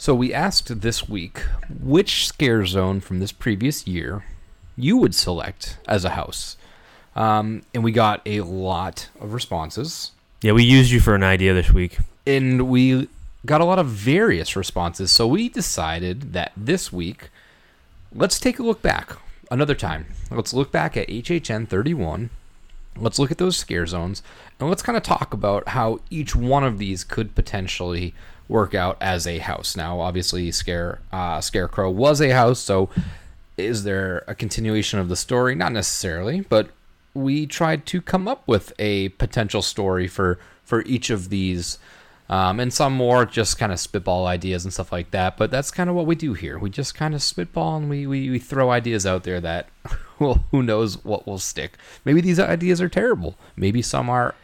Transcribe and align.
So 0.00 0.14
we 0.14 0.32
asked 0.32 0.80
this 0.80 1.08
week 1.08 1.40
which 1.68 2.24
scare 2.28 2.64
zone 2.64 3.00
from 3.00 3.18
this 3.18 3.32
previous 3.32 3.84
year 3.84 4.24
you 4.76 4.96
would 4.96 5.12
select 5.12 5.76
as 5.88 6.04
a 6.04 6.10
house. 6.10 6.56
Um, 7.16 7.62
and 7.74 7.82
we 7.82 7.90
got 7.90 8.22
a 8.24 8.42
lot 8.42 9.08
of 9.20 9.32
responses. 9.32 10.12
Yeah, 10.40 10.52
we 10.52 10.62
used 10.62 10.92
you 10.92 11.00
for 11.00 11.16
an 11.16 11.24
idea 11.24 11.52
this 11.52 11.72
week. 11.72 11.98
and 12.24 12.68
we 12.68 13.08
got 13.44 13.60
a 13.60 13.64
lot 13.64 13.80
of 13.80 13.86
various 13.86 14.54
responses. 14.54 15.10
So 15.10 15.26
we 15.26 15.48
decided 15.48 16.32
that 16.32 16.52
this 16.56 16.92
week, 16.92 17.30
let's 18.14 18.38
take 18.38 18.60
a 18.60 18.62
look 18.62 18.80
back 18.80 19.16
another 19.50 19.74
time. 19.74 20.06
Let's 20.30 20.54
look 20.54 20.70
back 20.70 20.96
at 20.96 21.08
HHN 21.08 21.66
31. 21.66 22.30
Let's 22.96 23.18
look 23.18 23.32
at 23.32 23.38
those 23.38 23.56
scare 23.56 23.86
zones, 23.86 24.22
and 24.58 24.68
let's 24.68 24.82
kind 24.82 24.96
of 24.96 25.04
talk 25.04 25.32
about 25.32 25.68
how 25.68 26.00
each 26.10 26.34
one 26.34 26.64
of 26.64 26.78
these 26.78 27.04
could 27.04 27.34
potentially 27.34 28.12
work 28.48 28.74
out 28.74 28.96
as 29.00 29.26
a 29.26 29.38
house. 29.38 29.76
Now, 29.76 30.00
obviously, 30.00 30.50
scare 30.50 31.00
uh, 31.12 31.40
Scarecrow 31.40 31.90
was 31.90 32.20
a 32.20 32.30
house, 32.30 32.58
so 32.60 32.88
is 33.56 33.84
there 33.84 34.24
a 34.26 34.34
continuation 34.34 34.98
of 34.98 35.08
the 35.08 35.16
story? 35.16 35.54
Not 35.54 35.72
necessarily, 35.72 36.40
but 36.40 36.70
we 37.14 37.46
tried 37.46 37.84
to 37.86 38.00
come 38.00 38.28
up 38.28 38.46
with 38.46 38.72
a 38.78 39.10
potential 39.10 39.62
story 39.62 40.06
for 40.06 40.38
for 40.64 40.82
each 40.82 41.10
of 41.10 41.30
these 41.30 41.78
um, 42.28 42.60
and 42.60 42.72
some 42.72 42.92
more 42.92 43.24
just 43.24 43.58
kind 43.58 43.72
of 43.72 43.80
spitball 43.80 44.26
ideas 44.26 44.64
and 44.64 44.72
stuff 44.72 44.92
like 44.92 45.10
that 45.10 45.36
but 45.36 45.50
that's 45.50 45.70
kind 45.70 45.88
of 45.88 45.96
what 45.96 46.06
we 46.06 46.14
do 46.14 46.34
here 46.34 46.58
we 46.58 46.70
just 46.70 46.94
kind 46.94 47.14
of 47.14 47.22
spitball 47.22 47.76
and 47.76 47.88
we, 47.88 48.06
we, 48.06 48.30
we 48.30 48.38
throw 48.38 48.70
ideas 48.70 49.06
out 49.06 49.24
there 49.24 49.40
that 49.40 49.68
well 50.18 50.44
who 50.50 50.62
knows 50.62 51.02
what 51.04 51.26
will 51.26 51.38
stick 51.38 51.78
maybe 52.04 52.20
these 52.20 52.38
ideas 52.38 52.80
are 52.80 52.88
terrible 52.88 53.36
maybe 53.56 53.82
some 53.82 54.10
are 54.10 54.34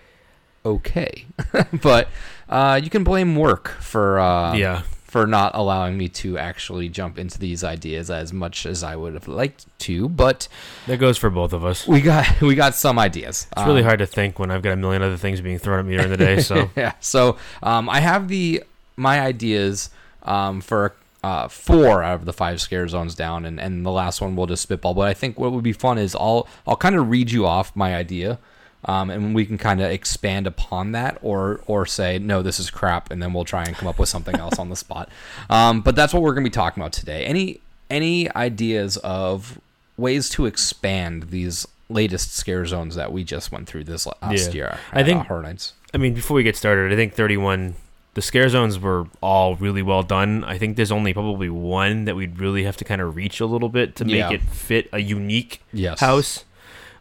okay 0.64 1.26
but 1.82 2.08
uh, 2.48 2.80
you 2.82 2.90
can 2.90 3.04
blame 3.04 3.36
work 3.36 3.68
for 3.80 4.18
uh, 4.18 4.54
Yeah. 4.54 4.82
for 5.04 5.26
not 5.26 5.52
allowing 5.54 5.96
me 5.96 6.08
to 6.08 6.38
actually 6.38 6.88
jump 6.88 7.18
into 7.18 7.38
these 7.38 7.62
ideas 7.64 8.10
as 8.10 8.32
much 8.32 8.66
as 8.66 8.82
I 8.82 8.96
would 8.96 9.14
have 9.14 9.28
liked 9.28 9.66
to 9.80 10.08
but 10.08 10.48
That 10.86 10.98
goes 10.98 11.16
for 11.18 11.30
both 11.30 11.52
of 11.52 11.64
us. 11.64 11.86
we 11.86 12.00
got 12.00 12.40
we 12.40 12.54
got 12.54 12.74
some 12.74 12.98
ideas 12.98 13.46
It's 13.56 13.66
really 13.66 13.82
hard 13.82 13.98
to 14.00 14.06
think 14.06 14.38
when 14.38 14.50
I've 14.50 14.62
got 14.62 14.72
a 14.72 14.76
million 14.76 15.02
other 15.02 15.16
things 15.16 15.40
being 15.40 15.58
thrown 15.58 15.78
at 15.80 15.86
me 15.86 15.96
during 15.96 16.10
the 16.10 16.16
day. 16.16 16.40
So 16.40 16.70
yeah. 16.76 16.92
So 17.00 17.36
um, 17.62 17.88
I 17.88 18.00
have 18.00 18.28
the 18.28 18.62
my 18.96 19.20
ideas 19.20 19.90
um, 20.22 20.60
for 20.60 20.94
uh, 21.22 21.48
four 21.48 22.02
out 22.02 22.16
of 22.20 22.24
the 22.27 22.33
five 22.33 22.60
scare 22.60 22.86
zones 22.86 23.14
down, 23.14 23.44
and, 23.46 23.58
and 23.58 23.84
the 23.84 23.90
last 23.90 24.20
one 24.20 24.36
we'll 24.36 24.46
just 24.46 24.62
spitball. 24.62 24.92
But 24.94 25.08
I 25.08 25.14
think 25.14 25.39
what 25.39 25.52
would 25.52 25.64
be 25.64 25.72
fun 25.72 25.96
is 25.98 26.14
I'll 26.14 26.46
I'll 26.66 26.77
kind 26.77 26.94
of 26.96 27.08
read 27.08 27.30
you 27.30 27.46
off 27.46 27.74
my 27.74 27.94
idea. 27.96 28.39
Um, 28.86 29.08
and 29.11 29.34
we 29.34 29.46
can 29.46 29.56
kind 29.58 29.80
of 29.80 29.90
expand 29.90 30.46
upon 30.46 30.92
that, 30.92 31.18
or 31.22 31.61
or 31.67 31.86
say 31.86 32.18
no, 32.18 32.42
this 32.42 32.58
is 32.61 32.70
crap, 32.70 33.11
and 33.11 33.22
then 33.22 33.33
we'll 33.33 33.45
try 33.45 33.64
and 33.64 33.74
come 33.74 33.89
up 33.89 33.98
with 33.98 34.08
something 34.08 34.36
else 34.36 34.58
on 34.58 34.68
the 34.68 34.77
spot. 34.77 35.08
Um, 35.48 35.80
but 35.80 35.96
that's 35.96 36.12
what 36.12 36.22
we're 36.22 36.34
going 36.34 36.45
to 36.45 36.50
be 36.50 36.55
talking 36.55 36.83
about 36.83 36.92
today. 36.92 37.24
Any 37.24 37.61
any 37.90 38.30
ideas 38.34 38.96
of 38.98 39.58
ways 39.96 40.28
to 40.30 40.46
expand 40.46 41.24
these 41.30 41.67
latest 41.89 42.34
scare 42.34 42.64
zones 42.67 42.95
that 42.96 43.12
we 43.12 43.22
just 43.24 43.52
went 43.52 43.68
through 43.68 43.84
this 43.84 44.06
last 44.06 44.48
Yeah. 44.48 44.52
year? 44.55 44.78
I 44.92 45.02
think- 45.05 45.20
uh, 45.20 45.24
Horror 45.24 45.42
Nights. 45.42 45.74
I 45.92 45.98
mean, 45.98 46.14
before 46.14 46.34
we 46.34 46.42
get 46.42 46.56
started, 46.56 46.92
I 46.92 46.96
think 46.96 47.14
31, 47.14 47.77
the 48.14 48.22
scare 48.22 48.48
zones 48.48 48.78
were 48.78 49.06
all 49.20 49.55
really 49.56 49.83
well 49.83 50.02
done. 50.02 50.42
I 50.45 50.58
think 50.58 50.77
there's 50.77 50.90
only 50.90 51.12
probably 51.12 51.48
one 51.48 52.05
that 52.06 52.16
we'd 52.16 52.39
really 52.40 52.64
have 52.64 52.77
to 52.78 52.84
kind 52.84 53.01
of 53.01 53.14
reach 53.14 53.39
a 53.40 53.46
little 53.46 53.68
bit 53.68 53.95
to 53.96 54.05
make 54.05 54.16
Yeah. 54.16 54.33
it 54.33 54.42
fit 54.42 54.89
a 54.92 54.98
unique 54.98 55.62
Yes. 55.72 56.01
house. 56.01 56.45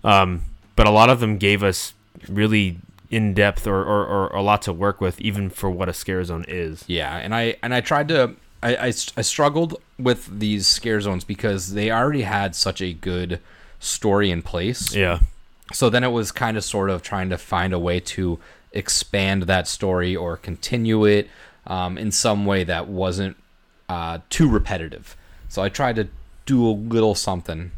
Um, 0.04 0.42
but 0.76 0.88
a 0.88 0.92
lot 0.92 1.10
of 1.10 1.20
them 1.20 1.38
gave 1.38 1.64
us 1.64 1.94
really 2.28 2.80
in 3.10 3.34
depth 3.34 3.68
or, 3.68 3.84
or, 3.84 4.06
or 4.06 4.28
a 4.36 4.42
lot 4.42 4.62
to 4.64 4.74
work 4.74 5.00
with, 5.00 5.22
even 5.22 5.50
for 5.50 5.70
what 5.70 5.88
a 5.88 5.94
scare 5.94 6.24
zone 6.24 6.46
is. 6.48 6.84
Yeah, 6.88 7.16
and 7.18 7.34
I 7.36 7.58
and 7.62 7.74
I 7.74 7.82
tried 7.82 8.08
to 8.10 8.36
I, 8.64 8.76
I, 8.76 8.88
I 8.88 9.22
struggled 9.22 9.76
with 10.00 10.40
these 10.40 10.66
scare 10.66 11.02
zones 11.02 11.24
because 11.24 11.74
they 11.74 11.92
already 11.92 12.22
had 12.22 12.56
such 12.56 12.82
a 12.82 12.94
good 12.94 13.40
story 13.80 14.32
in 14.32 14.42
place. 14.42 14.96
Yeah. 14.96 15.20
So 15.74 15.90
then 15.90 16.04
it 16.04 16.12
was 16.12 16.32
kind 16.32 16.56
of 16.56 16.64
sort 16.64 16.90
of 16.90 17.04
trying 17.04 17.30
to 17.30 17.38
find 17.38 17.74
a 17.74 17.80
way 17.80 18.00
to 18.00 18.40
expand 18.72 19.44
that 19.44 19.68
story 19.68 20.16
or 20.16 20.38
continue 20.38 21.06
it 21.06 21.30
um, 21.68 21.98
in 21.98 22.12
some 22.12 22.46
way 22.46 22.64
that 22.64 22.88
wasn't 22.88 23.36
uh, 23.90 24.20
too 24.30 24.50
repetitive. 24.50 25.16
So 25.50 25.62
I 25.62 25.70
tried 25.70 25.98
to 25.98 26.08
do 26.46 26.66
a 26.66 26.72
little 26.72 27.16
something 27.16 27.72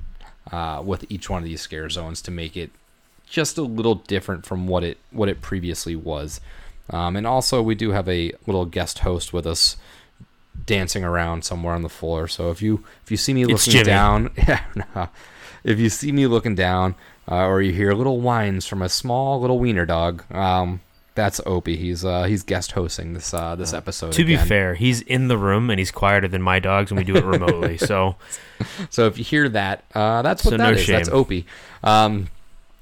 uh, 0.51 0.81
with 0.85 1.05
each 1.09 1.29
one 1.29 1.39
of 1.39 1.45
these 1.45 1.61
scare 1.61 1.89
zones 1.89 2.21
to 2.21 2.31
make 2.31 2.55
it 2.55 2.71
just 3.25 3.57
a 3.57 3.61
little 3.61 3.95
different 3.95 4.45
from 4.45 4.67
what 4.67 4.83
it 4.83 4.97
what 5.11 5.29
it 5.29 5.41
previously 5.41 5.95
was. 5.95 6.41
Um, 6.89 7.15
and 7.15 7.25
also, 7.25 7.61
we 7.61 7.75
do 7.75 7.91
have 7.91 8.07
a 8.07 8.31
little 8.45 8.65
guest 8.65 8.99
host 8.99 9.33
with 9.33 9.47
us 9.47 9.77
dancing 10.65 11.03
around 11.03 11.43
somewhere 11.43 11.73
on 11.73 11.81
the 11.81 11.89
floor. 11.89 12.27
So 12.27 12.51
if 12.51 12.61
you 12.61 12.83
if 13.03 13.11
you 13.11 13.17
see 13.17 13.33
me 13.33 13.45
looking 13.45 13.83
down, 13.83 14.31
yeah, 14.37 14.63
no. 14.75 15.09
if 15.63 15.79
you 15.79 15.89
see 15.89 16.11
me 16.11 16.27
looking 16.27 16.55
down, 16.55 16.95
uh, 17.29 17.45
or 17.45 17.61
you 17.61 17.73
hear 17.73 17.93
little 17.93 18.21
whines 18.21 18.67
from 18.67 18.81
a 18.81 18.89
small 18.89 19.41
little 19.41 19.57
wiener 19.57 19.85
dog, 19.85 20.23
um, 20.33 20.81
that's 21.15 21.41
Opie. 21.45 21.77
He's 21.77 22.05
uh, 22.05 22.23
he's 22.23 22.43
guest 22.43 22.73
hosting 22.73 23.13
this 23.13 23.33
uh, 23.33 23.55
this 23.55 23.73
episode. 23.73 24.11
To 24.13 24.25
be 24.25 24.37
fair, 24.37 24.75
he's 24.75 25.01
in 25.01 25.27
the 25.27 25.37
room 25.37 25.69
and 25.69 25.79
he's 25.79 25.91
quieter 25.91 26.27
than 26.27 26.41
my 26.41 26.59
dogs, 26.59 26.91
and 26.91 26.99
we 26.99 27.03
do 27.03 27.15
it 27.15 27.25
remotely. 27.25 27.77
so 27.77 28.15
So 28.89 29.07
if 29.07 29.17
you 29.17 29.23
hear 29.23 29.49
that, 29.49 29.83
uh, 29.93 30.21
that's 30.21 30.43
what 30.43 30.51
So 30.51 30.57
that 30.57 30.63
no 30.63 30.77
is. 30.77 30.87
That's. 30.87 31.09
Opie. 31.09 31.45
Um, 31.83 32.27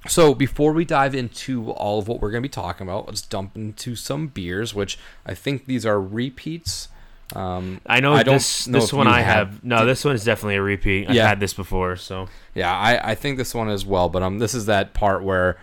so 0.07 0.33
before 0.33 0.73
we 0.73 0.85
dive 0.85 1.15
into 1.15 1.71
all 1.71 1.99
of 1.99 2.07
what 2.07 2.19
we're 2.21 2.31
going 2.31 2.43
to 2.43 2.47
be 2.47 2.51
talking 2.51 2.87
about, 2.87 3.07
let's 3.07 3.21
dump 3.21 3.55
into 3.55 3.95
some 3.95 4.27
beers, 4.27 4.73
which 4.75 4.97
I 5.25 5.33
think 5.33 5.65
these 5.65 5.85
are 5.85 5.99
repeats. 6.01 6.89
Um, 7.35 7.79
I 7.85 7.99
know 7.99 8.13
I 8.13 8.21
don't 8.23 8.35
this 8.35 8.67
know 8.67 8.79
this 8.79 8.93
one 8.93 9.07
I 9.07 9.21
had- 9.21 9.35
have. 9.47 9.63
No, 9.63 9.85
this 9.85 10.03
one 10.05 10.13
is 10.13 10.23
definitely 10.23 10.55
a 10.57 10.61
repeat. 10.61 11.09
I've 11.09 11.15
Yeah. 11.15 11.27
had 11.27 11.39
this 11.39 11.53
before, 11.53 11.95
so 11.95 12.27
Yeah, 12.53 12.71
I, 12.71 13.11
I 13.11 13.15
think 13.15 13.37
this 13.37 13.55
one 13.55 13.69
as 13.69 13.85
well. 13.85 14.09
But 14.09 14.21
um, 14.23 14.39
this 14.39 14.53
is 14.53 14.65
that 14.67 14.93
part 14.93 15.23
where 15.23 15.57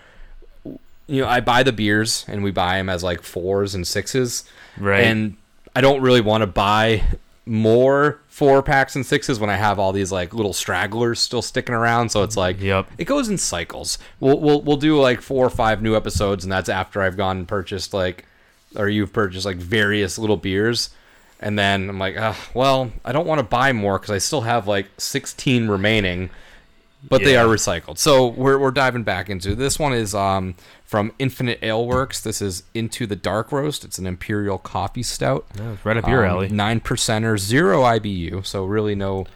you 0.65 1.21
know 1.22 1.28
I 1.28 1.41
buy 1.41 1.62
the 1.62 1.72
beers 1.72 2.25
and 2.27 2.43
we 2.43 2.51
buy 2.51 2.77
them 2.78 2.89
as 2.89 3.03
like 3.05 3.22
fours 3.22 3.75
and 3.75 3.87
sixes, 3.87 4.45
Right. 4.78 5.05
And 5.05 5.37
I 5.77 5.81
don't 5.81 6.01
really 6.01 6.21
want 6.22 6.43
to 6.43 6.47
buy 6.47 7.03
more 7.47 8.21
four 8.28 8.62
packs 8.62 8.95
and 8.95 9.05
sixes 9.05 9.41
when 9.41 9.51
I 9.51 9.56
have 9.56 9.78
all 9.78 9.93
these 9.93 10.12
like 10.12 10.33
little 10.34 10.53
stragglers 10.53 11.19
still 11.21 11.43
sticking 11.43 11.75
around. 11.75 12.11
So 12.11 12.23
it's 12.23 12.37
like 12.37 12.61
Yep. 12.61 12.89
it 12.99 13.05
goes 13.05 13.28
in 13.28 13.39
cycles. 13.39 13.99
We'll 14.21 14.39
we'll 14.39 14.60
we'll 14.63 14.77
do 14.77 15.01
like 15.01 15.21
four 15.21 15.47
or 15.47 15.51
five 15.51 15.83
new 15.83 15.97
episodes, 15.97 16.45
and 16.45 16.53
that's 16.53 16.69
after 16.69 17.03
I've 17.03 17.16
gone 17.16 17.39
and 17.39 17.48
purchased 17.48 17.92
like, 17.95 18.27
or 18.77 18.89
you've 18.89 19.13
purchased 19.13 19.47
like 19.47 19.57
various 19.57 20.19
little 20.19 20.37
beers. 20.37 20.91
And 21.42 21.59
then 21.59 21.89
I'm 21.89 21.98
like, 21.98 22.16
well, 22.54 22.92
I 23.03 23.13
don't 23.13 23.27
want 23.27 23.39
to 23.39 23.43
buy 23.43 23.72
more 23.72 23.98
because 23.98 24.10
I 24.10 24.19
still 24.19 24.43
have 24.43 24.69
like 24.69 24.89
16 24.98 25.69
remaining, 25.69 26.28
but 27.08 27.22
they 27.24 27.36
are 27.36 27.47
recycled. 27.47 27.98
So 27.98 28.26
we're, 28.26 28.58
we're 28.58 28.70
diving 28.70 29.02
back 29.04 29.30
into 29.30 29.54
this 29.54 29.78
one 29.78 29.92
is 29.92 30.14
um, 30.14 30.54
from 30.84 31.12
Infinite 31.18 31.58
Ale 31.62 31.86
Works. 31.86 32.20
This 32.20 32.42
is 32.42 32.62
Into 32.74 33.06
the 33.06 33.16
Dark 33.16 33.52
Roast. 33.52 33.84
It's 33.84 33.98
an 33.98 34.06
Imperial 34.06 34.58
Coffee 34.58 35.02
Stout. 35.02 35.47
Yeah, 35.56 35.72
it's 35.72 35.84
right 35.84 35.97
up 35.97 36.08
your 36.08 36.24
Um, 36.24 36.30
alley. 36.30 36.48
Nine 36.48 36.80
percenter, 36.80 37.38
zero 37.38 37.82
IBU. 37.82 38.44
So 38.44 38.64
really 38.64 38.94
no, 38.94 39.26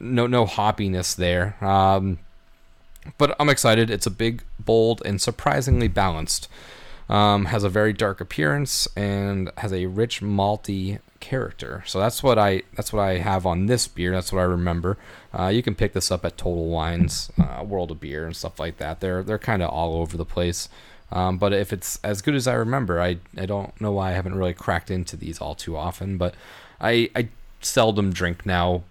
no, 0.00 0.26
no 0.26 0.46
hoppiness 0.46 1.14
there. 1.14 1.56
Um, 1.64 2.18
but 3.18 3.36
I'm 3.38 3.48
excited. 3.50 3.90
It's 3.90 4.06
a 4.06 4.10
big, 4.10 4.42
bold, 4.58 5.02
and 5.04 5.20
surprisingly 5.20 5.88
balanced. 5.88 6.48
Um, 7.06 7.44
has 7.46 7.64
a 7.64 7.68
very 7.68 7.92
dark 7.92 8.22
appearance 8.22 8.88
and 8.96 9.50
has 9.58 9.74
a 9.74 9.84
rich 9.86 10.22
malty 10.22 11.00
character. 11.24 11.82
So 11.86 11.98
that's 11.98 12.22
what 12.22 12.38
I 12.38 12.62
that's 12.74 12.92
what 12.92 13.02
I 13.02 13.18
have 13.18 13.46
on 13.46 13.66
this 13.66 13.88
beer. 13.88 14.12
That's 14.12 14.32
what 14.32 14.40
I 14.40 14.44
remember. 14.44 14.96
Uh, 15.32 15.48
you 15.48 15.62
can 15.62 15.74
pick 15.74 15.92
this 15.94 16.10
up 16.10 16.24
at 16.24 16.36
Total 16.36 16.66
Wines, 16.68 17.30
uh, 17.38 17.64
World 17.64 17.90
of 17.90 18.00
Beer, 18.00 18.26
and 18.26 18.36
stuff 18.36 18.60
like 18.60 18.76
that. 18.78 19.00
They're 19.00 19.22
they're 19.22 19.38
kind 19.38 19.62
of 19.62 19.70
all 19.70 19.94
over 19.96 20.16
the 20.16 20.24
place. 20.26 20.68
Um, 21.10 21.38
but 21.38 21.52
if 21.52 21.72
it's 21.72 21.98
as 22.04 22.22
good 22.22 22.34
as 22.34 22.46
I 22.46 22.54
remember, 22.54 23.00
I 23.00 23.18
I 23.38 23.46
don't 23.46 23.78
know 23.80 23.92
why 23.92 24.10
I 24.10 24.12
haven't 24.12 24.34
really 24.34 24.54
cracked 24.54 24.90
into 24.90 25.16
these 25.16 25.38
all 25.40 25.54
too 25.54 25.76
often. 25.76 26.18
But 26.18 26.34
I 26.80 27.08
I 27.16 27.28
seldom 27.60 28.12
drink 28.12 28.44
now 28.44 28.82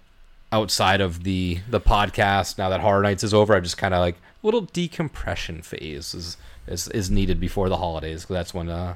outside 0.52 1.02
of 1.02 1.24
the 1.24 1.60
the 1.70 1.80
podcast. 1.82 2.58
Now 2.58 2.70
that 2.70 2.80
Horror 2.82 3.04
Nights 3.04 3.24
is 3.24 3.34
over, 3.34 3.54
I 3.56 3.60
just 3.60 3.78
kind 3.78 3.94
of 3.94 4.00
like 4.00 4.16
little 4.42 4.62
decompression 4.62 5.62
phase 5.62 6.14
is 6.14 6.38
is, 6.68 6.88
is 6.90 7.12
needed 7.12 7.40
before 7.40 7.70
the 7.70 7.78
holidays. 7.78 8.26
'cause 8.26 8.34
that's 8.36 8.54
when 8.54 8.70
uh 8.70 8.96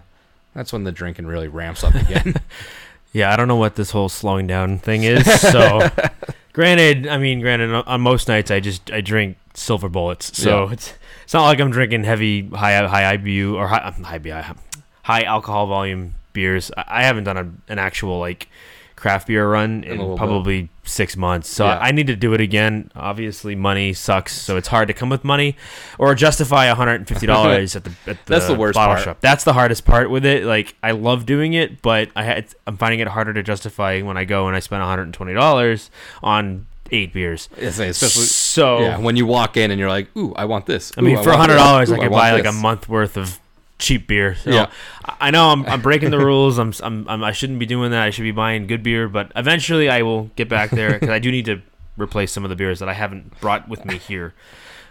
that's 0.56 0.74
when 0.74 0.86
the 0.86 0.92
drinking 0.92 1.28
really 1.28 1.48
ramps 1.48 1.84
up 1.84 1.94
again. 1.96 2.34
Yeah, 3.18 3.34
I 3.34 3.36
don't 3.36 3.48
know 3.48 3.56
what 3.56 3.76
this 3.76 3.90
whole 3.90 4.10
slowing 4.10 4.46
down 4.46 4.78
thing 4.78 5.02
is. 5.04 5.26
So, 5.42 5.90
granted, 6.54 7.08
I 7.08 7.18
mean, 7.18 7.42
granted, 7.42 7.74
on- 7.74 8.02
most 8.02 8.28
nights 8.28 8.52
I 8.52 8.60
just 8.60 8.92
I 8.92 9.02
drink 9.02 9.38
silver 9.56 9.90
bullets, 9.90 10.38
so 10.38 10.66
Yeah. 10.68 10.74
it's 10.74 10.94
it's 11.24 11.34
not 11.34 11.46
like 11.46 11.60
I'm 11.60 11.72
drinking 11.72 12.04
heavy 12.04 12.48
high 12.50 12.86
high 12.88 13.18
IBU 13.18 13.56
or 13.56 13.68
high 13.68 13.92
high 14.04 14.56
high 15.02 15.24
alcohol 15.24 15.66
volume 15.66 16.14
beers. 16.34 16.70
I, 16.78 16.84
I 16.88 17.04
haven't 17.04 17.24
done 17.24 17.38
a, 17.38 17.72
an 17.72 17.80
actual 17.80 18.20
like 18.20 18.50
craft 18.98 19.28
beer 19.28 19.50
run 19.50 19.86
a 19.86 19.92
in 19.92 19.98
little 20.00 20.16
bit. 20.16 20.18
probably 20.18 20.70
six 20.84 21.16
months, 21.16 21.48
so 21.50 21.66
Yeah. 21.66 21.78
I 21.80 21.92
need 21.92 22.08
to 22.08 22.16
do 22.16 22.34
it 22.34 22.42
again. 22.42 22.92
Obviously, 22.96 23.56
money 23.56 23.94
sucks, 23.94 24.34
so 24.34 24.58
it's 24.58 24.68
hard 24.68 24.90
to 24.90 24.94
come 24.94 25.08
with 25.10 25.24
money 25.24 25.56
or 25.98 26.14
justify 26.16 26.68
$150 26.74 27.76
at 27.76 27.84
the 27.84 27.92
at 28.08 28.26
the, 28.26 28.34
That's 28.34 28.48
the 28.48 28.56
worst 28.56 28.76
bottle 28.76 28.96
part. 28.96 29.06
shop. 29.06 29.18
That's 29.22 29.44
the 29.46 29.54
hardest 29.54 29.86
part 29.86 30.10
with 30.10 30.26
it. 30.26 30.44
Like 30.44 30.76
I 30.84 30.92
love 30.92 31.26
doing 31.26 31.54
it, 31.54 31.82
but 31.82 32.10
I 32.16 32.24
had, 32.24 32.48
I'm 32.66 32.76
finding 32.78 33.00
it 33.00 33.08
harder 33.08 33.34
to 33.34 33.44
justify 33.44 34.02
when 34.02 34.18
I 34.18 34.26
go 34.26 34.48
and 34.48 34.56
I 34.56 34.60
spend 34.60 34.82
120 34.82 35.34
dollars 35.34 35.90
on 36.24 36.66
eight 36.92 37.14
beers. 37.14 37.50
Especially 37.58 37.92
So 37.94 38.80
yeah, 38.80 38.98
when 38.98 39.16
you 39.16 39.26
walk 39.26 39.58
in 39.58 39.72
and 39.72 39.80
you're 39.80 39.90
like, 39.90 40.08
"Ooh, 40.18 40.34
I 40.36 40.46
want 40.46 40.66
this." 40.66 40.92
I 40.98 41.02
mean, 41.02 41.18
Ooh, 41.18 41.24
for 41.24 41.34
hundred 41.34 41.56
dollars, 41.58 41.92
Ooh, 41.92 41.96
I 41.96 42.00
could 42.00 42.12
want 42.12 42.22
buy 42.22 42.32
like 42.32 42.46
a 42.46 42.52
month 42.54 42.88
worth 42.90 43.18
of 43.18 43.40
cheap 43.80 44.08
beer. 44.08 44.36
So 44.36 44.50
Yeah. 44.52 44.72
I 45.20 45.32
know 45.32 45.50
I'm, 45.50 45.66
I'm 45.66 45.82
breaking 45.82 46.12
the 46.12 46.20
rules. 46.20 46.58
I'm, 46.58 46.74
I'm, 46.84 47.08
I'm 47.08 47.24
I 47.24 47.32
shouldn't 47.32 47.60
be 47.60 47.66
doing 47.66 47.92
that. 47.92 48.04
I 48.04 48.10
should 48.10 48.24
be 48.24 48.32
buying 48.32 48.68
good 48.68 48.84
beer, 48.84 49.08
but 49.08 49.32
eventually 49.36 49.90
I 49.90 50.02
will 50.02 50.32
get 50.36 50.50
back 50.50 50.70
there 50.72 50.94
because 50.94 51.10
I 51.10 51.20
do 51.20 51.32
need 51.32 51.46
to 51.46 51.62
replace 51.98 52.32
some 52.32 52.44
of 52.44 52.50
the 52.50 52.56
beers 52.56 52.80
that 52.80 52.90
I 52.90 52.94
haven't 52.94 53.40
brought 53.40 53.68
with 53.70 53.86
me 53.86 53.98
here. 53.98 54.34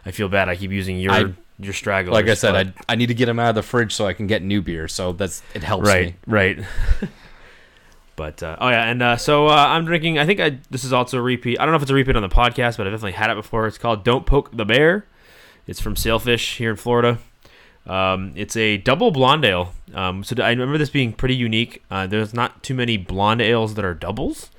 I 0.05 0.11
feel 0.13 0.29
bad. 0.29 0.49
I 0.49 0.57
keep 0.57 0.71
using 0.71 0.99
your 0.99 1.13
I- 1.13 1.35
your 1.59 1.73
stragglers. 1.73 2.13
Like 2.13 2.29
I 2.29 2.35
said, 2.35 2.53
but- 2.53 2.85
I 2.89 2.93
I 2.93 2.97
need 2.97 3.07
to 3.07 3.15
get 3.15 3.27
them 3.27 3.39
out 3.39 3.49
of 3.49 3.55
the 3.55 3.63
fridge 3.63 3.95
so 3.95 4.07
I 4.07 4.13
can 4.13 4.27
get 4.27 4.43
new 4.43 4.61
beer. 4.63 4.89
So 4.89 5.13
that's 5.13 5.43
it 5.55 5.63
helps 5.63 5.89
right, 5.89 6.07
me. 6.09 6.15
right. 6.27 6.59
but 8.17 8.43
uh, 8.43 8.57
oh 8.61 8.69
yeah, 8.69 8.85
and 8.91 9.03
uh, 9.03 9.17
so 9.17 9.49
uh, 9.49 9.53
I'm 9.55 9.85
drinking. 9.85 10.19
I 10.19 10.27
think 10.27 10.41
I, 10.41 10.59
this 10.71 10.85
is 10.85 10.93
also 10.93 11.19
a 11.19 11.23
repeat. 11.23 11.59
I 11.59 11.65
don't 11.65 11.73
know 11.73 11.77
if 11.77 11.83
it's 11.83 11.91
a 11.91 11.95
repeat 11.95 12.17
on 12.17 12.23
the 12.23 12.29
podcast, 12.29 12.77
but 12.77 12.87
I've 12.87 12.93
definitely 12.93 13.13
had 13.13 13.31
it 13.31 13.37
before. 13.37 13.67
It's 13.67 13.79
called 13.79 14.05
"Don't 14.05 14.27
Poke 14.27 14.57
the 14.57 14.65
Bear." 14.65 15.07
It's 15.67 15.81
from 15.81 15.97
Sailfish 15.97 16.59
here 16.59 16.71
in 16.71 16.77
Florida. 16.77 17.19
Um, 17.87 18.33
it's 18.35 18.57
a 18.57 18.79
double 18.79 19.11
blonde 19.11 19.45
ale. 19.45 19.73
Um, 19.95 20.25
so 20.25 20.35
I 20.43 20.51
remember 20.51 20.79
this 20.79 20.91
being 20.91 21.13
pretty 21.13 21.37
unique. 21.37 21.83
Uh, 21.91 22.07
there's 22.07 22.35
not 22.35 22.63
too 22.63 22.75
many 22.75 22.97
blonde 22.97 23.41
ales 23.41 23.75
that 23.75 23.85
are 23.85 23.95
doubles. 23.95 24.51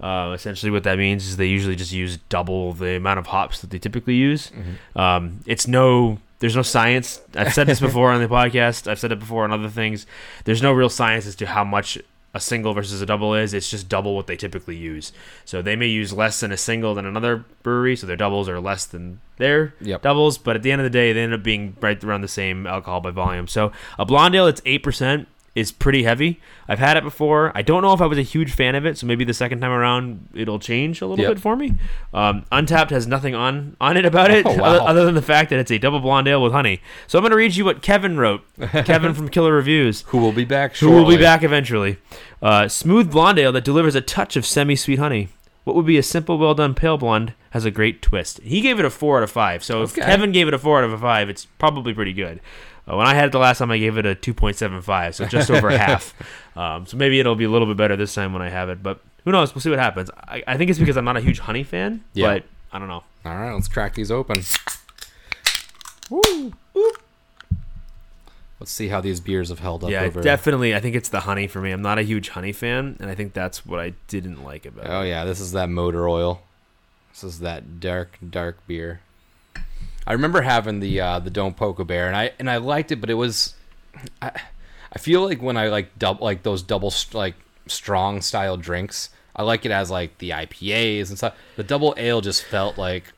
Uh, 0.00 0.32
essentially, 0.34 0.70
what 0.70 0.84
that 0.84 0.98
means 0.98 1.26
is 1.26 1.36
they 1.36 1.46
usually 1.46 1.74
just 1.76 1.90
use 1.92 2.18
double 2.28 2.72
the 2.72 2.96
amount 2.96 3.18
of 3.18 3.26
hops 3.26 3.60
that 3.60 3.70
they 3.70 3.78
typically 3.78 4.14
use. 4.14 4.52
Um, 4.94 5.40
it's 5.46 5.66
no, 5.66 6.18
there's 6.38 6.54
no 6.54 6.62
science. 6.62 7.20
I've 7.34 7.54
said 7.54 7.66
this 7.66 7.80
before 7.88 8.10
on 8.10 8.20
the 8.20 8.28
podcast. 8.28 8.88
I've 8.90 8.98
said 8.98 9.10
it 9.10 9.18
before 9.18 9.44
on 9.44 9.52
other 9.52 9.70
things. 9.70 10.06
There's 10.44 10.62
no 10.62 10.72
real 10.72 10.90
science 10.90 11.26
as 11.26 11.34
to 11.36 11.46
how 11.46 11.64
much 11.64 11.98
a 12.36 12.40
single 12.40 12.74
versus 12.74 13.00
a 13.00 13.06
double 13.06 13.34
is. 13.34 13.54
It's 13.54 13.70
just 13.70 13.88
double 13.88 14.14
what 14.14 14.26
they 14.26 14.36
typically 14.36 14.76
use. 14.76 15.12
So 15.44 15.62
they 15.62 15.74
may 15.74 15.86
use 15.88 16.12
less 16.12 16.40
than 16.40 16.52
a 16.52 16.56
single 16.56 16.94
than 16.94 17.06
another 17.06 17.44
brewery, 17.62 17.96
so 17.96 18.06
their 18.06 18.16
doubles 18.16 18.48
are 18.48 18.60
less 18.60 18.84
than 18.84 19.20
their 19.38 19.74
Yep. 19.80 20.02
doubles. 20.02 20.38
But 20.38 20.54
at 20.56 20.62
the 20.62 20.70
end 20.70 20.80
of 20.80 20.84
the 20.84 20.90
day, 20.90 21.12
they 21.12 21.22
end 21.22 21.32
up 21.34 21.42
being 21.42 21.76
right 21.80 22.02
around 22.04 22.20
the 22.20 22.28
same 22.28 22.66
alcohol 22.66 23.00
by 23.00 23.10
volume. 23.10 23.48
So 23.48 23.72
a 23.98 24.04
blonde 24.04 24.34
ale 24.34 24.44
that's 24.46 24.62
eight 24.66 24.82
percent 24.82 25.26
is 25.56 25.72
pretty 25.72 26.04
heavy. 26.04 26.38
I've 26.68 26.78
had 26.78 26.96
it 26.96 27.02
before. 27.02 27.50
I 27.54 27.62
don't 27.62 27.82
know 27.82 27.92
if 27.94 28.00
I 28.00 28.06
was 28.06 28.18
a 28.18 28.22
huge 28.22 28.52
fan 28.52 28.74
of 28.74 28.84
it, 28.86 28.98
so 28.98 29.06
maybe 29.06 29.24
the 29.24 29.34
second 29.34 29.60
time 29.60 29.72
around 29.72 30.28
it'll 30.34 30.58
change 30.58 31.00
a 31.00 31.06
little 31.06 31.24
Yep. 31.24 31.34
bit 31.34 31.40
for 31.40 31.56
me. 31.56 31.72
Um, 32.12 32.44
Untappd 32.52 32.90
has 32.90 33.06
nothing 33.06 33.34
on 33.34 33.74
on 33.80 33.96
it 33.96 34.04
about 34.04 34.30
it, 34.30 34.44
Oh, 34.46 34.54
wow. 34.54 34.64
other, 34.64 34.80
other 34.82 35.04
than 35.06 35.14
the 35.14 35.22
fact 35.22 35.50
that 35.50 35.58
it's 35.58 35.70
a 35.70 35.78
double 35.78 35.98
blonde 36.00 36.28
ale 36.28 36.42
with 36.42 36.52
honey. 36.52 36.80
So 37.06 37.18
I'm 37.18 37.22
going 37.22 37.30
to 37.30 37.36
read 37.36 37.56
you 37.56 37.64
what 37.64 37.80
Kevin 37.82 38.18
wrote. 38.18 38.42
Kevin 38.84 39.14
from 39.14 39.28
Killer 39.30 39.52
Reviews 39.54 40.02
Who 40.08 40.18
will 40.18 40.32
be 40.32 40.44
back? 40.44 40.76
who 40.76 40.90
will 40.90 41.08
be 41.08 41.16
back 41.16 41.42
eventually. 41.42 41.96
Uh, 42.42 42.68
smooth 42.68 43.10
blonde 43.10 43.38
ale 43.38 43.50
that 43.52 43.64
delivers 43.64 43.94
a 43.94 44.00
touch 44.02 44.36
of 44.36 44.44
semi-sweet 44.44 44.98
honey. 44.98 45.28
What 45.64 45.74
would 45.74 45.86
be 45.86 45.98
a 45.98 46.02
simple, 46.02 46.38
well-done 46.38 46.74
pale 46.74 46.96
blonde 46.98 47.32
has 47.50 47.64
a 47.64 47.70
great 47.72 48.00
twist. 48.02 48.38
He 48.42 48.60
gave 48.60 48.78
it 48.78 48.84
a 48.84 48.90
four 48.90 49.16
out 49.16 49.24
of 49.24 49.30
five. 49.32 49.64
So 49.64 49.82
if 49.82 49.94
Kevin 49.96 50.30
gave 50.30 50.46
it 50.46 50.54
a 50.54 50.58
four 50.58 50.78
out 50.78 50.84
of 50.84 50.92
a 50.92 50.98
five, 50.98 51.28
it's 51.28 51.46
probably 51.58 51.92
pretty 51.94 52.12
good. 52.12 52.40
Uh, 52.88 52.96
when 52.96 53.06
I 53.06 53.14
had 53.14 53.26
it 53.26 53.32
the 53.32 53.38
last 53.38 53.58
time, 53.58 53.70
I 53.70 53.78
gave 53.78 53.98
it 53.98 54.06
a 54.06 54.14
two 54.14 54.32
point 54.34 54.56
seven 54.56 54.80
five, 54.82 55.14
so 55.14 55.24
just 55.26 55.50
over 55.50 55.70
half. 55.76 56.14
Um, 56.56 56.86
so 56.86 56.96
maybe 56.96 57.18
it'll 57.20 57.34
be 57.34 57.44
a 57.44 57.50
little 57.50 57.66
bit 57.66 57.76
better 57.76 57.96
this 57.96 58.14
time 58.14 58.32
when 58.32 58.42
I 58.42 58.48
have 58.48 58.68
it, 58.68 58.82
but 58.82 59.00
who 59.24 59.32
knows? 59.32 59.54
We'll 59.54 59.62
see 59.62 59.70
what 59.70 59.78
happens. 59.80 60.10
I, 60.16 60.42
I 60.46 60.56
think 60.56 60.70
it's 60.70 60.78
because 60.78 60.96
I'm 60.96 61.04
not 61.04 61.16
a 61.16 61.20
huge 61.20 61.40
honey 61.40 61.64
fan, 61.64 62.04
Yeah. 62.14 62.26
but 62.34 62.44
I 62.72 62.78
don't 62.78 62.88
know. 62.88 63.02
All 63.24 63.34
right, 63.36 63.52
let's 63.52 63.66
crack 63.68 63.94
these 63.94 64.10
open. 64.12 64.42
Let's 68.58 68.70
see 68.72 68.88
how 68.88 69.00
these 69.00 69.20
beers 69.20 69.50
have 69.50 69.58
held 69.58 69.84
up 69.84 69.90
yeah, 69.90 70.02
over. 70.02 70.22
definitely. 70.22 70.74
I 70.74 70.80
think 70.80 70.96
it's 70.96 71.08
the 71.10 71.20
honey 71.20 71.46
for 71.46 71.60
me. 71.60 71.72
I'm 71.72 71.82
not 71.82 71.98
a 71.98 72.02
huge 72.02 72.30
honey 72.30 72.52
fan, 72.52 72.96
and 73.00 73.10
I 73.10 73.14
think 73.14 73.32
that's 73.34 73.66
what 73.66 73.80
I 73.80 73.92
didn't 74.08 74.42
like 74.44 74.64
about 74.64 74.86
it. 74.86 74.90
Oh 74.90 75.02
yeah, 75.02 75.24
this 75.24 75.40
is 75.40 75.52
that 75.52 75.68
motor 75.68 76.08
oil. 76.08 76.40
This 77.12 77.24
is 77.24 77.40
that 77.40 77.80
dark, 77.80 78.16
dark 78.30 78.66
beer. 78.66 79.00
I 80.06 80.12
remember 80.12 80.42
having 80.42 80.80
the 80.80 81.00
uh, 81.00 81.18
the 81.18 81.30
Don't 81.30 81.56
Poke 81.56 81.78
a 81.78 81.84
Bear, 81.84 82.06
and 82.06 82.16
I 82.16 82.32
and 82.38 82.48
I 82.50 82.58
liked 82.58 82.92
it, 82.92 82.96
but 83.00 83.10
it 83.10 83.14
was, 83.14 83.54
I, 84.22 84.30
I 84.92 84.98
feel 84.98 85.24
like 85.24 85.42
when 85.42 85.56
I 85.56 85.68
like 85.68 85.98
double 85.98 86.24
like 86.24 86.42
those 86.42 86.62
double 86.62 86.92
like 87.12 87.34
strong 87.66 88.20
style 88.20 88.56
drinks, 88.56 89.10
I 89.34 89.42
like 89.42 89.64
it 89.66 89.72
as 89.72 89.90
like 89.90 90.18
the 90.18 90.30
IPAs 90.30 91.08
and 91.08 91.18
stuff. 91.18 91.34
The 91.56 91.64
double 91.64 91.94
ale 91.96 92.20
just 92.20 92.44
felt 92.44 92.78
like 92.78 93.12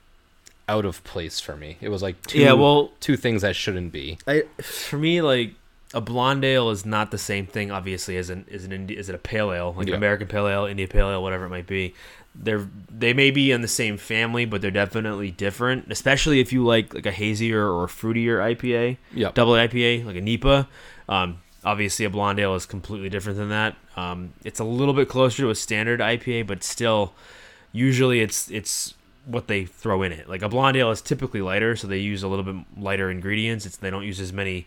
out 0.68 0.84
of 0.84 1.02
place 1.04 1.40
for 1.40 1.56
me. 1.56 1.76
It 1.80 1.88
was 1.88 2.02
like 2.02 2.20
two, 2.26 2.38
Yeah, 2.40 2.52
well- 2.52 2.90
two 3.00 3.16
things 3.16 3.42
that 3.42 3.56
shouldn't 3.56 3.90
be. 3.92 4.18
I, 4.26 4.42
for 4.62 4.98
me, 4.98 5.20
like 5.22 5.54
a 5.94 6.00
blonde 6.02 6.44
ale 6.44 6.68
is 6.70 6.84
not 6.84 7.10
the 7.10 7.16
same 7.18 7.46
thing, 7.46 7.70
obviously, 7.70 8.16
as 8.18 8.28
an 8.30 8.44
is 8.48 8.64
an 8.64 8.72
Indi- 8.72 8.96
as 8.98 9.08
it 9.08 9.14
a 9.14 9.18
pale 9.18 9.52
ale, 9.52 9.74
like 9.76 9.88
Yeah. 9.88 9.94
American 9.96 10.26
pale 10.26 10.46
ale, 10.48 10.64
India 10.66 10.86
pale 10.88 11.10
ale, 11.10 11.22
whatever 11.22 11.44
it 11.46 11.50
might 11.50 11.66
be. 11.66 11.94
They're 12.40 12.68
they 12.90 13.12
may 13.12 13.30
be 13.30 13.50
in 13.50 13.60
the 13.62 13.68
same 13.68 13.96
family, 13.96 14.44
but 14.44 14.60
they're 14.62 14.70
definitely 14.70 15.30
different. 15.32 15.90
Especially 15.90 16.40
if 16.40 16.52
you 16.52 16.64
like 16.64 16.94
like 16.94 17.06
a 17.06 17.10
hazier 17.12 17.68
or 17.68 17.86
fruitier 17.88 18.38
IPA, 18.38 18.96
Yep. 19.14 19.34
double 19.34 19.52
IPA, 19.54 20.04
like 20.06 20.16
a 20.16 20.20
NEIPA. 20.20 20.66
Um, 21.08 21.38
obviously, 21.64 22.04
a 22.04 22.10
blonde 22.10 22.38
ale 22.38 22.54
is 22.54 22.64
completely 22.66 23.08
different 23.08 23.38
than 23.38 23.48
that. 23.48 23.76
Um, 23.96 24.32
it's 24.44 24.60
a 24.60 24.64
little 24.64 24.94
bit 24.94 25.08
closer 25.08 25.42
to 25.42 25.50
a 25.50 25.54
standard 25.54 25.98
IPA, 26.00 26.46
but 26.46 26.62
still, 26.62 27.12
usually 27.72 28.20
it's 28.20 28.50
it's 28.50 28.94
what 29.24 29.48
they 29.48 29.64
throw 29.64 30.02
in 30.02 30.12
it. 30.12 30.28
Like 30.28 30.42
a 30.42 30.48
blonde 30.48 30.76
ale 30.76 30.90
is 30.90 31.02
typically 31.02 31.42
lighter, 31.42 31.76
so 31.76 31.86
they 31.86 31.98
use 31.98 32.22
a 32.22 32.28
little 32.28 32.44
bit 32.44 32.56
lighter 32.76 33.10
ingredients. 33.10 33.66
It's 33.66 33.76
they 33.76 33.90
don't 33.90 34.04
use 34.04 34.20
as 34.20 34.32
many 34.32 34.66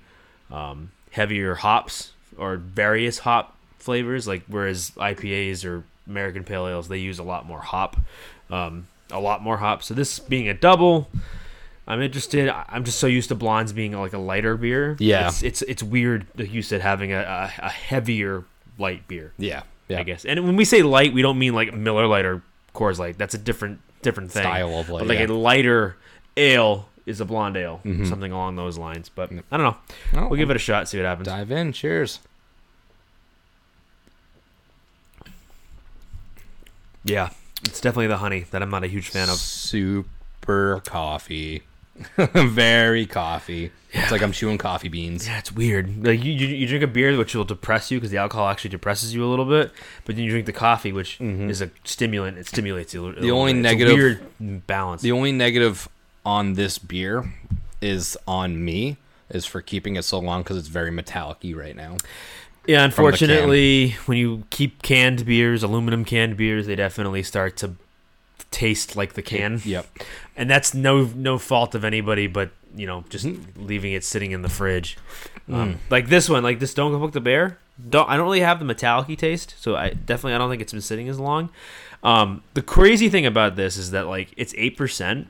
um, 0.52 0.92
heavier 1.12 1.56
hops 1.56 2.12
or 2.38 2.58
various 2.58 3.20
hop 3.20 3.56
flavors. 3.80 4.28
Like 4.28 4.44
whereas 4.48 4.92
IPAs 4.98 5.66
or 5.66 5.84
American 6.08 6.44
pale 6.44 6.68
ales, 6.68 6.88
they 6.88 6.98
use 6.98 7.20
a 7.20 7.24
lot 7.24 7.46
more 7.46 7.60
hop, 7.62 7.98
um, 8.50 8.88
a 9.12 9.20
lot 9.20 9.42
more 9.42 9.58
hop. 9.58 9.84
So 9.84 9.94
this 9.94 10.20
being 10.20 10.48
a 10.50 10.54
double. 10.54 11.10
I'm 11.88 12.02
interested. 12.02 12.48
I- 12.48 12.66
I'm 12.70 12.84
just 12.84 13.00
so 13.00 13.08
used 13.08 13.30
to 13.30 13.36
blondes 13.36 13.74
being 13.74 13.94
like 13.94 14.14
a 14.14 14.18
lighter 14.18 14.56
beer. 14.56 14.96
Yeah. 15.00 15.28
it's 15.28 15.42
it's, 15.44 15.62
it's 15.64 15.84
weird, 15.84 16.28
like 16.38 16.52
you 16.54 16.62
said, 16.62 16.80
having 16.82 17.12
a, 17.12 17.52
a, 17.62 17.70
heavier 17.70 18.44
light 18.78 19.08
beer. 19.08 19.34
Yeah, 19.38 19.64
yeah. 19.88 20.00
I 20.00 20.04
guess. 20.04 20.24
And 20.24 20.46
when 20.46 20.56
we 20.56 20.64
say 20.64 20.84
light, 20.84 21.12
we 21.14 21.22
don't 21.22 21.40
mean 21.40 21.54
like 21.54 21.74
Miller 21.74 22.08
Lite 22.08 22.26
or 22.26 22.44
Coors 22.76 22.98
Light. 23.00 23.18
That's 23.18 23.34
a 23.34 23.38
different 23.38 23.80
different 24.04 24.32
thing. 24.32 24.44
Style 24.44 24.70
of 24.80 24.90
light, 24.90 25.00
But 25.00 25.08
like 25.08 25.18
yeah. 25.20 25.24
Mm-hmm. 25.26 25.34
a 25.34 25.38
lighter 25.38 25.98
ale 26.38 26.88
is 27.06 27.20
a 27.20 27.26
blonde 27.26 27.58
ale, 27.58 27.82
something 28.06 28.32
along 28.32 28.56
those 28.56 28.78
lines. 28.78 29.10
But 29.10 29.32
I 29.52 29.58
don't 29.58 29.66
know. 29.66 29.78
Oh, 30.14 30.28
We'll 30.28 30.38
give 30.38 30.50
it 30.52 30.56
a 30.56 30.60
shot, 30.60 30.88
see 30.88 30.98
what 30.98 31.06
happens. 31.06 31.28
dive 31.28 31.52
in. 31.52 31.74
Cheers. 31.74 32.20
Yeah, 37.04 37.30
it's 37.64 37.82
definitely 37.82 38.08
the 38.08 38.18
honey 38.18 38.46
that 38.52 38.62
I'm 38.62 38.70
not 38.70 38.84
a 38.84 38.88
huge 38.88 39.10
fan 39.10 39.30
of. 39.30 39.36
Super 39.36 40.82
coffee. 40.86 41.64
Very 42.18 43.06
coffee. 43.06 43.72
It's 43.94 44.12
like 44.12 44.22
I'm 44.22 44.32
chewing 44.32 44.58
coffee 44.58 44.88
beans. 44.88 45.28
Yeah, 45.28 45.40
it's 45.40 45.52
weird. 45.52 46.06
Like 46.06 46.24
you, 46.24 46.32
you, 46.32 46.48
you 46.48 46.68
drink 46.68 46.84
a 46.84 46.88
beer 46.88 47.16
which 47.18 47.36
will 47.36 47.44
depress 47.44 47.92
you 47.92 47.98
because 48.00 48.10
the 48.12 48.18
alcohol 48.18 48.48
actually 48.48 48.70
depresses 48.70 49.14
you 49.14 49.26
a 49.26 49.28
little 49.28 49.46
bit, 49.46 49.72
but 50.06 50.16
then 50.16 50.24
you 50.24 50.32
drink 50.32 50.46
the 50.46 50.54
coffee 50.54 50.92
which 50.94 51.20
is 51.20 51.62
a 51.62 51.70
stimulant. 51.84 52.38
It 52.38 52.48
stimulates 52.48 52.94
you. 52.94 53.02
a 53.02 53.04
little 53.04 53.16
Mm-hmm. 53.18 53.28
The 53.28 53.32
only 53.32 53.54
bit. 53.54 53.60
It's 53.60 53.66
a 53.66 53.72
negative- 53.76 53.96
weird 54.40 54.68
balance. 54.68 55.02
The 55.02 55.12
only 55.12 55.32
negative 55.34 55.90
on 56.26 56.54
this 56.54 56.78
beer 56.78 57.34
is 57.82 58.18
on 58.28 58.64
me. 58.64 58.98
is 59.30 59.46
for 59.46 59.62
keeping 59.62 59.96
it 59.98 60.04
so 60.04 60.20
long 60.20 60.44
because 60.44 60.58
it's 60.58 60.68
very 60.70 60.92
metallic-y 60.92 61.52
right 61.54 61.76
now. 61.76 61.98
Yeah, 62.68 62.84
unfortunately, 62.84 63.92
when 64.06 64.18
you 64.18 64.44
keep 64.50 64.82
canned 64.84 65.26
beers, 65.26 65.64
aluminum 65.64 66.06
canned 66.06 66.38
beers, 66.38 66.68
they 66.68 66.76
definitely 66.76 67.24
start 67.24 67.58
to 67.58 67.76
taste 68.52 68.96
like 68.96 69.14
the 69.14 69.22
can. 69.22 69.62
Yep. 69.64 69.88
And 70.36 70.50
that's 70.50 70.74
no 70.74 71.06
no 71.16 71.38
fault 71.38 71.74
of 71.74 71.84
anybody, 71.84 72.28
but 72.28 72.52
you 72.76 72.86
know, 72.86 73.04
just 73.10 73.28
leaving 73.56 73.94
it 73.94 74.04
sitting 74.04 74.32
in 74.32 74.42
the 74.42 74.50
fridge. 74.50 74.98
Um, 75.50 75.80
like 75.90 76.08
this 76.08 76.30
one, 76.30 76.44
like 76.44 76.60
this 76.60 76.74
Don't 76.74 76.92
Go 76.92 77.00
Poke 77.00 77.12
the 77.12 77.20
Bear. 77.20 77.58
Don't 77.90 78.08
I 78.10 78.16
don't 78.16 78.26
really 78.26 78.42
have 78.42 78.60
the 78.60 78.66
metallic 78.66 79.18
taste, 79.18 79.56
so 79.60 79.76
I 79.76 79.90
definitely 79.90 80.34
I 80.34 80.38
don't 80.38 80.50
think 80.50 80.62
it's 80.62 80.72
been 80.72 80.82
sitting 80.82 81.10
as 81.10 81.20
long. 81.20 81.50
Um, 82.04 82.44
the 82.54 82.62
crazy 82.62 83.10
thing 83.10 83.26
about 83.26 83.56
this 83.56 83.76
is 83.76 83.92
that 83.92 84.08
like 84.08 84.34
it's 84.38 84.54
eight 84.58 84.78
percent, 84.78 85.28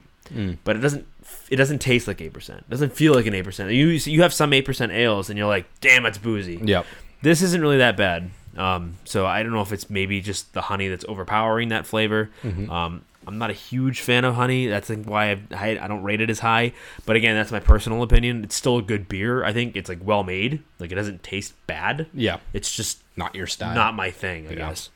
but 0.64 0.76
it 0.76 0.80
doesn't 0.80 1.08
it 1.50 1.56
doesn't 1.56 1.80
taste 1.80 2.08
like 2.08 2.22
eight 2.22 2.34
percent. 2.34 2.60
It 2.60 2.70
doesn't 2.70 2.94
feel 2.94 3.14
like 3.14 3.26
an 3.26 3.34
eight 3.34 3.44
percent. 3.46 3.72
You 3.72 3.88
you 3.88 4.22
have 4.22 4.34
some 4.34 4.54
eight 4.54 4.66
percent 4.66 4.92
ales, 4.92 5.30
and 5.30 5.38
you're 5.38 5.48
like, 5.48 5.66
damn, 5.80 6.06
it's 6.06 6.18
boozy. 6.18 6.60
Yep. 6.64 6.86
This 7.22 7.42
isn't 7.42 7.62
really 7.62 7.78
that 7.78 7.98
bad. 7.98 8.32
Um, 8.58 8.96
so 9.06 9.26
I 9.26 9.44
don't 9.44 9.52
know 9.54 9.62
if 9.62 9.72
it's 9.72 9.90
maybe 9.90 10.20
just 10.22 10.54
the 10.54 10.62
honey 10.62 10.88
that's 10.90 11.06
overpowering 11.08 11.70
that 11.70 11.86
flavor. 11.86 12.30
Um, 12.44 13.04
I'm 13.28 13.38
not 13.38 13.50
a 13.52 13.54
huge 13.54 14.02
fan 14.02 14.26
of 14.26 14.36
honey. 14.36 14.68
That's 14.68 14.90
like 14.90 15.06
why 15.06 15.40
I, 15.52 15.78
I 15.80 15.88
don't 15.88 16.02
rate 16.04 16.22
it 16.22 16.30
as 16.30 16.40
high. 16.40 16.74
But 17.06 17.16
again, 17.16 17.36
that's 17.36 17.52
my 17.52 17.60
personal 17.60 18.02
opinion. 18.02 18.44
It's 18.44 18.56
still 18.56 18.78
a 18.78 18.82
good 18.82 19.08
beer. 19.08 19.44
I 19.44 19.54
think 19.54 19.76
it's 19.76 19.88
like 19.90 20.00
well 20.04 20.24
made. 20.24 20.64
Like 20.80 20.92
it 20.92 20.96
doesn't 20.96 21.22
taste 21.24 21.54
bad. 21.68 22.08
Yeah. 22.14 22.38
It's 22.54 22.76
just 22.76 23.00
Not 23.16 23.36
your 23.36 23.46
style. 23.48 23.76
not 23.76 23.94
my 23.94 24.10
thing. 24.12 24.48
I 24.48 24.52
Yeah. 24.52 24.56
guess. 24.70 24.90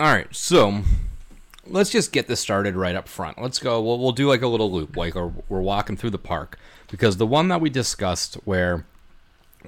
All 0.00 0.12
right, 0.12 0.26
so 0.34 0.82
let's 1.66 1.90
just 1.90 2.10
get 2.12 2.26
this 2.26 2.40
started 2.40 2.74
right 2.74 2.96
up 2.96 3.06
front. 3.08 3.40
Let's 3.40 3.58
go. 3.58 3.80
We'll, 3.80 3.98
we'll 3.98 4.12
do 4.12 4.28
like 4.28 4.42
a 4.42 4.48
little 4.48 4.70
loop, 4.72 4.96
like 4.96 5.14
we're, 5.14 5.32
we're 5.48 5.60
walking 5.60 5.96
through 5.96 6.10
the 6.10 6.18
park, 6.18 6.58
because 6.90 7.18
the 7.18 7.26
one 7.26 7.48
that 7.48 7.60
we 7.60 7.70
discussed 7.70 8.34
where 8.44 8.84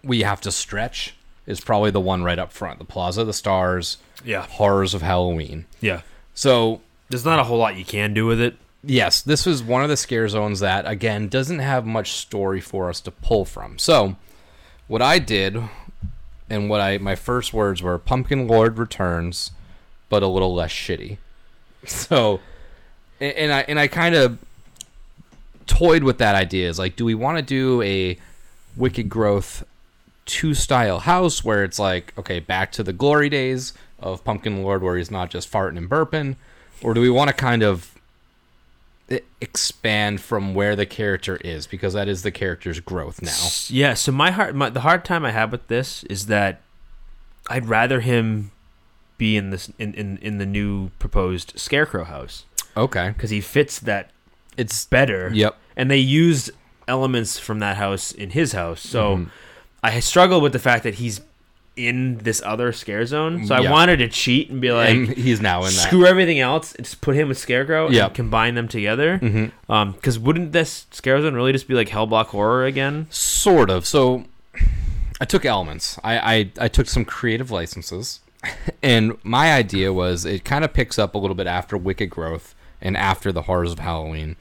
we 0.03 0.23
have 0.23 0.41
to 0.41 0.51
stretch 0.51 1.15
is 1.47 1.61
probably 1.61 1.91
the 1.91 2.01
one 2.01 2.23
right 2.23 2.39
up 2.39 2.53
front, 2.53 2.79
the 2.79 2.85
Plaza 2.85 3.23
of 3.23 3.27
the 3.27 3.33
Stars, 3.33 3.99
Yeah. 4.25 4.47
Horrors 4.47 4.95
of 4.95 5.03
Halloween. 5.03 5.67
Yeah. 5.81 6.01
So 6.35 6.81
There's 7.11 7.25
not 7.25 7.39
a 7.39 7.45
whole 7.45 7.59
lot 7.59 7.77
you 7.77 7.85
can 7.85 8.15
do 8.15 8.27
with 8.27 8.41
it. 8.41 8.57
yes, 8.83 9.21
this 9.23 9.47
was 9.47 9.63
one 9.63 9.83
of 9.83 9.89
the 9.89 9.97
scare 9.97 10.29
zones 10.29 10.61
that 10.61 10.87
again 10.87 11.29
doesn't 11.29 11.59
have 11.61 11.85
much 11.87 12.13
story 12.13 12.61
for 12.61 12.89
us 12.89 13.01
to 13.03 13.11
pull 13.11 13.45
from. 13.45 13.79
So 13.79 14.17
what 14.89 15.01
I 15.03 15.19
did 15.19 15.57
and 16.51 16.69
what 16.69 16.81
I 16.81 16.99
my 16.99 17.15
first 17.15 17.53
words 17.55 17.83
were 17.83 17.99
Pumpkin 17.99 18.47
Lord 18.47 18.79
returns, 18.79 19.51
but 20.09 20.23
a 20.23 20.27
little 20.29 20.55
less 20.55 20.71
shitty. 20.73 21.19
So 21.87 22.41
and 23.21 23.53
I 23.53 23.61
and 23.69 23.79
I 23.79 23.87
kind 23.89 24.15
of 24.15 24.39
toyed 25.67 26.03
with 26.05 26.19
that 26.19 26.35
idea 26.35 26.69
is 26.69 26.79
like 26.79 26.97
do 26.97 27.05
we 27.05 27.15
want 27.15 27.39
to 27.39 27.43
do 27.43 27.81
a 27.83 28.19
wicked 28.77 29.09
growth 29.09 29.65
two 30.27 30.55
style 30.55 31.01
house 31.01 31.45
where 31.45 31.65
it's 31.65 31.79
like 31.79 32.13
okay 32.17 32.41
back 32.41 32.73
to 32.73 32.83
the 32.83 32.93
glory 32.93 33.29
days 33.29 33.73
of 33.99 34.25
pumpkin 34.25 34.63
lord 34.63 34.83
where 34.83 34.97
he's 34.97 35.11
not 35.11 35.31
just 35.31 35.51
farting 35.51 35.77
and 35.77 35.89
burping 35.91 36.37
or 36.83 36.95
do 36.95 37.01
we 37.01 37.11
want 37.11 37.29
to 37.29 37.35
kind 37.35 37.63
of 37.63 37.91
expand 39.41 40.21
from 40.21 40.55
where 40.55 40.75
the 40.75 40.87
character 40.87 41.37
is 41.37 41.67
because 41.67 41.93
that 41.93 42.09
is 42.09 42.23
the 42.23 42.31
character's 42.31 42.81
growth 42.81 43.21
now 43.21 43.31
Yeah. 43.71 43.95
So 43.95 44.13
my 44.13 44.31
heart 44.31 44.55
my, 44.55 44.71
the 44.71 44.81
hard 44.81 45.05
time 45.05 45.25
I 45.27 45.31
have 45.31 45.53
with 45.53 45.67
this 45.69 46.05
is 46.05 46.27
that 46.27 46.63
I'd 47.51 47.67
rather 47.67 48.01
him 48.01 48.51
be 49.19 49.37
in 49.37 49.51
this 49.51 49.71
in, 49.79 49.93
in, 49.95 50.17
in 50.19 50.39
the 50.39 50.47
new 50.47 50.89
proposed 50.99 51.53
Scarecrow 51.57 52.05
house 52.05 52.47
okay 52.77 53.09
because 53.11 53.29
he 53.31 53.43
fits 53.43 53.79
that 53.81 54.11
it's 54.57 54.87
better. 54.87 55.31
Yep. 55.35 55.57
And 55.77 55.91
they 55.91 55.99
used 55.99 56.51
elements 56.89 57.39
from 57.39 57.59
that 57.59 57.77
house 57.77 58.11
in 58.11 58.31
his 58.31 58.53
house. 58.53 58.81
So 58.81 59.17
Mm-hmm. 59.17 59.31
I 59.93 60.01
struggle 60.01 60.41
with 60.41 60.53
the 60.53 60.59
fact 60.59 60.83
that 60.85 60.95
he's 60.95 61.21
in 61.77 62.19
this 62.19 62.41
other 62.45 62.73
scare 62.73 63.05
zone. 63.05 63.47
So 63.47 63.55
I 63.55 63.61
Yeah. 63.63 63.71
wanted 63.73 63.97
to 63.97 64.09
cheat 64.09 64.49
and 64.49 64.61
be 64.61 64.71
like, 64.71 64.91
and 64.91 65.09
he's 65.09 65.41
now 65.41 65.59
in 65.59 65.65
that 65.65 65.71
screw 65.73 66.07
everything 66.07 66.39
else 66.39 66.73
just 66.81 67.01
put 67.01 67.17
him 67.17 67.29
with 67.29 67.37
Scarecrow 67.39 67.91
Yep. 67.91 68.07
and 68.07 68.15
combine 68.15 68.55
them 68.55 68.69
together. 68.69 69.19
Mm-hmm. 69.21 69.73
Um, 69.73 69.93
because 69.93 70.17
wouldn't 70.19 70.53
this 70.53 70.87
scare 70.93 71.21
zone 71.21 71.35
really 71.35 71.51
just 71.53 71.67
be 71.67 71.75
like 71.75 71.89
Hellblock 71.89 72.27
horror 72.27 72.65
again? 72.65 73.09
Sort 73.11 73.71
of. 73.71 73.87
So 73.87 74.25
I 75.21 75.25
took 75.25 75.45
elements. 75.45 75.99
I, 76.05 76.19
I, 76.37 76.51
I 76.61 76.69
took 76.69 76.87
some 76.87 77.05
creative 77.05 77.51
licenses. 77.51 78.21
And 78.83 79.17
my 79.25 79.53
idea 79.55 79.93
was 79.93 80.25
it 80.27 80.45
kind 80.45 80.65
of 80.65 80.75
picks 80.75 80.99
up 80.99 81.15
a 81.15 81.19
little 81.19 81.35
bit 81.35 81.47
after 81.47 81.77
Wicked 81.79 82.11
Growth 82.11 82.55
and 82.83 82.97
after 82.97 83.33
the 83.33 83.43
horrors 83.43 83.73
of 83.73 83.79
Halloween. 83.79 84.37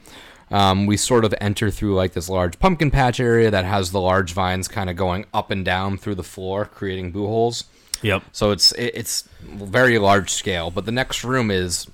Um, 0.54 0.86
we 0.86 0.96
sort 0.96 1.24
of 1.24 1.34
enter 1.40 1.68
through 1.68 1.96
like 1.96 2.12
this 2.12 2.28
large 2.28 2.60
pumpkin 2.60 2.92
patch 2.92 3.18
area 3.18 3.50
that 3.50 3.64
has 3.64 3.90
the 3.90 4.00
large 4.00 4.32
vines 4.32 4.68
kind 4.68 4.88
of 4.88 4.94
going 4.94 5.26
up 5.34 5.50
and 5.50 5.64
down 5.64 5.98
through 5.98 6.14
the 6.14 6.22
floor, 6.22 6.64
creating 6.64 7.10
boo 7.10 7.26
holes. 7.26 7.64
Yep. 8.02 8.22
So 8.30 8.52
it's 8.52 8.70
it, 8.72 8.92
it's 8.94 9.28
very 9.42 9.98
large 9.98 10.30
scale. 10.30 10.70
But 10.70 10.86
the 10.86 10.92
next 10.92 11.24
room 11.24 11.50
is 11.50 11.88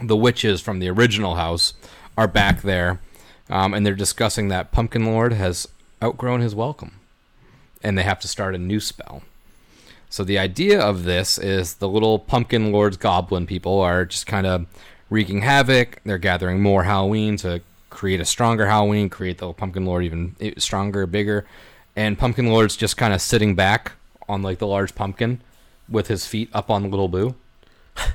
the 0.00 0.16
witches 0.16 0.60
from 0.60 0.78
the 0.78 0.88
original 0.90 1.34
house 1.34 1.74
are 2.16 2.28
back 2.28 2.62
there, 2.62 3.00
um, 3.50 3.74
and 3.74 3.84
they're 3.84 3.96
discussing 3.96 4.46
that 4.46 4.70
Pumpkin 4.70 5.04
Lord 5.04 5.32
has 5.32 5.66
outgrown 6.00 6.40
his 6.40 6.54
welcome, 6.54 7.00
and 7.82 7.98
they 7.98 8.04
have 8.04 8.20
to 8.20 8.28
start 8.28 8.54
a 8.54 8.58
new 8.58 8.78
spell. 8.78 9.24
So 10.08 10.22
the 10.22 10.38
idea 10.38 10.80
of 10.80 11.02
this 11.02 11.36
is 11.36 11.74
the 11.74 11.88
little 11.88 12.20
Pumpkin 12.20 12.70
Lord's 12.70 12.96
goblin 12.96 13.44
people 13.44 13.80
are 13.80 14.04
just 14.04 14.28
kind 14.28 14.46
of 14.46 14.66
wreaking 15.10 15.40
havoc. 15.40 16.00
They're 16.04 16.18
gathering 16.18 16.62
more 16.62 16.84
Halloween 16.84 17.36
to 17.38 17.60
create 17.92 18.20
a 18.20 18.24
stronger 18.24 18.66
Halloween, 18.66 19.10
create 19.10 19.38
the 19.38 19.52
Pumpkin 19.52 19.84
Lord 19.84 20.02
even 20.02 20.34
eh, 20.40 20.54
stronger, 20.56 21.06
bigger. 21.06 21.46
And 21.94 22.18
Pumpkin 22.18 22.46
Lord's 22.46 22.74
just 22.74 22.96
kind 22.96 23.12
of 23.12 23.20
sitting 23.20 23.54
back 23.54 23.92
on 24.28 24.42
like 24.42 24.58
the 24.58 24.66
large 24.66 24.94
pumpkin 24.94 25.42
with 25.88 26.08
his 26.08 26.26
feet 26.26 26.48
up 26.54 26.70
on 26.70 26.90
Little 26.90 27.08
Boo, 27.08 27.34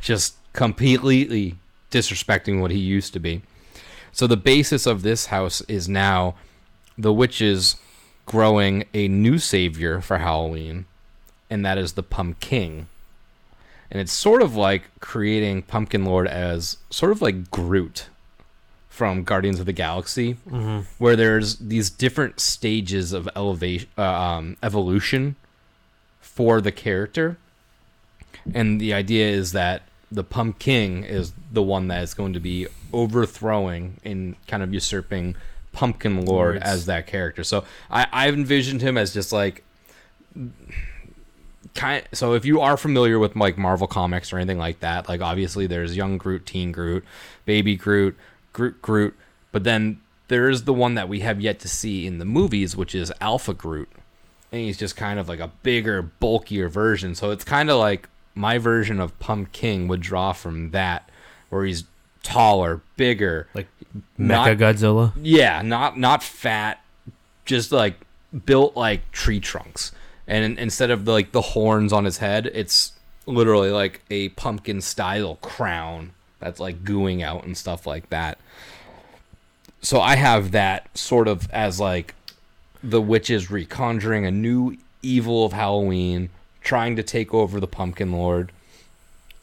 just 0.02 0.36
completely 0.54 1.58
disrespecting 1.92 2.60
what 2.60 2.72
he 2.72 2.80
used 2.80 3.14
to 3.14 3.20
be. 3.20 3.44
So 4.12 4.26
the 4.26 4.36
basis 4.36 4.88
of 4.88 5.04
this 5.04 5.28
house 5.28 5.62
is 5.62 5.88
now 5.88 6.36
the 6.98 7.14
witches 7.14 7.76
growing 8.26 8.86
a 8.96 9.08
new 9.08 9.38
savior 9.38 10.02
for 10.02 10.18
Halloween, 10.18 10.86
and 11.52 11.64
that 11.64 11.78
is 11.78 11.94
the 11.94 12.04
Pumpkin. 12.04 12.88
And 13.92 14.02
it's 14.02 14.12
sort 14.12 14.42
of 14.42 14.56
like 14.56 14.90
creating 15.00 15.62
Pumpkin 15.62 16.04
Lord 16.04 16.28
as 16.28 16.78
sort 16.90 17.12
of 17.12 17.22
like 17.22 17.52
Groot 17.52 18.08
from 18.98 19.24
Guardians 19.24 19.60
of 19.60 19.68
the 19.68 19.74
Galaxy, 19.74 20.34
where 20.98 21.16
there's 21.16 21.58
these 21.58 21.92
different 21.92 22.40
stages 22.40 23.14
of 23.14 23.30
elevation, 23.36 23.88
uh, 23.96 24.02
um, 24.02 24.58
evolution 24.64 25.36
for 26.20 26.62
the 26.62 26.72
character. 26.72 27.38
And 28.56 28.82
the 28.82 28.96
idea 28.96 29.28
is 29.30 29.52
that 29.52 29.84
the 30.12 30.24
Pumpkin 30.24 30.58
King 30.58 31.04
is 31.04 31.32
the 31.52 31.62
one 31.62 31.90
that 31.90 32.02
is 32.02 32.16
going 32.16 32.34
to 32.34 32.40
be 32.40 32.66
overthrowing 32.92 33.98
and 34.04 34.36
kind 34.48 34.64
of 34.64 34.74
usurping 34.74 35.36
Pumpkin 35.74 36.26
Lord 36.26 36.56
Lords. 36.56 36.66
as 36.66 36.86
that 36.88 37.06
character. 37.06 37.44
So 37.44 37.66
I, 37.92 38.08
I've 38.12 38.34
envisioned 38.34 38.82
him 38.82 38.98
as 38.98 39.14
just 39.14 39.32
like 39.32 39.64
kind 41.76 42.04
so 42.14 42.34
if 42.34 42.46
you 42.46 42.62
are 42.62 42.78
familiar 42.78 43.20
with 43.20 43.36
like 43.36 43.58
Marvel 43.60 43.86
comics 43.86 44.34
or 44.34 44.38
anything 44.38 44.58
like 44.58 44.80
that, 44.80 45.08
like 45.08 45.22
obviously 45.22 45.68
there's 45.68 45.96
young 45.96 46.18
Groot, 46.18 46.48
teen 46.48 46.72
Groot, 46.72 47.06
baby 47.46 47.76
Groot, 47.76 48.18
Groot 48.58 48.82
Groot, 48.82 49.16
but 49.52 49.64
then 49.64 50.02
there 50.30 50.50
is 50.50 50.64
the 50.64 50.74
one 50.74 50.96
that 50.96 51.08
we 51.08 51.20
have 51.20 51.40
yet 51.40 51.60
to 51.60 51.68
see 51.68 52.08
in 52.08 52.18
the 52.18 52.26
movies, 52.26 52.76
which 52.76 52.96
is 52.96 53.14
Alpha 53.22 53.54
Groot. 53.54 53.88
And 54.52 54.62
he's 54.62 54.78
just 54.78 54.98
kind 54.98 55.20
of 55.20 55.30
like 55.30 55.40
a 55.40 55.52
bigger, 55.62 56.02
bulkier 56.02 56.68
version. 56.68 57.14
So 57.14 57.30
it's 57.30 57.44
kind 57.44 57.70
of 57.70 57.78
like 57.78 58.10
my 58.34 58.58
version 58.58 59.00
of 59.00 59.18
Pumpkin 59.20 59.88
would 59.88 60.02
draw 60.02 60.34
from 60.34 60.72
that, 60.72 61.08
where 61.50 61.66
he's 61.66 61.84
taller, 62.24 62.82
bigger, 62.96 63.48
Like 63.54 63.68
Mecha 64.20 64.58
Godzilla. 64.58 65.14
yeah, 65.22 65.62
not 65.62 66.00
not 66.00 66.24
fat, 66.24 66.84
just 67.46 67.72
like 67.72 67.96
built 68.46 68.76
like 68.76 69.12
tree 69.12 69.40
trunks. 69.40 69.92
And 70.28 70.58
instead 70.58 70.90
of 70.90 71.08
like 71.08 71.32
the 71.32 71.42
horns 71.42 71.94
on 71.94 72.06
his 72.06 72.18
head, 72.18 72.48
it's 72.54 72.94
literally 73.28 73.70
like 73.70 74.02
a 74.10 74.30
pumpkin 74.30 74.82
style 74.82 75.36
crown 75.42 76.12
that's 76.40 76.60
like 76.60 76.84
gooing 76.84 77.22
out 77.24 77.44
and 77.46 77.56
stuff 77.58 77.88
like 77.88 78.10
that. 78.10 78.38
So 79.82 80.02
I 80.02 80.16
have 80.16 80.52
that 80.52 80.96
sort 80.98 81.28
of 81.28 81.50
as 81.52 81.80
like 81.80 82.14
the 82.84 83.02
witches 83.02 83.48
reconjuring 83.48 84.28
a 84.28 84.32
new 84.32 84.78
evil 85.02 85.46
of 85.46 85.54
Halloween, 85.54 86.30
trying 86.62 86.96
to 86.96 87.04
take 87.04 87.34
over 87.34 87.60
the 87.60 87.68
pumpkin 87.68 88.12
lord 88.12 88.52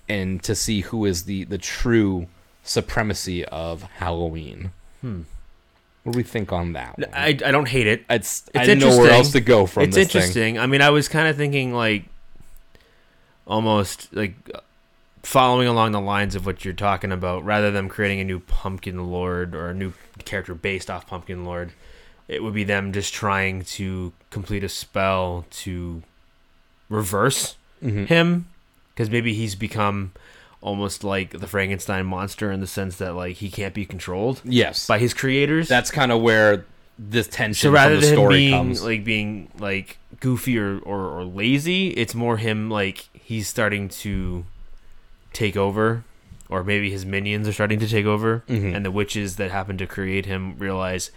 and 0.08 0.42
to 0.42 0.54
see 0.54 0.82
who 0.82 1.04
is 1.04 1.24
the 1.24 1.44
the 1.44 1.58
true 1.58 2.26
supremacy 2.62 3.44
of 3.46 3.82
Halloween. 3.82 4.70
Hmm. 5.00 5.22
What 6.02 6.12
do 6.12 6.16
we 6.18 6.22
think 6.22 6.52
on 6.52 6.74
that? 6.74 6.98
One? 6.98 7.08
I, 7.14 7.28
I 7.28 7.50
don't 7.50 7.68
hate 7.68 7.86
it. 7.86 8.04
It's, 8.10 8.44
It's 8.48 8.58
I 8.58 8.66
didn't 8.66 8.80
know 8.80 8.98
where 8.98 9.10
else 9.10 9.32
to 9.32 9.40
go 9.40 9.64
from 9.64 9.84
it's 9.84 9.94
this 9.94 10.12
thing. 10.12 10.20
interesting. 10.20 10.58
I 10.58 10.66
mean, 10.66 10.82
I 10.82 10.90
was 10.90 11.08
kind 11.08 11.28
of 11.28 11.36
thinking 11.36 11.72
like 11.72 12.04
almost 13.46 14.14
like 14.14 14.34
following 15.24 15.66
along 15.66 15.92
the 15.92 16.00
lines 16.00 16.34
of 16.34 16.46
what 16.46 16.64
you're 16.64 16.74
talking 16.74 17.10
about, 17.10 17.44
rather 17.44 17.70
than 17.70 17.88
creating 17.88 18.20
a 18.20 18.24
new 18.24 18.38
Pumpkin 18.40 19.06
Lord 19.10 19.54
or 19.54 19.70
a 19.70 19.74
new 19.74 19.92
character 20.24 20.54
based 20.54 20.90
off 20.90 21.06
Pumpkin 21.06 21.44
Lord. 21.44 21.72
it 22.26 22.42
would 22.42 22.54
be 22.54 22.64
them 22.64 22.90
just 22.90 23.12
trying 23.12 23.62
to 23.62 24.10
complete 24.30 24.64
a 24.64 24.68
spell 24.68 25.44
to 25.50 26.02
reverse 26.88 27.56
Mhm. 27.84 28.06
him 28.06 28.46
because 28.94 29.10
maybe 29.10 29.34
he's 29.34 29.54
become 29.54 30.12
almost 30.62 31.04
like 31.04 31.30
the 31.38 31.46
Frankenstein 31.46 32.06
monster 32.06 32.50
in 32.50 32.60
the 32.60 32.66
sense 32.66 32.96
that 32.96 33.14
like 33.14 33.36
he 33.36 33.50
can't 33.50 33.74
be 33.74 33.84
controlled 33.84 34.40
Yes, 34.42 34.86
by 34.86 34.98
his 34.98 35.12
creators. 35.12 35.68
that's 35.68 35.90
kind 35.90 36.10
of 36.10 36.22
where 36.22 36.64
this 36.98 37.26
tension 37.26 37.68
so 37.68 37.70
rather 37.70 37.96
than 38.00 38.08
him 38.10 38.14
story 38.14 38.36
being 38.38 38.52
comes. 38.54 38.82
like 38.82 39.04
being 39.04 39.50
like 39.58 39.98
goofy 40.20 40.58
or, 40.58 40.78
or, 40.78 41.00
or 41.18 41.24
lazy, 41.24 41.88
it's 41.88 42.14
more 42.14 42.38
him 42.38 42.70
like 42.70 43.08
he's 43.12 43.48
starting 43.48 43.90
to 43.90 44.46
take 45.34 45.56
over, 45.56 46.04
or 46.48 46.64
maybe 46.64 46.90
his 46.90 47.04
minions 47.04 47.46
are 47.48 47.52
starting 47.52 47.78
to 47.80 47.88
take 47.88 48.06
over, 48.06 48.42
Mhm. 48.48 48.74
and 48.74 48.84
the 48.84 48.90
witches 48.90 49.36
that 49.36 49.50
happen 49.50 49.76
to 49.78 49.86
create 49.86 50.24
him 50.26 50.54
realize, 50.58 51.10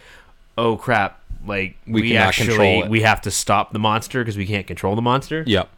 oh 0.57 0.75
crap, 0.75 1.21
like 1.45 1.77
We 1.87 2.01
we, 2.01 2.17
actually 2.17 2.83
we 2.89 3.01
have 3.01 3.21
to 3.21 3.31
stop 3.31 3.71
the 3.71 3.79
monster 3.79 4.21
because 4.21 4.35
we 4.37 4.45
can't 4.47 4.65
control 4.67 4.95
the 4.95 5.01
monster, 5.01 5.43
yep. 5.47 5.69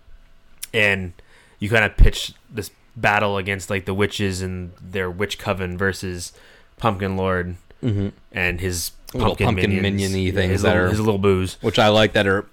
and 0.73 1.13
you 1.59 1.69
kind 1.69 1.83
of 1.85 1.97
pitch 1.97 2.33
this 2.49 2.71
battle 2.95 3.37
against 3.37 3.69
like 3.69 3.85
the 3.85 3.93
witches 3.93 4.41
and 4.41 4.71
their 4.81 5.09
witch 5.09 5.37
coven 5.37 5.77
versus 5.77 6.33
Pumpkin 6.77 7.15
Lord 7.17 7.55
Mm-hmm. 7.83 8.09
and 8.33 8.59
his 8.59 8.91
Little 9.13 9.29
pumpkin, 9.37 9.45
pumpkin 9.47 9.81
minions. 9.81 10.11
minion-y 10.11 10.31
things 10.35 10.51
his 10.51 10.61
that 10.63 10.69
little, 10.75 10.83
are- 10.85 10.89
his 10.89 10.99
little 10.99 11.17
booze. 11.17 11.57
which 11.61 11.79
I 11.79 11.87
like 11.87 12.11
that 12.13 12.27
are 12.27 12.45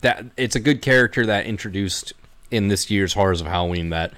that 0.00 0.24
it's 0.38 0.56
a 0.56 0.60
good 0.60 0.80
character 0.82 1.26
that 1.26 1.44
introduced 1.46 2.12
in 2.50 2.68
this 2.68 2.90
year's 2.90 3.12
horrors 3.12 3.40
of 3.42 3.46
Halloween 3.46 3.90
that 3.90 4.12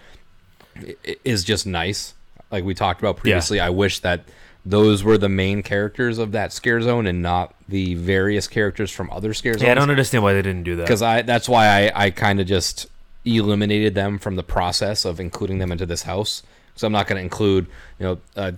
is 1.24 1.44
just 1.44 1.66
nice. 1.66 2.14
Like 2.50 2.64
we 2.64 2.74
talked 2.74 3.00
about 3.00 3.16
previously, 3.16 3.60
I 3.60 3.70
wish 3.70 4.00
that 4.00 4.24
those 4.64 5.02
were 5.02 5.18
the 5.18 5.28
main 5.28 5.62
characters 5.62 6.18
of 6.18 6.32
that 6.32 6.52
scare 6.52 6.80
zone 6.80 7.06
and 7.06 7.20
not 7.22 7.54
the 7.68 7.94
various 7.94 8.46
characters 8.46 8.90
from 8.90 9.10
other 9.10 9.34
scare 9.34 9.54
zones. 9.54 9.62
Yeah, 9.62 9.72
I 9.72 9.74
don't 9.74 9.90
understand 9.90 10.22
why 10.22 10.34
they 10.34 10.42
didn't 10.42 10.62
do 10.64 10.76
that. 10.76 10.82
because 10.84 11.02
I 11.02 11.22
that's 11.22 11.48
why 11.48 11.66
I 11.66 12.04
I 12.06 12.10
kind 12.10 12.40
of 12.40 12.46
just 12.46 12.86
eliminated 13.24 13.94
them 13.94 14.18
from 14.18 14.36
the 14.36 14.42
process 14.42 15.04
of 15.04 15.18
including 15.20 15.58
them 15.58 15.72
into 15.72 15.86
this 15.86 16.02
house. 16.02 16.42
So 16.74 16.86
I'm 16.86 16.92
not 16.92 17.06
going 17.06 17.16
to 17.18 17.22
include 17.22 17.66
you 17.98 18.06
know 18.06 18.18
a 18.36 18.54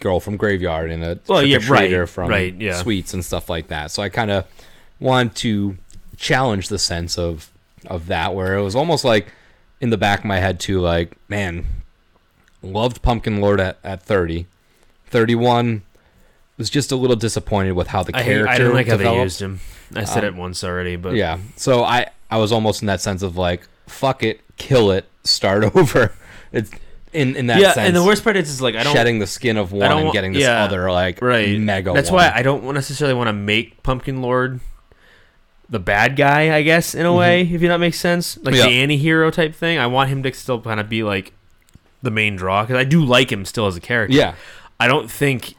girl 0.00 0.20
from 0.20 0.36
Graveyard 0.36 0.90
and 0.90 1.02
a 1.04 1.18
Well, 1.26 1.42
yeah, 1.42 1.58
right, 1.68 2.08
from 2.08 2.28
right, 2.28 2.54
yeah. 2.54 2.74
Sweets 2.82 3.14
and 3.14 3.24
stuff 3.24 3.48
like 3.48 3.68
that. 3.68 3.90
So 3.90 4.02
I 4.02 4.08
kind 4.10 4.30
of 4.30 4.46
want 5.00 5.34
to 5.36 5.76
challenge 6.16 6.68
the 6.68 6.78
sense 6.78 7.16
of 7.18 7.50
of 7.86 8.06
that 8.08 8.34
where 8.34 8.56
it 8.56 8.62
was 8.62 8.74
almost 8.76 9.04
like 9.04 9.32
in 9.80 9.90
the 9.90 9.98
back 9.98 10.20
of 10.20 10.24
my 10.24 10.38
head 10.38 10.58
too 10.58 10.80
like 10.80 11.16
man 11.28 11.64
loved 12.62 13.02
Pumpkin 13.02 13.40
Lord 13.40 13.60
at, 13.60 13.78
at 13.84 14.02
30 14.02 14.46
31 15.06 15.82
was 16.56 16.68
just 16.68 16.92
a 16.92 16.96
little 16.96 17.16
disappointed 17.16 17.72
with 17.72 17.88
how 17.88 18.02
the 18.02 18.14
I, 18.14 18.22
hate, 18.22 18.32
character 18.32 18.50
I 18.50 18.58
didn't 18.58 18.74
like 18.74 18.88
how 18.88 18.96
they 18.96 19.22
used 19.22 19.40
him. 19.40 19.60
I 19.94 20.04
said 20.04 20.24
Um, 20.24 20.34
it 20.34 20.38
once 20.38 20.64
already, 20.64 20.96
but 20.96 21.14
Yeah. 21.14 21.38
So 21.56 21.84
I 21.84 22.08
I 22.30 22.38
was 22.38 22.52
almost 22.52 22.82
in 22.82 22.86
that 22.86 23.00
sense 23.00 23.22
of 23.22 23.36
like 23.36 23.66
fuck 23.86 24.22
it, 24.22 24.40
kill 24.56 24.90
it, 24.90 25.06
start 25.24 25.64
over. 25.76 26.12
It's 26.52 26.70
in 27.12 27.36
in 27.36 27.46
that 27.46 27.60
yeah. 27.60 27.72
sense. 27.72 27.86
And 27.86 27.96
the 27.96 28.04
worst 28.04 28.24
part 28.24 28.36
is, 28.36 28.50
is 28.50 28.60
like 28.60 28.74
I 28.74 28.82
don't 28.82 28.92
shedding 28.92 29.18
the 29.18 29.26
skin 29.26 29.56
of 29.56 29.72
one 29.72 29.90
and 29.90 30.12
getting 30.12 30.32
this 30.32 30.42
yeah, 30.42 30.64
other 30.64 30.90
like 30.90 31.22
right. 31.22 31.58
mega. 31.58 31.92
That's 31.92 32.10
one. 32.10 32.24
why 32.24 32.32
I 32.34 32.42
don't 32.42 32.64
necessarily 32.74 33.14
want 33.14 33.28
to 33.28 33.32
make 33.32 33.82
Pumpkin 33.82 34.20
Lord 34.20 34.60
the 35.70 35.78
bad 35.78 36.16
guy. 36.16 36.54
I 36.56 36.62
guess 36.62 36.94
in 36.94 37.04
a 37.06 37.12
way, 37.12 37.42
if 37.42 37.60
that 37.60 37.78
makes 37.80 37.98
sense, 38.00 38.36
like 38.38 38.54
Mm-hmm. 38.54 38.54
Yeah. 38.56 38.66
the 38.66 38.82
anti-hero 38.82 39.30
type 39.30 39.54
thing. 39.54 39.78
I 39.78 39.86
want 39.86 40.10
him 40.10 40.22
to 40.22 40.32
still 40.32 40.60
kind 40.60 40.80
of 40.80 40.88
be 40.88 41.02
like 41.02 41.32
the 42.02 42.10
main 42.10 42.36
draw 42.36 42.62
because 42.62 42.76
I 42.76 42.84
do 42.84 43.04
like 43.04 43.30
him 43.32 43.44
still 43.44 43.66
as 43.66 43.76
a 43.76 43.80
character. 43.80 44.16
Yeah. 44.16 44.34
I 44.80 44.86
don't 44.88 45.10
think 45.10 45.54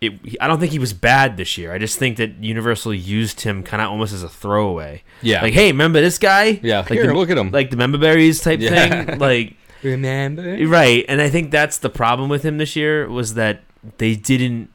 it. 0.00 0.14
I 0.40 0.46
don't 0.48 0.58
think 0.58 0.72
he 0.72 0.78
was 0.78 0.92
bad 0.92 1.36
this 1.36 1.56
year. 1.58 1.72
I 1.72 1.78
just 1.78 1.98
think 1.98 2.16
that 2.16 2.42
Universal 2.42 2.94
used 2.94 3.42
him 3.42 3.62
kind 3.62 3.80
of 3.82 3.90
almost 3.90 4.12
as 4.12 4.22
a 4.22 4.28
throwaway. 4.28 5.02
Yeah. 5.22 5.42
Like, 5.42 5.52
hey, 5.54 5.70
remember 5.70 6.00
this 6.00 6.18
guy? 6.18 6.58
Yeah, 6.62 6.78
Like 6.80 6.88
here, 6.92 7.06
the, 7.06 7.14
look 7.14 7.30
at 7.30 7.38
him. 7.38 7.50
Like 7.50 7.70
the 7.70 7.76
Member 7.76 7.98
Berries 7.98 8.40
type 8.40 8.60
Yeah. 8.60 9.04
thing. 9.04 9.18
Like, 9.18 9.56
Remember? 9.82 10.56
right. 10.66 11.04
And 11.08 11.20
I 11.20 11.28
think 11.28 11.50
that's 11.50 11.76
the 11.78 11.90
problem 11.90 12.30
with 12.30 12.42
him 12.42 12.56
this 12.58 12.74
year 12.74 13.08
was 13.08 13.34
that 13.34 13.62
they 13.98 14.14
didn't 14.16 14.70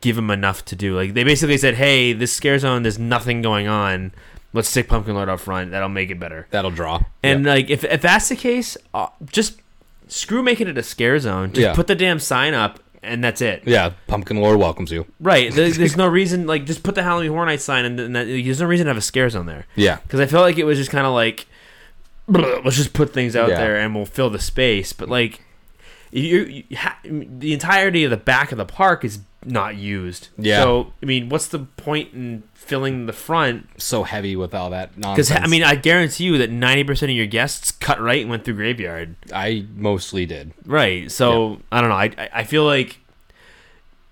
give 0.00 0.16
him 0.18 0.30
enough 0.30 0.64
to 0.66 0.76
do. 0.76 0.94
Like, 0.96 1.14
they 1.14 1.24
basically 1.24 1.58
said, 1.58 1.74
hey, 1.74 2.12
this 2.12 2.32
scare 2.32 2.58
zone, 2.58 2.82
there's 2.82 2.98
nothing 2.98 3.42
going 3.42 3.66
on. 3.68 4.12
Let's 4.52 4.68
stick 4.68 4.88
Pumpkin 4.88 5.14
Lord 5.14 5.28
up 5.28 5.40
front. 5.40 5.72
That'll 5.72 5.88
make 5.88 6.10
it 6.10 6.18
better. 6.20 6.46
That'll 6.50 6.70
draw. 6.70 7.00
And 7.22 7.44
Yeah. 7.44 7.50
like, 7.52 7.68
if 7.70 7.84
if 7.84 8.00
that's 8.00 8.28
the 8.28 8.36
case, 8.36 8.76
uh, 8.94 9.08
just 9.30 9.60
screw 10.08 10.42
making 10.42 10.68
it 10.68 10.78
a 10.78 10.82
scare 10.82 11.18
zone. 11.18 11.48
Just 11.52 11.60
Yeah. 11.60 11.74
put 11.74 11.86
the 11.86 11.94
damn 11.94 12.18
sign 12.18 12.54
up, 12.54 12.80
and 13.02 13.22
that's 13.22 13.42
it. 13.42 13.62
yeah, 13.66 13.90
Pumpkin 14.06 14.38
Lord 14.38 14.58
welcomes 14.58 14.90
you. 14.90 15.04
Right. 15.20 15.52
There's, 15.52 15.76
there's 15.78 15.96
no 15.98 16.06
reason 16.06 16.46
like 16.46 16.64
just 16.64 16.82
put 16.82 16.94
the 16.94 17.02
Halloween 17.02 17.30
Horror 17.30 17.44
Night 17.46 17.60
sign 17.60 17.84
and, 17.84 17.98
then 17.98 18.12
that, 18.14 18.26
there's 18.26 18.60
no 18.60 18.66
reason 18.66 18.86
to 18.86 18.90
have 18.90 18.96
a 18.96 19.02
scare 19.02 19.28
zone 19.28 19.44
there 19.46 19.66
Yeah. 19.76 19.96
because 20.02 20.18
I 20.20 20.26
felt 20.26 20.42
like 20.44 20.56
it 20.58 20.64
was 20.64 20.78
just 20.78 20.90
kind 20.90 21.06
of 21.06 21.12
like 21.12 21.46
let's 22.28 22.76
just 22.76 22.92
put 22.94 23.12
things 23.12 23.36
out 23.36 23.48
Yeah. 23.50 23.58
there 23.58 23.76
and 23.76 23.94
we'll 23.94 24.06
fill 24.06 24.30
the 24.30 24.38
space. 24.38 24.92
But 24.94 25.08
like 25.10 25.40
you, 26.10 26.64
you 26.70 26.76
ha- 26.76 26.98
the 27.04 27.52
entirety 27.52 28.04
of 28.04 28.10
the 28.10 28.16
back 28.16 28.50
of 28.50 28.58
the 28.58 28.64
park 28.64 29.04
is 29.04 29.18
not 29.44 29.76
used. 29.76 30.28
Yeah. 30.36 30.62
So 30.62 30.92
I 31.02 31.06
mean, 31.06 31.28
what's 31.28 31.46
the 31.48 31.60
point 31.60 32.12
in 32.12 32.42
filling 32.54 33.06
the 33.06 33.12
front? 33.12 33.68
So 33.80 34.02
heavy 34.02 34.34
with 34.36 34.54
all 34.54 34.70
that 34.70 34.96
nonsense? 34.98 35.28
Because. 35.28 35.44
I 35.44 35.46
mean, 35.48 35.62
I 35.62 35.74
guarantee 35.76 36.24
you 36.24 36.38
that 36.38 36.50
ninety 36.50 36.84
percent 36.84 37.10
of 37.10 37.16
your 37.16 37.26
guests 37.26 37.70
cut 37.70 38.00
right 38.00 38.20
and 38.20 38.30
went 38.30 38.44
through 38.44 38.54
graveyard. 38.54 39.14
I 39.32 39.66
mostly 39.74 40.26
did. 40.26 40.52
Right. 40.66 41.10
So 41.10 41.60
I 41.70 41.80
don't 41.80 41.90
know. 41.90 41.96
I 41.96 42.28
I- 42.32 42.44
feel 42.44 42.64
like 42.64 42.98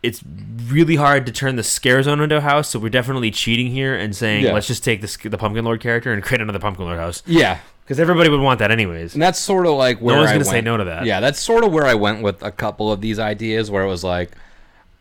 it's 0.02 0.22
really 0.68 0.94
hard 0.96 1.26
to 1.26 1.32
turn 1.32 1.56
the 1.56 1.62
scare 1.64 2.02
zone 2.02 2.20
into 2.20 2.36
a 2.36 2.40
house. 2.40 2.68
So 2.68 2.78
we're 2.78 2.90
definitely 2.90 3.30
cheating 3.30 3.68
here 3.72 3.94
and 3.96 4.14
saying 4.14 4.44
Yeah. 4.44 4.52
let's 4.52 4.66
just 4.68 4.84
take 4.84 5.00
the 5.00 5.28
the 5.28 5.38
Pumpkin 5.38 5.64
Lord 5.64 5.80
character 5.80 6.12
and 6.12 6.22
create 6.22 6.40
another 6.40 6.58
Pumpkin 6.60 6.84
Lord 6.84 6.98
house 6.98 7.22
Yeah. 7.26 7.58
because 7.84 7.98
everybody 7.98 8.28
would 8.28 8.40
want 8.40 8.60
that 8.60 8.70
anyways. 8.70 9.14
And 9.14 9.22
that's 9.22 9.38
sort 9.40 9.66
of 9.66 9.72
like 9.72 9.98
where 9.98 10.16
one's 10.18 10.30
I 10.30 10.34
gonna 10.34 10.44
say 10.44 10.60
no 10.60 10.76
to 10.76 10.84
that. 10.84 11.06
Yeah, 11.06 11.18
that's 11.20 11.40
sort 11.40 11.64
of 11.64 11.72
where 11.72 11.86
I 11.86 11.94
went 11.94 12.22
with 12.22 12.42
a 12.42 12.52
couple 12.52 12.92
of 12.92 13.00
these 13.00 13.18
ideas, 13.18 13.68
where 13.70 13.82
it 13.82 13.88
was 13.88 14.04
like, 14.04 14.30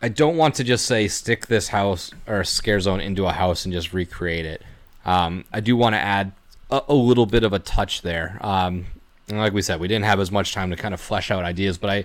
I 0.02 0.08
don't 0.08 0.36
want 0.36 0.54
to 0.56 0.64
just 0.64 0.86
say 0.86 1.08
stick 1.08 1.46
this 1.46 1.68
house 1.68 2.10
or 2.26 2.44
scare 2.44 2.80
zone 2.80 3.00
into 3.00 3.26
a 3.26 3.32
house 3.32 3.64
and 3.64 3.72
just 3.72 3.92
recreate 3.92 4.44
it. 4.46 4.62
Um, 5.04 5.44
I 5.52 5.60
do 5.60 5.76
want 5.76 5.94
to 5.94 5.98
add 5.98 6.32
a, 6.70 6.82
a 6.88 6.94
little 6.94 7.26
bit 7.26 7.44
of 7.44 7.52
a 7.52 7.58
touch 7.58 8.02
there. 8.02 8.38
Um, 8.40 8.86
and 9.28 9.38
like 9.38 9.52
we 9.52 9.62
said, 9.62 9.80
we 9.80 9.88
didn't 9.88 10.04
have 10.04 10.20
as 10.20 10.30
much 10.30 10.52
time 10.52 10.70
to 10.70 10.76
kind 10.76 10.92
of 10.94 11.00
flesh 11.00 11.30
out 11.30 11.44
ideas, 11.44 11.78
but 11.78 11.90
I 11.90 12.04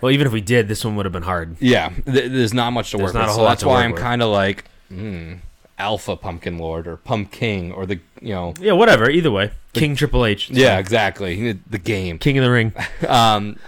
Well, 0.00 0.12
even 0.12 0.26
if 0.26 0.32
we 0.32 0.40
did, 0.40 0.68
this 0.68 0.84
one 0.84 0.94
would 0.96 1.06
have 1.06 1.12
been 1.12 1.22
hard. 1.22 1.56
yeah, 1.60 1.88
th- 1.88 2.04
there's 2.30 2.52
not 2.54 2.72
much 2.72 2.90
to 2.90 2.98
There's 2.98 3.08
work 3.08 3.14
not 3.14 3.22
with. 3.22 3.30
a 3.30 3.34
So 3.34 3.42
lot 3.42 3.48
that's 3.50 3.64
why 3.64 3.82
I'm 3.84 3.94
kind 3.94 4.22
of 4.22 4.28
like 4.30 4.64
hmm, 4.88 5.34
Alpha 5.78 6.16
Pumpkin 6.16 6.58
Lord 6.58 6.86
or 6.86 6.96
Pumpkin 6.98 7.72
or 7.72 7.86
the 7.86 7.98
you 8.20 8.34
know 8.34 8.54
Yeah, 8.60 8.72
whatever. 8.72 9.08
Either 9.10 9.30
way, 9.30 9.50
King 9.72 9.96
Triple 9.96 10.26
H. 10.26 10.50
Yeah 10.50 10.78
exactly 10.78 11.52
the 11.52 11.78
game. 11.78 12.18
King 12.18 12.38
of 12.38 12.44
the 12.44 12.50
Ring. 12.50 12.72
um, 13.08 13.58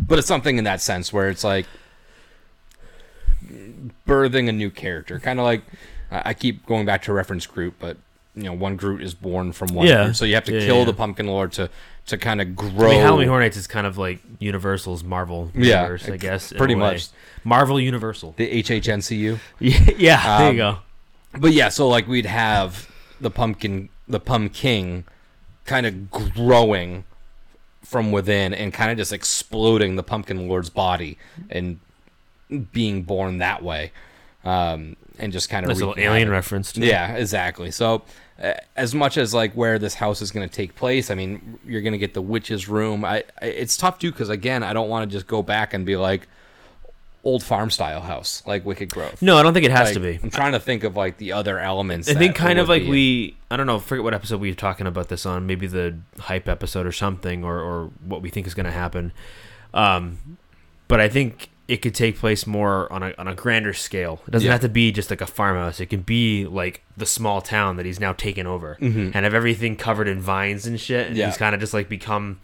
but 0.00 0.18
it's 0.18 0.28
something 0.28 0.58
in 0.58 0.64
that 0.64 0.80
sense 0.80 1.12
where 1.12 1.28
it's 1.28 1.44
like 1.44 1.66
birthing 4.06 4.48
a 4.48 4.52
new 4.52 4.70
character, 4.70 5.18
kind 5.18 5.38
of 5.38 5.44
like 5.44 5.62
I 6.10 6.30
I 6.30 6.34
keep 6.34 6.66
going 6.66 6.86
back 6.86 7.02
to 7.02 7.12
reference 7.12 7.46
Groot, 7.46 7.74
but 7.78 7.96
you 8.34 8.44
know 8.44 8.52
one 8.52 8.76
Groot 8.76 9.02
is 9.02 9.14
born 9.14 9.52
from 9.52 9.74
one, 9.74 9.86
Yeah. 9.86 10.06
Groot, 10.06 10.16
so 10.16 10.24
you 10.24 10.34
have 10.34 10.44
to 10.44 10.52
Yeah, 10.54 10.66
kill 10.66 10.78
yeah. 10.80 10.84
the 10.84 10.92
Pumpkin 10.94 11.26
Lord 11.26 11.52
to 11.52 11.68
to 12.06 12.16
kind 12.16 12.40
of 12.40 12.48
I 12.48 12.50
grow. 12.52 12.88
mean, 12.90 13.00
Halloween 13.00 13.28
Horror 13.28 13.40
Nights 13.40 13.56
is 13.58 13.66
kind 13.66 13.86
of 13.86 13.98
like 13.98 14.20
Universal's 14.38 15.04
Marvel 15.04 15.50
Yeah, 15.54 15.82
universe, 15.82 16.08
I 16.08 16.16
guess. 16.16 16.52
pretty 16.54 16.74
much. 16.74 17.08
Marvel 17.44 17.78
Universal. 17.80 18.34
the 18.36 18.62
HHNCU, 18.62 19.38
Yeah, 19.58 19.90
yeah 19.98 20.38
there 20.38 20.52
you 20.52 20.64
Um, 20.64 20.74
go. 20.74 20.78
but 21.40 21.52
yeah, 21.52 21.68
so 21.68 21.86
like 21.88 22.08
we'd 22.08 22.26
have 22.26 22.88
the 23.20 23.30
pumpkin, 23.30 23.88
the 24.08 24.20
pumpkin, 24.20 25.04
kind 25.66 25.84
of 25.86 26.10
growing 26.10 27.04
from 27.84 28.10
within 28.12 28.52
and 28.54 28.72
kind 28.72 28.90
of 28.90 28.96
just 28.98 29.12
exploding 29.12 29.96
the 29.96 30.02
pumpkin 30.02 30.46
lord's 30.48 30.68
body 30.70 31.16
and 31.48 31.78
being 32.72 33.02
born 33.02 33.38
that 33.38 33.62
way 33.62 33.92
um, 34.44 34.96
and 35.18 35.32
just 35.32 35.48
kind 35.50 35.64
of 35.64 35.68
Nice 35.68 35.78
little 35.78 35.94
alien 35.98 36.30
reference. 36.30 36.76
yeah 36.76 37.14
exactly 37.14 37.70
so 37.70 38.02
uh, 38.42 38.52
as 38.76 38.94
much 38.94 39.16
as 39.18 39.34
like 39.34 39.52
where 39.54 39.78
this 39.78 39.94
house 39.94 40.22
is 40.22 40.30
going 40.30 40.48
to 40.48 40.54
take 40.54 40.74
place 40.76 41.10
i 41.10 41.14
mean 41.14 41.58
you're 41.66 41.82
going 41.82 41.92
to 41.92 41.98
get 41.98 42.14
the 42.14 42.22
witch's 42.22 42.68
room 42.68 43.04
i, 43.04 43.24
I 43.42 43.46
it's 43.46 43.76
tough 43.76 43.98
too 43.98 44.10
because 44.12 44.28
again 44.28 44.62
i 44.62 44.72
don't 44.72 44.88
want 44.88 45.10
to 45.10 45.14
just 45.14 45.26
go 45.26 45.42
back 45.42 45.74
and 45.74 45.84
be 45.84 45.96
like 45.96 46.28
old 47.24 47.42
farm 47.42 47.68
style 47.68 48.00
house 48.00 48.42
like 48.46 48.64
wicked 48.64 48.88
growth 48.90 49.20
No, 49.20 49.36
I 49.36 49.42
don't 49.42 49.52
think 49.52 49.66
it 49.66 49.72
has 49.72 49.88
Like, 49.88 49.94
to 49.94 50.00
be. 50.00 50.20
i'm 50.22 50.30
trying 50.30 50.52
to 50.52 50.60
think 50.60 50.84
of 50.84 50.96
like 50.96 51.18
the 51.18 51.32
other 51.32 51.58
elements 51.58 52.08
I 52.08 52.14
think 52.14 52.36
kind 52.36 52.60
of 52.60 52.68
like 52.68 52.82
be. 52.84 52.88
we 52.90 53.36
I 53.50 53.56
don't 53.56 53.66
know, 53.66 53.80
forget 53.80 54.04
what 54.04 54.14
episode 54.14 54.40
we 54.40 54.50
were 54.50 54.54
talking 54.54 54.86
about 54.86 55.08
this 55.08 55.26
on, 55.26 55.46
maybe 55.46 55.66
the 55.66 55.96
hype 56.20 56.48
episode 56.48 56.86
or 56.86 56.92
something, 56.92 57.42
or, 57.44 57.58
or 57.60 57.90
what 58.04 58.22
we 58.22 58.28
think 58.30 58.46
is 58.46 58.54
gonna 58.54 58.70
happen. 58.70 59.12
Um 59.74 60.18
but 60.86 61.00
I 61.00 61.08
think 61.08 61.50
it 61.68 61.82
could 61.82 61.94
take 61.94 62.16
place 62.18 62.46
more 62.46 62.90
on 62.92 63.02
a 63.02 63.12
on 63.18 63.28
a 63.28 63.34
grander 63.34 63.74
scale. 63.74 64.22
It 64.26 64.30
doesn't 64.30 64.46
Yeah. 64.46 64.52
have 64.52 64.62
to 64.62 64.68
be 64.70 64.90
just 64.90 65.10
like 65.10 65.20
a 65.20 65.26
farmhouse. 65.26 65.80
It 65.80 65.86
can 65.86 66.00
be 66.00 66.46
like 66.46 66.82
the 66.96 67.04
small 67.06 67.40
town 67.42 67.76
that 67.76 67.84
he's 67.86 68.00
now 68.00 68.14
taken 68.14 68.46
over 68.46 68.78
Mhm. 68.80 69.12
and 69.14 69.24
have 69.24 69.34
everything 69.34 69.76
covered 69.76 70.08
in 70.08 70.20
vines 70.20 70.66
and 70.66 70.80
shit. 70.80 71.06
And 71.08 71.16
Yeah. 71.16 71.26
he's 71.26 71.36
kind 71.36 71.54
of 71.54 71.60
just 71.60 71.74
like 71.74 71.88
become 71.88 72.40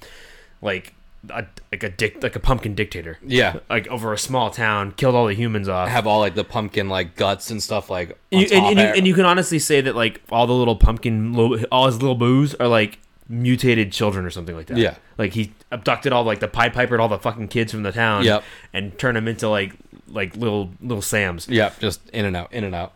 like 0.60 0.92
a 1.30 1.46
like 1.72 1.82
a 1.82 1.88
dic- 1.88 2.22
like 2.22 2.36
a 2.36 2.38
pumpkin 2.38 2.74
dictator. 2.74 3.16
Yeah. 3.26 3.54
Like 3.70 3.88
over 3.88 4.12
a 4.12 4.18
small 4.18 4.50
town, 4.50 4.92
killed 4.92 5.14
all 5.14 5.26
the 5.26 5.32
humans 5.34 5.68
off. 5.70 5.88
Have 5.88 6.06
all 6.06 6.20
like 6.20 6.34
the 6.34 6.44
pumpkin 6.44 6.90
like 6.90 7.16
guts 7.16 7.50
and 7.50 7.62
stuff 7.62 7.88
like 7.88 8.18
you, 8.30 8.40
and, 8.40 8.52
and, 8.52 8.78
you, 8.78 8.84
and 8.84 9.06
you 9.06 9.14
can 9.14 9.24
honestly 9.24 9.58
say 9.58 9.80
that 9.80 9.96
like 9.96 10.20
all 10.30 10.46
the 10.46 10.52
little 10.52 10.76
pumpkin, 10.76 11.34
all 11.72 11.86
his 11.86 11.96
little 12.02 12.14
boos 12.14 12.54
are 12.56 12.68
like 12.68 12.98
mutated 13.28 13.92
children 13.92 14.24
or 14.24 14.30
something 14.30 14.54
like 14.54 14.66
that. 14.66 14.76
Yeah. 14.76 14.96
like 15.18 15.32
he 15.32 15.52
abducted 15.70 16.12
all 16.12 16.24
like 16.24 16.40
the 16.40 16.48
Pied 16.48 16.74
Piper 16.74 16.94
and 16.94 17.00
all 17.00 17.08
the 17.08 17.18
fucking 17.18 17.48
kids 17.48 17.72
from 17.72 17.82
the 17.82 17.92
town. 17.92 18.24
Yep. 18.24 18.44
and 18.72 18.98
turned 18.98 19.16
them 19.16 19.28
into 19.28 19.48
like 19.48 19.72
like 20.08 20.36
little 20.36 20.70
little 20.80 21.02
Sams. 21.02 21.48
Yep, 21.48 21.80
just 21.80 22.00
in 22.10 22.24
and 22.24 22.36
out, 22.36 22.52
in 22.52 22.64
and 22.64 22.74
out. 22.74 22.92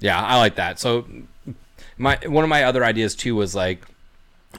Yeah, 0.00 0.20
I 0.22 0.38
like 0.38 0.56
that. 0.56 0.78
So 0.78 1.06
my 1.98 2.18
one 2.26 2.44
of 2.44 2.50
my 2.50 2.64
other 2.64 2.84
ideas 2.84 3.14
too 3.14 3.34
was 3.34 3.54
like 3.54 3.84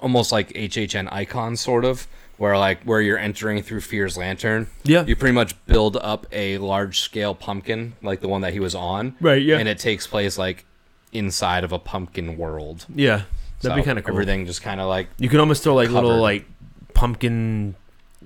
almost 0.02 0.32
like 0.32 0.50
HHN 0.54 1.12
icons 1.12 1.62
sort 1.62 1.86
of 1.86 2.08
where 2.38 2.58
like 2.58 2.84
where 2.84 3.00
you're 3.02 3.18
entering 3.18 3.62
through 3.62 3.82
Fear's 3.82 4.18
lantern. 4.18 4.68
Yeah. 4.84 5.06
You 5.06 5.16
pretty 5.16 5.34
much 5.34 5.54
build 5.66 5.98
up 5.98 6.26
a 6.32 6.58
large 6.58 7.00
scale 7.00 7.36
pumpkin 7.36 7.94
like 8.02 8.22
the 8.22 8.28
one 8.28 8.42
that 8.42 8.54
he 8.54 8.60
was 8.60 8.76
on. 8.76 9.16
Right, 9.22 9.42
yeah. 9.42 9.58
And 9.58 9.68
it 9.68 9.80
takes 9.80 10.08
place 10.08 10.38
like 10.38 10.66
inside 11.12 11.64
of 11.64 11.72
a 11.72 11.80
pumpkin 11.80 12.38
world. 12.38 12.86
Yeah, 12.94 13.24
that'd 13.64 13.84
be 13.84 13.86
kind 13.86 13.98
of 13.98 14.06
cool. 14.06 14.14
Everything 14.14 14.46
just 14.46 14.62
kind 14.62 14.80
of 14.80 14.88
like 14.88 15.08
You 15.18 15.30
can 15.30 15.40
almost 15.40 15.64
throw 15.64 15.76
like 15.76 15.90
little 15.90 16.20
like 16.20 16.46
pumpkin, 16.94 17.76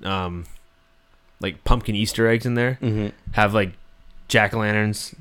um, 0.04 0.46
like 1.40 1.64
pumpkin 1.64 1.96
Easter 1.96 2.28
eggs 2.28 2.46
in 2.46 2.56
there. 2.56 2.78
Mhm. 2.82 3.12
Have 3.34 3.54
like 3.54 3.72
jack 4.28 4.54
o' 4.54 4.60
lanterns, 4.60 5.16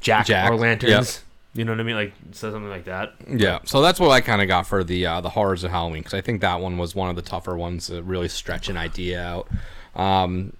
jack, 0.00 0.26
Jack, 0.26 0.50
or 0.50 0.54
yep. 0.54 0.60
lanterns. 0.60 1.22
You 1.52 1.64
know 1.64 1.72
what 1.72 1.80
I 1.80 1.82
mean? 1.82 1.96
Like 1.96 2.12
so 2.30 2.52
something 2.52 2.70
like 2.70 2.84
that. 2.84 3.14
Yeah, 3.28 3.58
so 3.64 3.82
that's 3.82 3.98
what 3.98 4.10
I 4.10 4.20
kind 4.20 4.40
of 4.40 4.46
got 4.46 4.66
for 4.68 4.84
the 4.84 5.04
uh, 5.06 5.20
the 5.20 5.30
horrors 5.30 5.64
of 5.64 5.72
Halloween 5.72 6.02
because 6.02 6.14
I 6.14 6.20
think 6.20 6.42
that 6.42 6.60
one 6.60 6.78
was 6.78 6.94
one 6.94 7.10
of 7.10 7.16
the 7.16 7.22
tougher 7.22 7.56
ones 7.56 7.88
to 7.88 8.02
really 8.02 8.28
stretch 8.28 8.68
an 8.68 8.76
idea 8.76 9.20
out. 9.20 9.48
Um, 9.96 10.52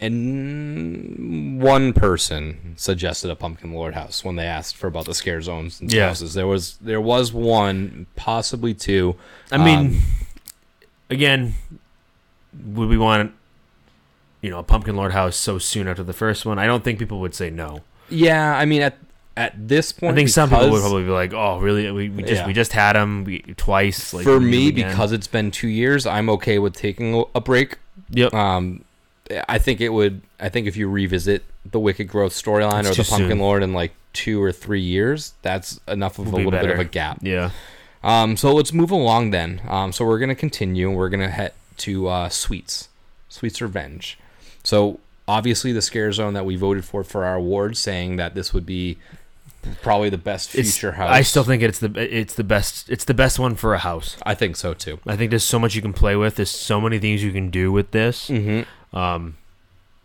and 0.00 1.60
one 1.62 1.92
person 1.92 2.74
suggested 2.76 3.30
a 3.30 3.36
pumpkin 3.36 3.72
lord 3.72 3.94
house 3.94 4.24
when 4.24 4.36
they 4.36 4.44
asked 4.44 4.76
for 4.76 4.86
about 4.86 5.04
the 5.06 5.14
scare 5.14 5.40
zones 5.42 5.80
and 5.80 5.92
Yeah. 5.92 6.08
houses. 6.08 6.34
There 6.34 6.46
was 6.46 6.76
there 6.80 7.00
was 7.00 7.32
one, 7.32 8.06
possibly 8.16 8.74
two. 8.74 9.16
I 9.50 9.58
mean, 9.58 9.78
Um, 9.78 10.02
again, 11.10 11.54
would 12.64 12.88
we 12.88 12.98
want 12.98 13.32
you 14.42 14.50
know 14.50 14.58
a 14.58 14.62
pumpkin 14.62 14.96
lord 14.96 15.12
house 15.12 15.36
so 15.36 15.58
soon 15.58 15.88
after 15.88 16.02
the 16.02 16.12
first 16.12 16.44
one? 16.46 16.58
I 16.58 16.66
don't 16.66 16.84
think 16.84 16.98
people 16.98 17.20
would 17.20 17.34
say 17.34 17.50
no. 17.50 17.80
yeah, 18.08 18.56
I 18.56 18.64
mean 18.64 18.82
at 18.82 18.98
at 19.38 19.68
this 19.68 19.92
point, 19.92 20.12
I 20.12 20.14
think 20.16 20.30
some 20.30 20.48
people 20.48 20.70
would 20.70 20.80
probably 20.80 21.02
be 21.02 21.10
like, 21.10 21.34
"Oh, 21.34 21.58
really? 21.58 21.90
We, 21.90 22.08
we 22.08 22.22
just 22.22 22.40
Yeah. 22.40 22.46
we 22.46 22.54
just 22.54 22.72
had 22.72 22.94
them 22.96 23.24
we, 23.24 23.40
twice." 23.58 24.14
Like, 24.14 24.24
for 24.24 24.40
me 24.40 24.68
again." 24.68 24.88
because 24.88 25.12
it's 25.12 25.26
been 25.26 25.50
two 25.50 25.68
years, 25.68 26.06
I'm 26.06 26.30
okay 26.30 26.58
with 26.58 26.74
taking 26.74 27.14
a- 27.14 27.24
a 27.34 27.40
break. 27.42 27.76
yep, 28.10 28.32
Um, 28.32 28.84
I 29.48 29.58
think 29.58 29.80
it 29.80 29.90
would. 29.90 30.22
I 30.38 30.48
think 30.48 30.66
if 30.66 30.76
you 30.76 30.88
revisit 30.88 31.44
the 31.64 31.80
Wicked 31.80 32.08
Growth 32.08 32.32
storyline 32.32 32.84
or 32.84 32.94
the 32.94 33.04
Pumpkin 33.08 33.30
soon. 33.30 33.38
Lord 33.38 33.62
in 33.62 33.72
like 33.72 33.92
two 34.12 34.42
or 34.42 34.52
three 34.52 34.80
years, 34.80 35.34
that's 35.42 35.80
enough 35.88 36.18
of 36.18 36.26
Would 36.32 36.34
a 36.34 36.44
little 36.44 36.60
bit 36.60 36.70
of 36.70 36.78
a 36.78 36.84
gap. 36.84 37.18
yeah, 37.22 37.50
Um, 38.02 38.36
so 38.36 38.54
let's 38.54 38.72
move 38.72 38.90
along 38.90 39.30
then. 39.30 39.60
Um, 39.68 39.92
so 39.92 40.04
we're 40.04 40.18
gonna 40.18 40.34
continue. 40.34 40.90
We're 40.90 41.08
gonna 41.08 41.30
head 41.30 41.52
to 41.78 42.08
uh, 42.08 42.28
Sweets, 42.28 42.88
Sweets 43.28 43.60
Revenge. 43.60 44.18
So 44.62 45.00
obviously 45.28 45.72
the 45.72 45.82
scare 45.82 46.12
zone 46.12 46.34
that 46.34 46.46
we 46.46 46.56
voted 46.56 46.84
for 46.84 47.02
for 47.04 47.24
our 47.24 47.34
award, 47.34 47.76
saying 47.76 48.16
that 48.16 48.34
this 48.34 48.52
would 48.54 48.64
be 48.66 48.96
probably 49.82 50.10
the 50.10 50.18
best 50.18 50.54
It's- 50.54 50.72
future 50.74 50.92
house. 50.92 51.10
I 51.10 51.22
still 51.22 51.44
think 51.44 51.62
it's 51.62 51.78
the 51.78 51.90
it's 51.96 52.34
the 52.34 52.44
best 52.44 52.88
it's 52.90 53.04
the 53.04 53.14
best 53.14 53.38
one 53.38 53.54
for 53.54 53.74
a 53.74 53.78
house. 53.78 54.16
I 54.24 54.34
think 54.34 54.56
so 54.56 54.74
too. 54.74 54.98
I 55.06 55.16
think 55.16 55.30
there's 55.30 55.44
so 55.44 55.58
much 55.58 55.74
you 55.74 55.82
can 55.82 55.92
play 55.92 56.16
with. 56.16 56.36
There's 56.36 56.50
so 56.50 56.80
many 56.80 56.98
things 56.98 57.22
you 57.22 57.32
can 57.32 57.50
do 57.50 57.72
with 57.72 57.90
this. 57.90 58.28
Mm-hmm. 58.28 58.96
Um, 58.96 59.36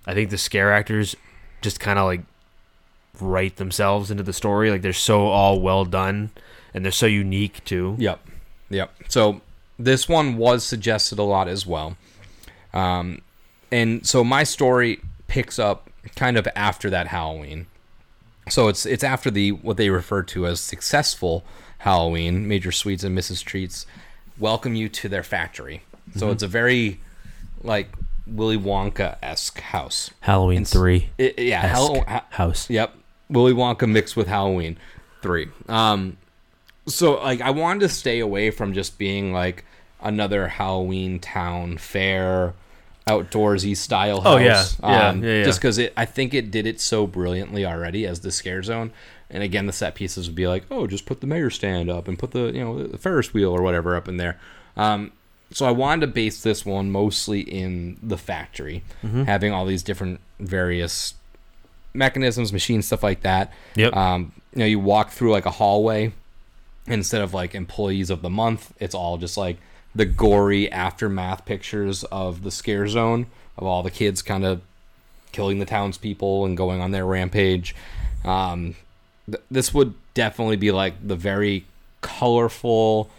I 0.06 0.13
think 0.13 0.30
the 0.30 0.38
scare 0.38 0.74
actors 0.74 1.15
just 1.62 1.80
kind 1.80 2.00
of 2.00 2.06
like 2.06 2.21
write 3.19 3.58
themselves 3.58 4.10
into 4.12 4.24
the 4.24 4.34
story. 4.34 4.71
Like 4.71 4.82
they're 4.82 4.93
so 4.93 5.28
all 5.28 5.60
well 5.60 5.86
done, 5.86 6.32
and 6.74 6.84
they're 6.84 6.91
so 6.91 7.06
unique 7.06 7.63
too. 7.65 7.95
Yep. 8.00 8.19
Yep. 8.69 8.91
So 9.10 9.41
this 9.78 10.08
one 10.10 10.38
was 10.38 10.63
suggested 10.63 11.19
a 11.19 11.24
lot 11.24 11.47
as 11.47 11.65
well. 11.65 11.97
Um, 12.74 13.21
and 13.71 14.06
so 14.06 14.24
my 14.24 14.43
story 14.43 15.00
picks 15.28 15.60
up 15.60 15.89
kind 16.15 16.38
of 16.38 16.47
after 16.56 16.89
that 16.89 17.08
Halloween. 17.08 17.67
So 18.49 18.67
it's 18.67 18.86
it's 18.86 19.04
after 19.04 19.30
the 19.32 19.51
what 19.51 19.77
they 19.77 19.89
refer 19.89 20.23
to 20.23 20.45
as 20.47 20.60
successful 20.60 21.43
Halloween. 21.80 22.47
Major 22.47 22.71
Sweets 22.71 23.04
and 23.04 23.17
Mrs. 23.17 23.43
Treats 23.43 23.86
welcome 24.39 24.75
you 24.75 24.89
to 24.89 25.08
their 25.10 25.23
factory. 25.23 25.84
So 26.15 26.30
it's 26.32 26.43
a 26.43 26.47
very 26.47 26.99
like 27.63 27.89
Willy 28.27 28.58
Wonka 28.58 29.17
esque 29.21 29.60
house. 29.62 30.10
Halloween 30.21 30.63
It's- 30.63 30.73
three. 30.73 31.10
It, 31.17 31.39
yeah, 31.39 31.67
Hall- 31.73 32.04
ha- 32.08 32.25
house. 32.32 32.69
Yep. 32.69 32.95
Willy 33.30 33.54
Wonka 33.54 33.89
mixed 33.89 34.17
with 34.17 34.27
Halloween. 34.27 34.77
Three. 35.21 35.47
Um 35.69 36.17
so 36.88 37.21
like 37.21 37.41
I 37.41 37.51
wanted 37.51 37.82
to 37.82 37.89
stay 37.89 38.19
away 38.19 38.49
from 38.51 38.73
just 38.73 38.97
being 38.97 39.32
like 39.32 39.63
another 40.01 40.47
Halloween 40.47 41.19
town 41.19 41.77
fair 41.77 42.54
outdoorsy 43.07 43.75
style 43.75 44.21
house. 44.21 44.33
Oh, 44.33 44.37
yeah. 44.37 44.63
Yeah, 44.81 45.09
Um, 45.09 45.23
yeah, 45.23 45.37
yeah. 45.39 45.43
Just 45.43 45.59
because 45.59 45.77
it 45.77 45.93
I 45.97 46.05
think 46.05 46.33
it 46.33 46.51
did 46.51 46.67
it 46.67 46.79
so 46.79 47.07
brilliantly 47.07 47.65
already 47.65 48.05
as 48.05 48.19
the 48.21 48.31
scare 48.31 48.61
zone. 48.63 48.91
And 49.29 49.43
again 49.43 49.65
the 49.65 49.73
set 49.73 49.95
pieces 49.95 50.27
would 50.27 50.35
be 50.35 50.47
like, 50.47 50.65
oh, 50.69 50.87
just 50.87 51.05
put 51.05 51.21
the 51.21 51.27
mayor 51.27 51.49
stand 51.49 51.89
up 51.89 52.07
and 52.07 52.17
put 52.19 52.31
the 52.31 52.51
you 52.53 52.63
know 52.63 52.83
the 52.83 52.97
Ferris 52.97 53.33
wheel 53.33 53.51
or 53.51 53.61
whatever 53.61 53.95
up 53.95 54.07
in 54.07 54.17
there. 54.17 54.39
Um 54.77 55.11
so 55.53 55.65
I 55.65 55.71
wanted 55.71 56.01
to 56.01 56.07
base 56.07 56.41
this 56.43 56.65
one 56.65 56.91
mostly 56.91 57.41
in 57.41 57.97
the 58.01 58.17
factory, 58.17 58.83
Mm-hmm. 59.03 59.23
having 59.23 59.51
all 59.51 59.65
these 59.65 59.83
different 59.83 60.21
various 60.39 61.15
mechanisms, 61.93 62.53
machines, 62.53 62.85
stuff 62.87 63.03
like 63.03 63.21
that. 63.21 63.51
Yep. 63.75 63.95
Um, 63.95 64.31
you 64.53 64.59
know, 64.59 64.65
you 64.65 64.79
walk 64.79 65.09
through 65.11 65.31
like 65.31 65.45
a 65.45 65.51
hallway 65.51 66.13
instead 66.87 67.21
of 67.21 67.33
like 67.33 67.53
employees 67.53 68.09
of 68.09 68.21
the 68.21 68.29
month. 68.29 68.71
It's 68.79 68.95
all 68.95 69.17
just 69.17 69.37
like 69.37 69.57
the 69.93 70.06
gory 70.06 70.71
aftermath 70.71 71.45
pictures 71.45 72.04
of 72.06 72.43
the 72.43 72.51
scare 72.51 72.88
zone 72.88 73.25
of 73.58 73.65
all 73.65 73.84
the 73.84 73.91
kids 73.91 74.21
kind 74.21 74.45
of 74.45 74.62
killing 75.32 75.60
the 75.60 75.65
townspeople 75.65 76.45
and 76.45 76.56
going 76.58 76.82
on 76.82 76.91
their 76.91 77.06
rampage. 77.06 77.75
Um, 78.23 78.75
th- 79.30 79.43
this 79.49 79.73
would 79.73 79.93
definitely 80.13 80.56
be 80.58 80.71
like 80.71 80.93
the 81.06 81.15
very 81.15 81.65
colorful. 82.01 83.10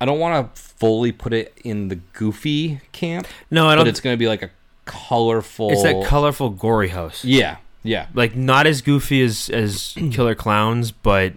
I 0.00 0.04
don't 0.04 0.18
want 0.18 0.54
to 0.54 0.60
fully 0.62 1.10
put 1.12 1.32
it 1.32 1.56
in 1.64 1.88
the 1.88 1.96
goofy 1.96 2.80
camp, 2.92 3.26
No, 3.50 3.66
I 3.68 3.74
don't. 3.74 3.86
it's 3.88 4.00
going 4.00 4.14
to 4.14 4.18
be 4.18 4.28
like 4.28 4.42
a 4.42 4.50
colorful. 4.84 5.70
It's 5.70 5.82
that 5.82 6.04
colorful, 6.06 6.50
gory 6.50 6.88
house. 6.88 7.24
Yeah, 7.24 7.56
yeah. 7.82 8.06
Like 8.14 8.36
not 8.36 8.66
as 8.66 8.82
goofy 8.82 9.22
as 9.22 9.48
as 9.50 9.94
Killer 10.12 10.34
Clowns, 10.34 10.90
but 10.90 11.32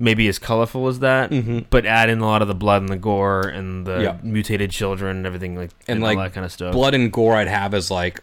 maybe 0.00 0.28
as 0.28 0.38
colorful 0.38 0.86
as 0.86 1.00
that. 1.00 1.30
Mhm. 1.30 1.64
But 1.70 1.84
add 1.84 2.08
in 2.08 2.20
a 2.20 2.24
lot 2.26 2.40
of 2.40 2.46
the 2.48 2.54
blood 2.54 2.82
and 2.82 2.88
the 2.88 2.96
gore 2.96 3.42
and 3.42 3.84
the 3.84 4.00
Yeah. 4.00 4.16
mutated 4.22 4.70
children 4.70 5.16
and 5.18 5.26
everything 5.26 5.56
like 5.56 5.70
And, 5.88 5.96
and, 5.96 6.02
like, 6.02 6.16
all 6.16 6.22
that 6.24 6.32
kind 6.34 6.44
of 6.46 6.52
stuff. 6.52 6.72
blood 6.72 6.94
and 6.94 7.10
gore 7.12 7.34
I'd 7.36 7.48
have 7.48 7.74
as 7.74 7.90
like 7.90 8.22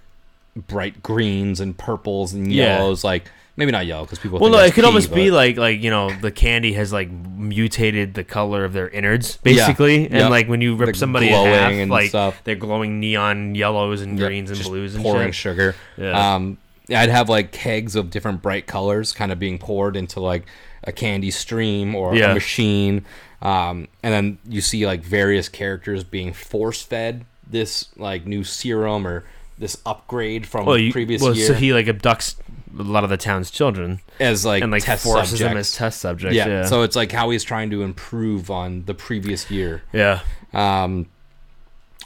bright 0.55 1.03
greens 1.03 1.59
and 1.59 1.77
purples 1.77 2.33
and 2.33 2.51
Yeah. 2.51 2.77
yellows. 2.77 3.03
Like 3.03 3.29
maybe 3.57 3.71
not 3.73 3.85
yellow 3.85 4.03
because 4.05 4.19
people. 4.19 4.39
Well, 4.39 4.49
think 4.51 4.59
no, 4.61 4.65
it 4.65 4.73
could 4.73 4.81
pee, 4.83 4.87
almost 4.87 5.13
be 5.13 5.31
like 5.31 5.57
like 5.57 5.81
you 5.83 5.89
know 5.89 6.11
the 6.21 6.31
candy 6.31 6.73
has 6.73 6.93
like 6.93 7.09
mutated 7.11 8.13
the 8.13 8.23
color 8.23 8.63
of 8.63 8.71
their 8.73 8.87
innards 8.89 9.37
basically, 9.43 10.05
and 10.05 10.13
Yep. 10.13 10.29
like 10.29 10.47
when 10.47 10.61
you 10.61 10.75
rip 10.75 10.95
somebody 10.95 11.27
in 11.27 11.33
half, 11.33 11.71
and 11.71 11.91
like 11.91 12.09
stuff. 12.09 12.39
they're 12.45 12.55
glowing 12.55 12.99
neon 13.01 13.53
yellows 13.55 14.01
and 14.01 14.17
Yep, 14.17 14.27
greens 14.27 14.49
and 14.49 14.57
just 14.57 14.69
blues 14.69 14.95
and 14.95 15.03
pouring 15.03 15.27
shit. 15.27 15.35
sugar. 15.35 15.75
Yeah. 15.97 16.35
Um, 16.35 16.57
yeah, 16.87 17.01
I'd 17.01 17.09
have 17.09 17.27
like 17.29 17.51
kegs 17.51 17.95
of 17.95 18.09
different 18.11 18.41
bright 18.41 18.65
colors 18.67 19.11
kind 19.11 19.31
of 19.31 19.39
being 19.39 19.57
poured 19.57 19.95
into 19.97 20.19
like 20.19 20.43
a 20.87 20.91
candy 20.91 21.31
stream 21.31 21.95
or 21.95 22.15
Yeah. 22.15 22.31
a 22.31 22.33
machine. 22.33 23.05
Um, 23.41 23.87
and 24.01 24.13
then 24.13 24.37
you 24.47 24.61
see 24.61 24.85
like 24.85 25.01
various 25.03 25.49
characters 25.49 26.03
being 26.03 26.33
force 26.33 26.81
fed 26.81 27.25
this 27.47 27.89
like 27.95 28.25
new 28.25 28.43
serum 28.43 29.05
or 29.05 29.23
this 29.57 29.77
upgrade 29.85 30.45
from 30.47 30.65
Well, 30.65 30.77
you, 30.77 30.91
previous 30.91 31.21
well, 31.21 31.35
year 31.35 31.47
so 31.47 31.53
he 31.53 31.73
like 31.73 31.85
abducts 31.85 32.35
a 32.77 32.81
lot 32.83 33.03
of 33.03 33.09
the 33.09 33.17
town's 33.17 33.51
children 33.51 33.99
as 34.19 34.45
like 34.45 34.63
and 34.63 34.71
like 34.71 34.83
test 34.83 35.03
forces 35.03 35.39
them 35.39 35.49
subjects. 35.49 35.69
as 35.73 35.77
test 35.77 36.01
subjects. 36.01 36.35
yeah. 36.35 36.47
Yeah, 36.47 36.65
So 36.65 36.81
it's 36.81 36.95
like 36.95 37.11
how 37.11 37.29
he's 37.29 37.43
trying 37.43 37.69
to 37.69 37.83
improve 37.83 38.49
on 38.49 38.83
the 38.85 38.93
previous 38.93 39.49
year. 39.51 39.83
yeah, 39.93 40.21
Um, 40.53 41.05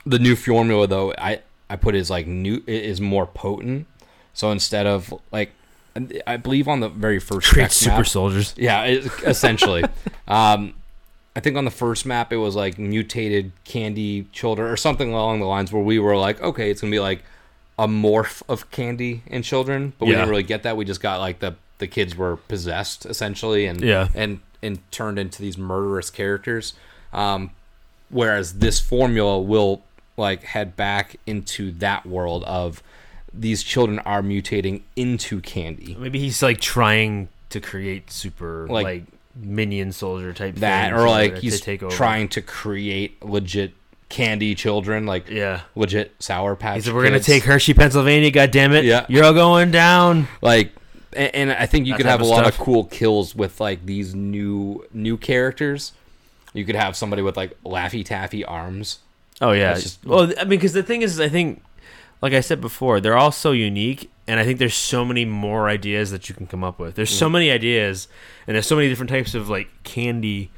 the 0.05 0.19
new 0.19 0.35
formula 0.35 0.87
though, 0.87 1.13
I 1.17 1.41
I 1.69 1.75
put 1.75 1.95
is 1.95 2.09
like 2.09 2.27
new 2.27 2.61
it 2.67 2.83
is 2.83 2.99
more 2.99 3.25
potent. 3.25 3.87
So 4.33 4.51
instead 4.51 4.85
of 4.85 5.13
like, 5.31 5.51
I 6.27 6.37
believe 6.37 6.67
on 6.67 6.79
the 6.79 6.89
very 6.89 7.19
first 7.19 7.49
create 7.49 7.71
super 7.71 7.97
map, 7.97 8.07
soldiers. 8.07 8.53
yeah, 8.57 8.83
it, 8.85 9.05
essentially. 9.23 9.83
um, 10.27 10.73
I 11.35 11.39
think 11.41 11.57
on 11.57 11.65
the 11.65 11.71
first 11.71 12.05
map 12.05 12.31
it 12.33 12.37
was 12.37 12.55
like 12.55 12.77
mutated 12.77 13.51
candy 13.63 14.27
children 14.31 14.69
or 14.71 14.77
something 14.77 15.11
along 15.11 15.39
the 15.39 15.45
lines 15.45 15.71
where 15.71 15.83
we 15.83 15.99
were 15.99 16.17
like, 16.17 16.41
okay, 16.41 16.69
it's 16.69 16.81
gonna 16.81 16.91
be 16.91 16.99
like 16.99 17.23
a 17.77 17.87
morph 17.87 18.41
of 18.49 18.69
candy 18.71 19.23
and 19.27 19.43
children, 19.43 19.93
but 19.99 20.05
we 20.05 20.11
Yeah. 20.11 20.17
didn't 20.19 20.29
really 20.31 20.43
get 20.43 20.63
that. 20.63 20.75
We 20.77 20.85
just 20.85 21.01
got 21.01 21.19
like 21.19 21.39
the 21.39 21.55
the 21.77 21.87
kids 21.87 22.15
were 22.15 22.35
possessed 22.35 23.05
essentially 23.05 23.65
and 23.65 23.79
Yeah. 23.81 24.09
and 24.13 24.39
and 24.61 24.79
turned 24.91 25.17
into 25.17 25.41
these 25.41 25.57
murderous 25.57 26.09
characters. 26.09 26.73
Um, 27.13 27.51
whereas 28.09 28.55
this 28.59 28.79
formula 28.79 29.39
will 29.39 29.81
like 30.17 30.43
head 30.43 30.75
back 30.75 31.15
into 31.25 31.71
that 31.73 32.05
world 32.05 32.43
of 32.43 32.83
these 33.33 33.63
children 33.63 33.99
are 33.99 34.21
mutating 34.21 34.81
into 34.95 35.41
candy. 35.41 35.95
Maybe 35.99 36.19
he's 36.19 36.41
like 36.41 36.59
trying 36.59 37.29
to 37.49 37.59
create 37.59 38.11
super 38.11 38.67
Like- 38.69 38.83
like, 38.83 39.03
minion 39.41 39.91
soldier 39.91 40.33
type 40.33 40.55
That 40.55 40.91
or 40.91 41.07
like 41.07 41.37
he's 41.37 41.59
to 41.59 41.63
take 41.63 41.81
over. 41.83 41.95
trying 41.95 42.27
to 42.29 42.41
create 42.41 43.23
legit 43.23 43.73
candy 44.09 44.55
children, 44.55 45.05
like 45.05 45.29
Yeah. 45.29 45.61
legit 45.75 46.11
sour 46.19 46.55
patch. 46.55 46.75
He 46.77 46.81
said, 46.81 46.93
"We're 46.93 47.03
gonna 47.03 47.19
take 47.19 47.43
Hershey, 47.43 47.73
Pennsylvania. 47.73 48.31
God 48.31 48.51
damn 48.51 48.73
it! 48.73 48.83
Yeah. 48.83 49.05
you're 49.07 49.23
all 49.23 49.33
going 49.33 49.71
down." 49.71 50.27
like 50.41 50.71
and, 51.13 51.33
and 51.35 51.51
I 51.51 51.65
think 51.67 51.87
you 51.87 51.93
That 51.93 51.97
could 51.97 52.05
have 52.07 52.21
a 52.21 52.25
lot 52.25 52.45
of 52.47 52.57
cool 52.57 52.83
kills 52.85 53.33
with 53.35 53.59
like 53.61 53.85
these 53.85 54.13
new 54.13 54.83
new 54.93 55.15
characters. 55.17 55.93
You 56.53 56.65
could 56.65 56.75
have 56.75 56.95
somebody 56.97 57.21
with 57.21 57.37
like 57.37 57.55
Laffy 57.63 58.03
Taffy 58.03 58.43
arms. 58.43 58.99
Oh 59.41 59.51
yeah. 59.51 59.75
Just- 59.75 60.03
well, 60.05 60.23
I 60.37 60.41
mean, 60.43 60.49
because 60.49 60.73
the 60.73 60.83
thing 60.83 61.01
is, 61.03 61.19
I 61.19 61.29
think, 61.29 61.61
like 62.21 62.33
I 62.33 62.41
said 62.41 62.59
before, 62.61 62.99
they're 62.99 63.17
all 63.17 63.31
so 63.31 63.51
unique, 63.51 64.09
and 64.27 64.39
I 64.39 64.43
think 64.45 64.59
there's 64.59 64.75
so 64.75 65.05
many 65.05 65.25
more 65.25 65.69
ideas 65.69 66.11
that 66.11 66.29
you 66.29 66.35
can 66.35 66.47
come 66.47 66.63
up 66.63 66.77
with. 66.79 66.95
There's 66.95 67.11
Mm. 67.11 67.17
so 67.19 67.29
many 67.29 67.49
ideas, 67.51 68.07
and 68.47 68.55
there's 68.55 68.67
so 68.67 68.75
many 68.75 68.89
different 68.89 69.09
types 69.09 69.33
of 69.35 69.49
like 69.49 69.69
candy 69.83 70.49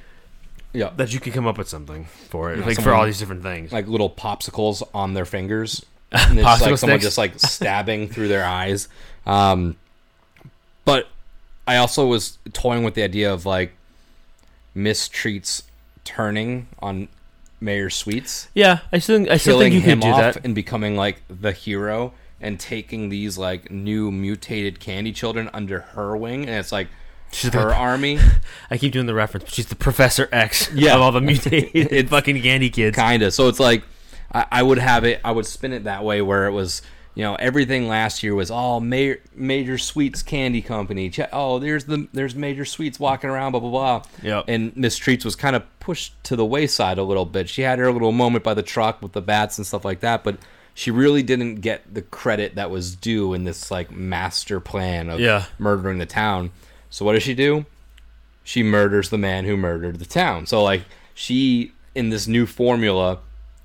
Yeah. 0.74 0.89
that 0.97 1.13
you 1.13 1.19
can 1.19 1.34
come 1.34 1.45
up 1.47 1.58
with 1.58 1.67
something 1.69 2.06
for 2.30 2.52
it, 2.52 2.60
Yeah, 2.60 2.65
like 2.65 2.76
for 2.76 2.82
someone- 2.84 3.00
all 3.00 3.06
these 3.06 3.19
different 3.19 3.43
things. 3.43 3.71
Like 3.71 3.88
little 3.88 4.10
popsicles 4.10 4.82
on 4.93 5.13
their 5.13 5.26
fingers. 5.26 5.86
And 6.13 6.38
it's 6.39 6.45
Popsicle 6.47 6.62
like 6.71 6.78
someone 6.80 7.00
sticks? 7.00 7.04
just 7.06 7.17
like 7.17 7.39
stabbing 7.39 8.10
through 8.10 8.28
their 8.28 8.43
eyes. 8.45 8.88
Um 9.26 9.76
but 10.84 11.08
I 11.67 11.78
also 11.78 12.06
was 12.08 12.38
toying 12.54 12.84
with 12.84 12.95
the 12.95 13.04
idea 13.04 13.32
of 13.32 13.45
like 13.45 13.74
mistreats 14.76 15.63
turning 16.04 16.67
on 16.80 17.08
Mayor 17.62 17.89
Sweets. 17.89 18.50
yeah, 18.56 18.80
I 18.91 19.00
still, 19.00 19.17
think, 19.17 19.30
I 19.30 19.38
still 19.38 19.60
think 19.60 19.74
you 19.76 19.82
him 19.82 20.00
could 20.02 20.08
do 20.08 20.12
off 20.12 20.34
that. 20.34 20.43
and 20.45 20.54
becoming 20.56 20.95
like 20.97 21.21
the 21.30 21.52
hero 21.52 22.13
and 22.41 22.60
taking 22.60 23.10
these 23.10 23.38
like 23.38 23.69
new 23.71 24.12
mutated 24.12 24.80
candy 24.80 25.12
children 25.13 25.50
under 25.54 25.82
her 25.82 26.17
wing 26.17 26.41
and 26.41 26.56
it's 26.56 26.71
like 26.71 26.88
She's 27.32 27.54
her 27.54 27.67
the- 27.69 27.76
army 27.76 28.17
I 28.71 28.78
keep 28.78 28.91
doing 28.93 29.06
the 29.06 29.13
reference, 29.13 29.45
but 29.45 29.54
she's 29.54 29.67
the 29.67 29.76
Professor 29.76 30.28
X 30.32 30.69
Yeah. 30.74 30.95
of 30.95 31.02
all 31.02 31.12
the 31.12 31.21
mutated 31.21 32.10
fucking 32.10 32.41
candy 32.41 32.69
kids. 32.71 32.95
kind 32.95 33.21
of 33.21 33.34
so 33.34 33.47
it's 33.47 33.60
like 33.60 33.84
I, 34.34 34.45
I 34.52 34.63
would 34.63 34.80
have 34.80 35.04
it 35.06 35.21
i 35.24 35.32
would 35.32 35.45
spin 35.45 35.71
it 35.71 35.84
that 35.84 36.04
way 36.04 36.21
where 36.21 36.47
it 36.47 36.52
was 36.52 36.82
you 37.15 37.24
know 37.24 37.36
everything 37.36 37.88
last 37.88 38.24
year 38.24 38.34
was 38.34 38.50
all 38.50 38.80
major 38.80 39.19
major 39.36 39.78
sweets 39.78 40.24
candy 40.24 40.62
company 40.62 41.12
oh 41.34 41.60
there's 41.60 41.86
the 41.86 42.08
there's 42.13 42.36
major 42.36 42.63
sweets 42.65 43.00
walking 43.00 43.30
around 43.30 43.52
blah 43.52 43.60
blah 43.60 43.69
blah 43.69 44.04
Yep. 44.24 44.45
and 44.47 44.76
miss 44.78 44.95
treats 44.97 45.26
was 45.26 45.36
kind 45.36 45.56
of 45.56 45.63
pushed 45.80 46.13
to 46.26 46.36
the 46.36 46.45
wayside 46.45 46.97
a 46.97 47.04
little 47.04 47.26
bit 47.26 47.50
she 47.50 47.63
had 47.63 47.80
her 47.80 47.91
little 47.91 48.12
moment 48.13 48.43
by 48.43 48.54
the 48.54 48.63
truck 48.63 49.02
with 49.02 49.12
the 49.12 49.21
bats 49.21 49.58
and 49.58 49.67
stuff 49.67 49.84
like 49.84 50.00
that 50.00 50.24
but 50.24 50.38
she 50.74 50.89
really 50.89 51.21
didn't 51.21 51.56
get 51.56 51.93
the 51.93 52.02
credit 52.02 52.56
that 52.56 52.71
was 52.71 52.95
due 52.95 53.34
in 53.34 53.43
this 53.43 53.69
like 53.71 53.91
master 53.91 54.60
plan 54.62 55.10
of 55.10 55.19
Yeah. 55.19 55.45
murdering 55.60 55.97
the 55.97 56.06
town 56.06 56.52
so 56.89 57.04
what 57.06 57.13
does 57.13 57.24
she 57.24 57.34
do 57.34 57.65
she 58.43 58.63
murders 58.63 59.10
the 59.10 59.17
man 59.19 59.45
who 59.45 59.56
murdered 59.56 60.00
the 60.00 60.06
town. 60.06 60.47
So 60.47 60.63
like 60.63 60.82
she 61.13 61.74
in 61.93 62.10
this 62.10 62.28
new 62.28 62.47
formula 62.47 63.19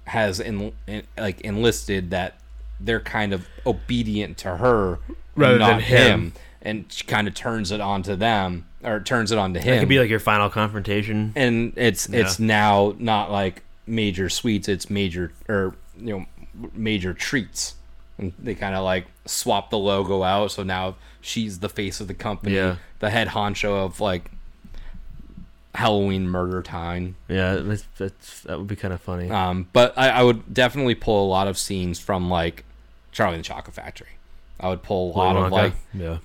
has 0.04 0.38
in, 0.38 0.72
in 0.86 1.02
like 1.16 1.40
enlisted 1.40 2.10
that 2.10 2.38
they're 2.80 3.00
kind 3.00 3.32
of 3.32 3.46
obedient 3.66 4.38
to 4.38 4.56
her 4.58 4.98
Rather 5.34 5.58
not 5.58 5.68
than 5.72 5.80
him. 5.80 6.32
and 6.62 6.84
she 6.90 7.04
kind 7.04 7.26
of 7.28 7.34
turns 7.34 7.70
it 7.72 7.80
on 7.80 8.02
to 8.04 8.16
them 8.16 8.66
or 8.82 9.00
turns 9.00 9.32
it 9.32 9.38
on 9.38 9.54
to 9.54 9.60
him. 9.60 9.74
It 9.74 9.80
could 9.80 9.88
be 9.88 9.98
like 9.98 10.10
your 10.10 10.20
final 10.20 10.48
confrontation. 10.50 11.32
and 11.36 11.72
it's 11.76 12.08
it's 12.08 12.38
now 12.38 12.94
not 12.98 13.30
like 13.30 13.62
major 13.86 14.28
sweets, 14.28 14.68
it's 14.68 14.88
major 14.90 15.32
or 15.48 15.74
you 15.98 16.18
know 16.18 16.26
major 16.72 17.12
treats. 17.14 17.74
And 18.18 18.32
they 18.38 18.54
kind 18.54 18.74
of 18.74 18.82
like 18.84 19.06
swap 19.26 19.68
the 19.70 19.78
logo 19.78 20.22
out, 20.22 20.50
so 20.52 20.62
now 20.62 20.96
she's 21.20 21.58
the 21.58 21.68
face 21.68 22.00
of 22.00 22.08
the 22.08 22.14
company, 22.14 22.54
Yeah. 22.56 22.76
the 23.00 23.10
head 23.10 23.28
honcho 23.28 23.84
of 23.84 24.00
like 24.00 24.30
Halloween 25.76 26.28
murder 26.28 26.62
time. 26.62 27.16
Yeah, 27.28 27.74
that's 27.98 28.42
that 28.42 28.58
would 28.58 28.66
be 28.66 28.76
kind 28.76 28.92
of 28.94 29.00
funny. 29.00 29.30
Um, 29.30 29.68
but 29.72 29.96
I, 29.96 30.08
I 30.10 30.22
would 30.22 30.52
definitely 30.52 30.94
pull 30.94 31.24
a 31.26 31.28
lot 31.28 31.46
of 31.48 31.56
scenes 31.58 31.98
from 32.00 32.28
like 32.30 32.64
Charlie 33.12 33.36
and 33.36 33.44
the 33.44 33.48
Chocolate 33.48 33.74
Factory. 33.74 34.08
I 34.58 34.68
would 34.70 34.82
pull 34.82 35.12
a 35.14 35.16
lot 35.16 35.34
Willy 35.34 35.46
of 35.46 35.52
Wonka. 35.52 35.56
like 35.56 35.72
yeah, 35.94 36.18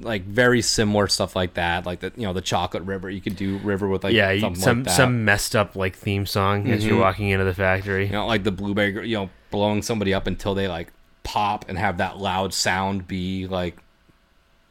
like 0.00 0.22
very 0.24 0.62
similar 0.62 1.08
stuff 1.08 1.34
like 1.34 1.54
that, 1.54 1.84
like 1.84 2.00
the 2.00 2.12
you 2.16 2.22
know 2.22 2.32
the 2.32 2.40
Chocolate 2.40 2.84
River. 2.84 3.10
You 3.10 3.20
could 3.20 3.36
do 3.36 3.58
River 3.58 3.88
with 3.88 4.04
like 4.04 4.14
yeah, 4.14 4.38
something 4.38 4.62
some 4.62 4.78
like 4.78 4.84
that. 4.86 4.96
some 4.96 5.24
messed 5.24 5.56
up 5.56 5.74
like 5.76 5.96
theme 5.96 6.24
song 6.26 6.68
as 6.70 6.84
you're 6.86 6.96
Mhm. 6.96 7.00
walking 7.00 7.28
into 7.30 7.44
the 7.44 7.54
factory. 7.54 8.06
you 8.06 8.12
know 8.12 8.26
like 8.26 8.44
the 8.44 8.52
blueberry, 8.52 9.08
you 9.08 9.16
know, 9.16 9.30
blowing 9.50 9.82
somebody 9.82 10.14
up 10.14 10.26
until 10.28 10.54
they 10.54 10.68
like 10.68 10.92
pop 11.24 11.64
and 11.68 11.76
have 11.76 11.98
that 11.98 12.18
loud 12.18 12.54
sound 12.54 13.08
be 13.08 13.48
like 13.48 13.76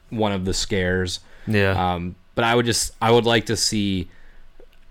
one 0.10 0.32
of 0.32 0.45
the 0.45 0.54
scares. 0.54 1.19
Yeah, 1.47 1.71
Um, 1.95 2.15
but 2.36 2.43
I 2.43 2.54
would 2.56 2.65
just 2.65 2.91
I 3.02 3.12
would 3.12 3.26
like 3.26 3.45
to 3.48 3.58
see 3.58 4.10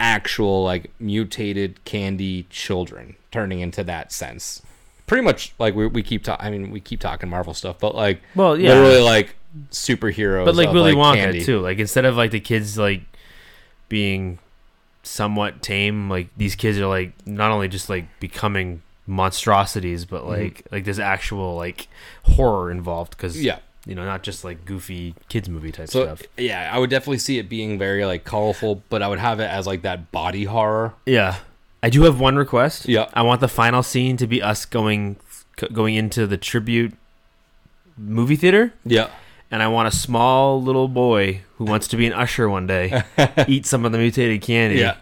actual 0.00 0.64
like 0.64 0.90
mutated 0.98 1.82
candy 1.84 2.46
children 2.50 3.16
turning 3.30 3.60
into 3.60 3.84
that 3.84 4.12
sense. 4.12 4.60
Pretty 5.06 5.22
much 5.22 5.54
like 5.58 5.74
we, 5.74 5.86
we 5.86 6.02
keep 6.02 6.24
talking. 6.24 6.44
I 6.46 6.50
mean, 6.50 6.70
we 6.70 6.80
keep 6.80 7.00
talking 7.00 7.28
Marvel 7.28 7.54
stuff, 7.54 7.78
but 7.78 7.94
like 7.94 8.20
Well, 8.34 8.58
yeah. 8.58 8.70
literally 8.70 9.02
like 9.02 9.36
superheroes. 9.70 10.44
but 10.46 10.54
like 10.54 10.68
of, 10.68 10.74
Willy 10.74 10.94
Wonka 10.94 11.16
candy. 11.16 11.44
too. 11.44 11.60
Like 11.60 11.78
instead 11.78 12.04
of 12.04 12.16
like 12.16 12.30
the 12.30 12.40
kids 12.40 12.78
like 12.78 13.02
being 13.88 14.38
somewhat 15.02 15.62
tame, 15.62 16.08
like 16.08 16.28
these 16.36 16.54
kids 16.54 16.78
are 16.78 16.86
like 16.86 17.12
not 17.26 17.50
only 17.50 17.68
just 17.68 17.88
like 17.90 18.06
becoming 18.18 18.82
monstrosities, 19.06 20.04
but 20.06 20.26
like 20.26 20.66
like 20.72 20.84
there's 20.84 20.98
actual 20.98 21.54
like 21.56 21.88
horror 22.24 22.70
involved 22.70 23.10
because 23.16 23.36
Mm-hmm. 23.36 23.44
Yeah. 23.46 23.58
You 23.86 23.94
know 23.94 24.04
not 24.04 24.22
just 24.22 24.44
like 24.44 24.64
goofy 24.64 25.14
kids 25.28 25.48
movie 25.48 25.70
type 25.72 25.88
So 25.88 26.04
stuff. 26.04 26.22
yeah, 26.38 26.70
I 26.72 26.78
would 26.78 26.90
definitely 26.90 27.18
see 27.18 27.38
it 27.38 27.48
being 27.48 27.78
very 27.78 28.04
like 28.04 28.24
colorful, 28.24 28.82
but 28.88 29.02
I 29.02 29.08
would 29.08 29.18
have 29.18 29.40
it 29.40 29.50
as 29.50 29.66
like 29.66 29.82
that 29.82 30.10
body 30.12 30.44
horror. 30.44 30.94
Yeah, 31.06 31.36
I 31.82 31.90
do 31.90 32.02
have 32.04 32.18
one 32.20 32.36
request. 32.36 32.88
Yeah. 32.88 33.08
I 33.14 33.22
want 33.22 33.40
the 33.40 33.48
final 33.48 33.82
scene 33.82 34.16
to 34.18 34.26
be 34.26 34.40
us 34.42 34.64
going 34.64 35.16
going 35.72 35.94
into 35.94 36.26
the 36.26 36.36
tribute 36.36 36.94
movie 37.96 38.36
theater. 38.36 38.72
Yeah. 38.84 39.08
and 39.50 39.62
I 39.62 39.68
want 39.68 39.86
a 39.88 39.90
small 39.96 40.60
little 40.62 40.88
boy 40.88 41.42
who 41.56 41.64
wants 41.64 41.86
to 41.88 41.96
be 41.96 42.06
an 42.06 42.12
usher 42.12 42.48
one 42.48 42.66
day 42.66 43.02
eat 43.46 43.66
some 43.66 43.84
of 43.84 43.92
the 43.92 43.98
mutated 43.98 44.42
candy. 44.42 44.78
Yeah. 44.80 44.96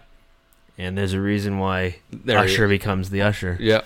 And 0.77 0.97
there's 0.97 1.13
a 1.13 1.21
reason 1.21 1.57
why 1.59 1.97
There 2.11 2.37
he 2.43 2.51
Usher 2.53 2.67
becomes 2.67 3.09
the 3.11 3.21
Usher. 3.21 3.57
Yeah. 3.59 3.81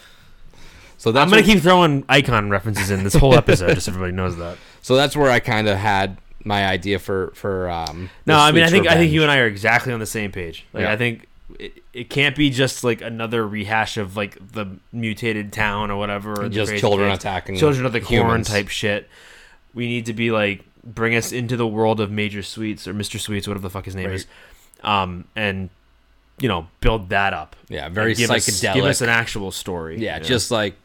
So 0.98 1.12
that's 1.12 1.24
I'm 1.24 1.30
gonna 1.30 1.44
keep 1.44 1.62
throwing 1.62 2.04
icon 2.10 2.50
references 2.50 2.90
in 2.90 3.04
this 3.04 3.14
whole 3.14 3.36
episode, 3.36 3.74
just 3.76 3.86
so 3.86 3.92
everybody 3.92 4.14
knows 4.14 4.38
that. 4.38 4.58
So 4.88 4.96
that's 4.96 5.18
where 5.18 5.30
I 5.30 5.42
kind 5.42 5.68
of 5.68 5.78
had 5.78 6.18
my 6.46 6.66
idea 6.66 6.98
for 6.98 7.32
for 7.36 7.70
um. 7.70 8.10
No, 8.26 8.38
I 8.40 8.54
mean 8.54 8.64
I 8.64 8.68
think 8.70 8.88
I 8.88 8.94
think 8.96 9.12
you 9.12 9.22
and 9.22 9.30
I 9.30 9.40
are 9.40 9.46
exactly 9.46 9.92
on 9.92 10.00
the 10.00 10.06
same 10.06 10.32
page. 10.32 10.66
Like 10.72 10.84
Yeah. 10.84 10.94
I 10.94 10.96
think 10.96 11.26
it, 11.60 11.84
it 11.92 12.10
can't 12.10 12.38
be 12.38 12.50
just 12.50 12.86
like 12.86 13.02
another 13.02 13.46
rehash 13.46 13.98
of 13.98 14.16
like 14.16 14.38
the 14.54 14.66
mutated 14.94 15.52
town 15.52 15.92
or 15.92 15.98
whatever. 15.98 16.44
Or 16.46 16.48
Just 16.48 16.74
children 16.78 17.10
kids. 17.12 17.22
attacking 17.22 17.58
children 17.58 17.86
of 17.86 17.92
the 17.92 18.00
corn 18.00 18.44
type 18.44 18.70
shit. 18.70 19.10
We 19.74 19.88
need 19.88 20.06
to 20.06 20.14
be 20.14 20.32
like 20.32 20.64
bring 20.86 21.16
us 21.16 21.34
into 21.34 21.58
the 21.58 21.68
world 21.68 22.00
of 22.00 22.10
Major 22.10 22.42
Sweets 22.42 22.88
or 22.88 22.94
Mr. 22.94 23.20
Sweets, 23.20 23.46
whatever 23.46 23.64
the 23.64 23.70
fuck 23.70 23.84
his 23.84 23.96
name 23.96 24.06
Right. 24.06 24.16
is, 24.16 24.26
um, 24.86 25.26
and 25.36 25.70
you 26.40 26.48
know 26.48 26.68
build 26.80 27.10
that 27.10 27.34
up. 27.34 27.58
Yeah, 27.68 27.90
very 27.90 28.14
give 28.16 28.32
us- 28.32 28.48
psychedelic. 28.48 28.74
give 28.74 28.86
us 28.86 29.02
an 29.02 29.10
actual 29.10 29.52
story. 29.52 30.00
yeah, 30.00 30.16
you 30.16 30.22
know? 30.22 30.28
just 30.30 30.50
like 30.50 30.76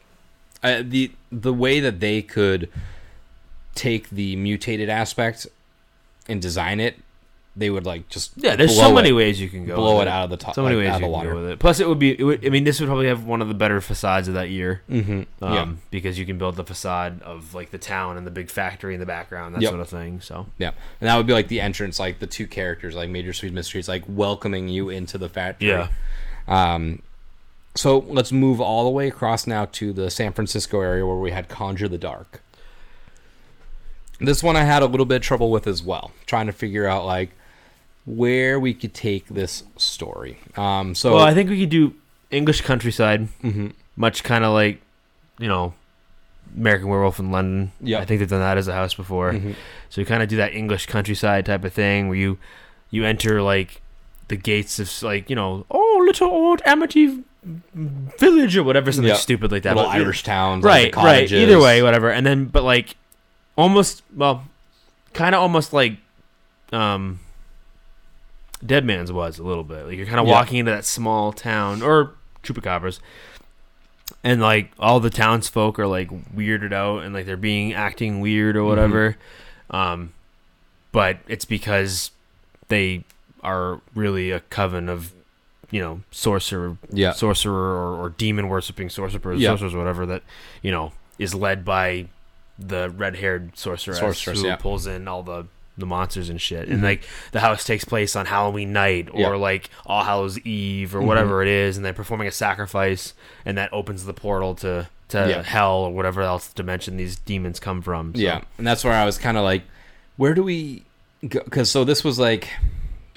uh, 0.61 0.81
the 0.83 1.09
the 1.31 1.53
way 1.53 1.79
that 1.79 2.01
they 2.01 2.21
could 2.21 2.67
take 3.75 4.09
the 4.09 4.35
mutated 4.35 4.89
aspect 4.89 5.47
and 6.27 6.41
design 6.41 6.79
it, 6.79 6.97
they 7.55 7.69
would 7.69 7.85
like 7.85 8.09
just 8.09 8.31
yeah. 8.35 8.55
There's 8.55 8.73
blow 8.73 8.87
so 8.87 8.93
many 8.95 9.09
it, 9.09 9.13
ways 9.13 9.39
you 9.39 9.47
can 9.47 9.65
go. 9.67 9.75
blow 9.75 10.01
it 10.01 10.07
out 10.07 10.23
of 10.23 10.29
the 10.31 10.37
top, 10.37 10.55
So 10.55 10.63
many 10.63 10.75
like, 10.75 10.85
ways 10.85 10.93
out 10.95 10.99
you 11.01 11.05
of 11.05 11.11
the 11.11 11.17
can 11.19 11.29
go 11.35 11.41
with 11.43 11.51
it. 11.51 11.59
Plus, 11.59 11.79
it 11.79 11.87
would 11.87 11.99
be. 11.99 12.19
It 12.19 12.23
would, 12.23 12.43
I 12.45 12.49
mean, 12.49 12.63
this 12.63 12.79
would 12.79 12.87
probably 12.87 13.07
have 13.07 13.25
one 13.25 13.43
of 13.43 13.47
the 13.47 13.53
better 13.53 13.79
facades 13.79 14.27
of 14.27 14.33
that 14.33 14.49
year. 14.49 14.81
Mm-hmm. 14.89 15.43
um, 15.43 15.53
yeah, 15.53 15.67
because 15.91 16.17
you 16.17 16.25
can 16.25 16.39
build 16.39 16.55
the 16.55 16.63
facade 16.63 17.21
of 17.21 17.53
like 17.53 17.69
the 17.69 17.77
town 17.77 18.17
and 18.17 18.25
the 18.25 18.31
big 18.31 18.49
factory 18.49 18.95
in 18.95 18.99
the 18.99 19.05
background, 19.05 19.53
that 19.53 19.61
Yep. 19.61 19.69
sort 19.69 19.81
of 19.81 19.89
thing. 19.89 20.19
So 20.19 20.47
yeah, 20.57 20.71
and 20.99 21.07
that 21.07 21.15
would 21.15 21.27
be 21.27 21.33
like 21.33 21.47
the 21.47 21.61
entrance, 21.61 21.99
like 21.99 22.17
the 22.17 22.25
two 22.27 22.47
characters, 22.47 22.95
like 22.95 23.09
Major 23.11 23.33
Sweet 23.33 23.53
Mysteries, 23.53 23.87
like 23.87 24.03
welcoming 24.07 24.67
you 24.67 24.89
into 24.89 25.19
the 25.19 25.29
factory. 25.29 25.69
yeah, 25.69 25.89
Um, 26.47 27.03
so 27.75 27.99
let's 28.07 28.31
move 28.31 28.61
all 28.61 28.83
the 28.83 28.89
way 28.89 29.07
across 29.07 29.45
now 29.45 29.65
to 29.73 29.93
the 29.93 30.09
San 30.09 30.33
Francisco 30.33 30.81
area 30.81 31.05
where 31.05 31.17
we 31.17 31.29
had 31.31 31.49
Conjure 31.49 31.87
the 31.87 31.97
Dark. 31.99 32.41
This 34.25 34.41
one 34.43 34.55
I 34.55 34.63
had 34.63 34.81
a 34.81 34.85
little 34.85 35.05
bit 35.05 35.17
of 35.17 35.21
trouble 35.21 35.51
with 35.51 35.67
as 35.67 35.83
well, 35.83 36.11
trying 36.25 36.47
to 36.47 36.53
figure 36.53 36.87
out 36.87 37.05
like 37.05 37.31
where 38.05 38.59
we 38.59 38.73
could 38.73 38.93
take 38.93 39.27
this 39.27 39.63
story. 39.77 40.39
Um, 40.57 40.95
so 40.95 41.15
well, 41.15 41.23
I 41.25 41.33
think 41.33 41.49
we 41.49 41.59
could 41.59 41.69
do 41.69 41.93
English 42.31 42.61
countryside, 42.61 43.27
Mhm. 43.43 43.73
much 43.95 44.23
kind 44.23 44.43
of 44.43 44.53
like 44.53 44.81
you 45.39 45.47
know 45.47 45.73
American 46.57 46.87
Werewolf 46.89 47.19
in 47.19 47.31
London. 47.31 47.71
Yep. 47.81 48.01
I 48.01 48.05
think 48.05 48.19
they've 48.19 48.29
done 48.29 48.39
that 48.41 48.57
as 48.57 48.67
a 48.67 48.73
house 48.73 48.93
before. 48.93 49.33
Mhm. 49.33 49.55
So 49.89 50.01
you 50.01 50.05
kind 50.05 50.21
of 50.23 50.29
do 50.29 50.37
that 50.37 50.53
English 50.53 50.85
countryside 50.87 51.45
type 51.45 51.63
of 51.63 51.73
thing 51.73 52.07
where 52.09 52.17
you 52.17 52.37
you 52.91 53.05
enter 53.05 53.41
like 53.41 53.81
the 54.27 54.35
gates 54.35 54.79
of 54.79 54.89
like 55.03 55.29
you 55.29 55.35
know 55.35 55.65
oh 55.71 56.03
little 56.05 56.29
old 56.29 56.61
Amity 56.65 57.23
village 57.75 58.55
or 58.55 58.63
whatever, 58.63 58.91
something 58.91 59.09
Yeah. 59.09 59.15
stupid 59.15 59.51
like 59.51 59.63
that. 59.63 59.75
Little 59.75 59.91
But- 59.91 59.97
Irish 59.99 60.23
towns, 60.23 60.63
like 60.63 60.95
right, 60.95 61.03
right. 61.03 61.31
Either 61.31 61.59
way, 61.59 61.81
whatever. 61.83 62.09
And 62.09 62.25
then, 62.25 62.45
but 62.45 62.63
like, 62.63 62.95
almost, 63.55 64.03
well, 64.15 64.45
kind 65.13 65.35
of 65.35 65.41
almost 65.41 65.73
like, 65.73 65.97
um, 66.71 67.19
Dead 68.65 68.85
Man's 68.85 69.11
was 69.11 69.39
a 69.39 69.43
little 69.43 69.63
bit. 69.63 69.85
Like 69.85 69.97
you're 69.97 70.05
kind 70.05 70.19
of 70.19 70.25
Yeah. 70.27 70.33
walking 70.33 70.59
into 70.59 70.71
that 70.71 70.85
small 70.85 71.33
town 71.33 71.81
or 71.81 72.11
Chupacabras, 72.43 72.99
and 74.23 74.41
like 74.41 74.71
all 74.79 74.99
the 74.99 75.09
townsfolk 75.09 75.77
are 75.79 75.87
like 75.87 76.09
weirded 76.33 76.71
out 76.73 77.03
and 77.03 77.13
like 77.13 77.25
they're 77.25 77.35
being 77.37 77.73
acting 77.73 78.21
weird 78.21 78.55
or 78.55 78.63
whatever. 78.63 79.17
Um, 79.69 80.13
but 80.91 81.17
it's 81.27 81.45
because 81.45 82.11
they 82.69 83.03
are 83.43 83.81
really 83.95 84.31
a 84.31 84.39
coven 84.39 84.87
of, 84.87 85.11
you 85.71 85.81
know, 85.81 86.01
sorcerer 86.11 86.77
Yeah. 86.91 87.11
sorcerer 87.11 87.53
or, 87.75 87.95
or 88.05 88.09
demon 88.11 88.47
worshipping 88.47 88.89
sorcerers, 88.89 89.41
Yeah. 89.41 89.49
sorcerers, 89.49 89.75
whatever 89.75 90.05
that 90.05 90.23
you 90.61 90.71
know 90.71 90.93
is 91.19 91.35
led 91.35 91.65
by 91.65 92.05
the 92.59 92.89
red 92.89 93.15
haired 93.17 93.57
sorceress, 93.57 93.99
Sorceress, 93.99 94.41
who 94.41 94.47
yeah. 94.47 94.55
pulls 94.55 94.87
in 94.87 95.07
all 95.07 95.23
the 95.23 95.45
the 95.75 95.87
monsters 95.87 96.29
and 96.29 96.39
shit. 96.39 96.69
Mhm. 96.69 96.73
And 96.73 96.83
like 96.83 97.03
the 97.31 97.39
house 97.39 97.63
takes 97.63 97.83
place 97.83 98.15
on 98.15 98.27
Halloween 98.27 98.73
night 98.73 99.09
or. 99.11 99.31
Mm-hmm. 99.31 99.41
like 99.41 99.69
All 99.87 100.03
Hallows 100.03 100.37
Eve 100.41 100.93
or 100.95 101.01
whatever 101.01 101.41
it 101.41 101.47
is, 101.47 101.77
and 101.77 101.85
they're 101.85 101.93
performing 101.93 102.27
a 102.27 102.31
sacrifice, 102.31 103.13
and 103.43 103.57
that 103.57 103.73
opens 103.73 104.05
the 104.05 104.13
portal 104.13 104.53
to 104.55 104.87
to 105.09 105.17
Yeah. 105.29 105.41
hell 105.43 105.77
or 105.77 105.91
whatever 105.91 106.21
else 106.21 106.53
dimension 106.53 106.97
these 106.97 107.15
demons 107.17 107.59
come 107.59 107.81
from. 107.81 108.13
So, 108.15 108.21
Yeah, 108.21 108.41
and 108.59 108.65
that's 108.67 108.83
where 108.83 108.93
I 108.93 109.03
was 109.05 109.17
kind 109.17 109.35
of 109.37 109.43
like, 109.43 109.63
where 110.17 110.33
do 110.35 110.43
we 110.43 110.83
go? 111.27 111.41
Because 111.43 111.71
so 111.71 111.83
this 111.83 112.03
was 112.03 112.19
like 112.19 112.49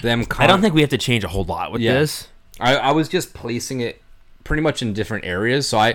them. 0.03 0.25
Con- 0.25 0.45
I 0.45 0.47
don't 0.47 0.61
think 0.63 0.75
we 0.75 0.81
have 0.81 0.91
to 0.91 0.99
change 0.99 1.25
a 1.25 1.29
whole 1.29 1.45
lot 1.45 1.73
with 1.73 1.83
Yeah. 1.83 1.93
this. 1.95 2.29
I, 2.59 2.77
I 2.77 2.91
was 2.93 3.09
just 3.11 3.35
placing 3.35 3.81
it 3.81 4.01
pretty 4.45 4.63
much 4.63 4.81
in 4.81 4.93
different 4.95 5.25
areas. 5.27 5.69
So 5.69 5.79
I, 5.79 5.93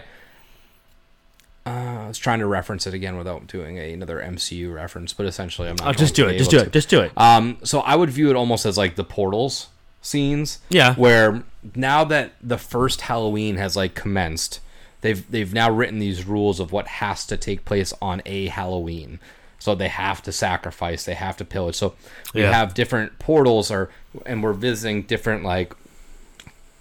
uh, 1.66 1.70
I 1.70 2.01
was 2.12 2.18
trying 2.18 2.40
to 2.40 2.46
reference 2.46 2.86
it 2.86 2.94
again 2.94 3.18
without 3.18 3.48
doing 3.48 3.78
a, 3.78 3.94
another 3.94 4.20
MCU 4.20 4.74
reference, 4.74 5.14
but 5.14 5.26
essentially 5.26 5.68
I'm 5.70 5.76
not. 5.78 5.88
Oh, 5.88 5.92
just 5.94 6.14
do 6.16 6.26
to 6.26 6.30
it. 6.34 6.38
Just 6.38 6.52
do 6.52 6.58
able 6.58 6.68
it. 6.68 6.74
Just 6.74 6.90
do 6.90 7.02
it. 7.02 7.12
Um, 7.18 7.58
so 7.64 7.80
I 7.82 7.96
would 7.96 8.10
view 8.10 8.30
it 8.30 8.36
almost 8.36 8.66
as 8.66 8.78
like 8.78 8.96
the 8.96 9.04
portals 9.04 9.70
scenes. 10.02 10.60
Yeah. 10.70 10.96
Where 10.96 11.44
now 11.76 12.04
that 12.06 12.34
the 12.42 12.58
first 12.58 13.02
Halloween 13.02 13.56
has 13.58 13.76
like 13.76 13.96
commenced, 13.96 14.60
they've 15.02 15.30
they've 15.32 15.54
now 15.54 15.72
written 15.72 16.00
these 16.00 16.26
rules 16.26 16.60
of 16.60 16.72
what 16.72 16.88
has 16.88 17.26
to 17.28 17.38
take 17.38 17.66
place 17.66 17.94
on 18.02 18.22
a 18.26 18.48
Halloween. 18.48 19.20
So 19.60 19.76
they 19.76 19.90
have 19.90 20.24
to 20.24 20.32
sacrifice, 20.32 21.06
they 21.06 21.14
have 21.14 21.38
to 21.38 21.46
pillage. 21.46 21.76
So 21.76 21.94
we 22.34 22.42
Yeah. 22.42 22.52
have 22.52 22.74
different 22.74 23.20
portals, 23.20 23.70
or 23.70 23.90
and 24.26 24.42
we're 24.44 24.54
visiting 24.54 25.04
different 25.04 25.44
like 25.44 25.74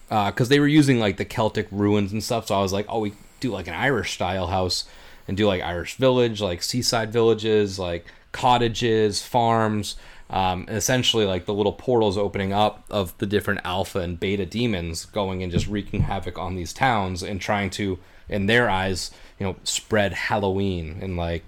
because 0.09 0.49
they 0.49 0.59
were 0.59 0.67
using 0.67 0.99
like 0.99 1.19
the 1.19 1.25
Celtic 1.25 1.69
ruins 1.71 2.13
and 2.13 2.23
stuff. 2.25 2.49
So 2.49 2.57
I 2.59 2.63
was 2.63 2.73
like, 2.73 2.87
oh, 2.89 2.99
we 3.01 3.13
do 3.39 3.51
like 3.53 3.69
an 3.69 3.75
Irish 3.75 4.13
style 4.15 4.49
house 4.49 4.85
and 5.31 5.37
do 5.37 5.47
like 5.47 5.63
Irish 5.63 5.95
village, 5.95 6.41
like 6.41 6.61
seaside 6.61 7.13
villages, 7.13 7.79
like 7.79 8.05
cottages, 8.33 9.23
farms, 9.23 9.95
um, 10.29 10.65
and 10.67 10.77
essentially 10.77 11.25
like 11.25 11.45
the 11.45 11.55
little 11.55 11.73
portals 11.73 12.19
opening 12.19 12.53
up 12.53 12.83
of 12.91 13.17
the 13.19 13.27
different 13.27 13.61
alpha 13.63 14.01
and 14.01 14.19
beta 14.19 14.45
demons 14.45 15.05
going 15.05 15.45
and 15.45 15.53
just 15.53 15.69
wreaking 15.69 16.01
havoc 16.03 16.37
on 16.37 16.57
these 16.57 16.73
towns 16.73 17.23
and 17.23 17.41
trying 17.41 17.71
to, 17.71 18.01
in 18.29 18.47
their 18.47 18.69
eyes, 18.69 19.13
you 19.39 19.47
know, 19.47 19.55
spread 19.63 20.13
Halloween 20.15 20.99
and 21.01 21.17
like 21.17 21.45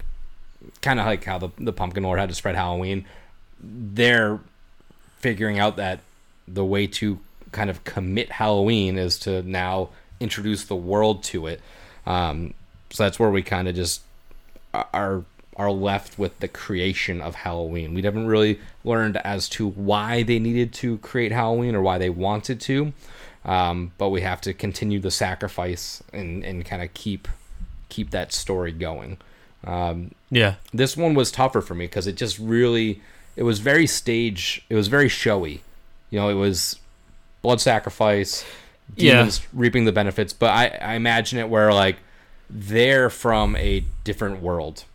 kind 0.81 0.97
of 0.97 1.05
like 1.05 1.25
how 1.25 1.37
the 1.37 1.49
the 1.59 1.73
Pumpkin 1.73 2.03
Lord 2.03 2.19
had 2.19 2.29
to 2.29 2.35
spread 2.35 2.55
Halloween. 2.55 3.03
They're 3.61 4.39
figuring 5.17 5.59
out 5.59 5.75
that 5.75 5.99
the 6.47 6.63
way 6.63 6.87
to 6.87 7.19
kind 7.51 7.69
of 7.69 7.83
commit 7.83 8.31
Halloween 8.31 8.97
is 8.97 9.19
to 9.19 9.41
now 9.41 9.89
introduce 10.21 10.63
the 10.63 10.75
world 10.77 11.21
to 11.23 11.47
it. 11.47 11.59
Um, 12.05 12.53
so 12.93 13.03
that's 13.03 13.17
where 13.19 13.29
we 13.31 13.41
kind 13.41 13.67
of 13.67 13.73
just 13.75 14.01
are 14.73 15.23
are 15.55 15.71
left 15.71 16.17
with 16.17 16.39
the 16.39 16.47
creation 16.47 17.21
of 17.21 17.35
Halloween. 17.35 17.93
We 17.93 18.01
haven't 18.01 18.25
really 18.27 18.59
learned 18.83 19.17
as 19.17 19.47
to 19.49 19.67
why 19.67 20.23
they 20.23 20.39
needed 20.39 20.73
to 20.75 20.97
create 20.99 21.31
Halloween 21.31 21.75
or 21.75 21.81
why 21.81 21.97
they 21.99 22.09
wanted 22.09 22.59
to, 22.61 22.91
um, 23.45 23.91
but 23.99 24.09
we 24.09 24.21
have 24.21 24.41
to 24.41 24.53
continue 24.53 24.99
the 24.99 25.11
sacrifice 25.11 26.01
and 26.11 26.43
and 26.43 26.65
kind 26.65 26.81
of 26.81 26.93
keep 26.93 27.27
keep 27.89 28.09
that 28.11 28.31
story 28.33 28.71
going. 28.71 29.17
Um, 29.65 30.11
Yeah. 30.31 30.55
this 30.73 30.97
one 30.97 31.13
was 31.13 31.31
tougher 31.31 31.61
for 31.61 31.73
me 31.75 31.85
because 31.85 32.07
it 32.07 32.15
just 32.15 32.37
really 32.39 33.01
it 33.35 33.43
was 33.43 33.59
very 33.59 33.87
stage 33.87 34.63
it 34.69 34.75
was 34.75 34.87
very 34.89 35.07
showy 35.07 35.61
you 36.09 36.19
know 36.19 36.27
it 36.29 36.33
was 36.33 36.79
blood 37.41 37.61
sacrifice 37.61 38.43
Yeah. 38.97 39.29
reaping 39.53 39.85
the 39.85 39.91
benefits 39.93 40.33
but 40.33 40.49
I, 40.49 40.67
I 40.81 40.93
imagine 40.95 41.39
it 41.39 41.47
where 41.47 41.71
like 41.73 41.95
they're 42.49 43.09
from 43.09 43.55
a 43.55 43.83
different 44.03 44.41
world 44.41 44.85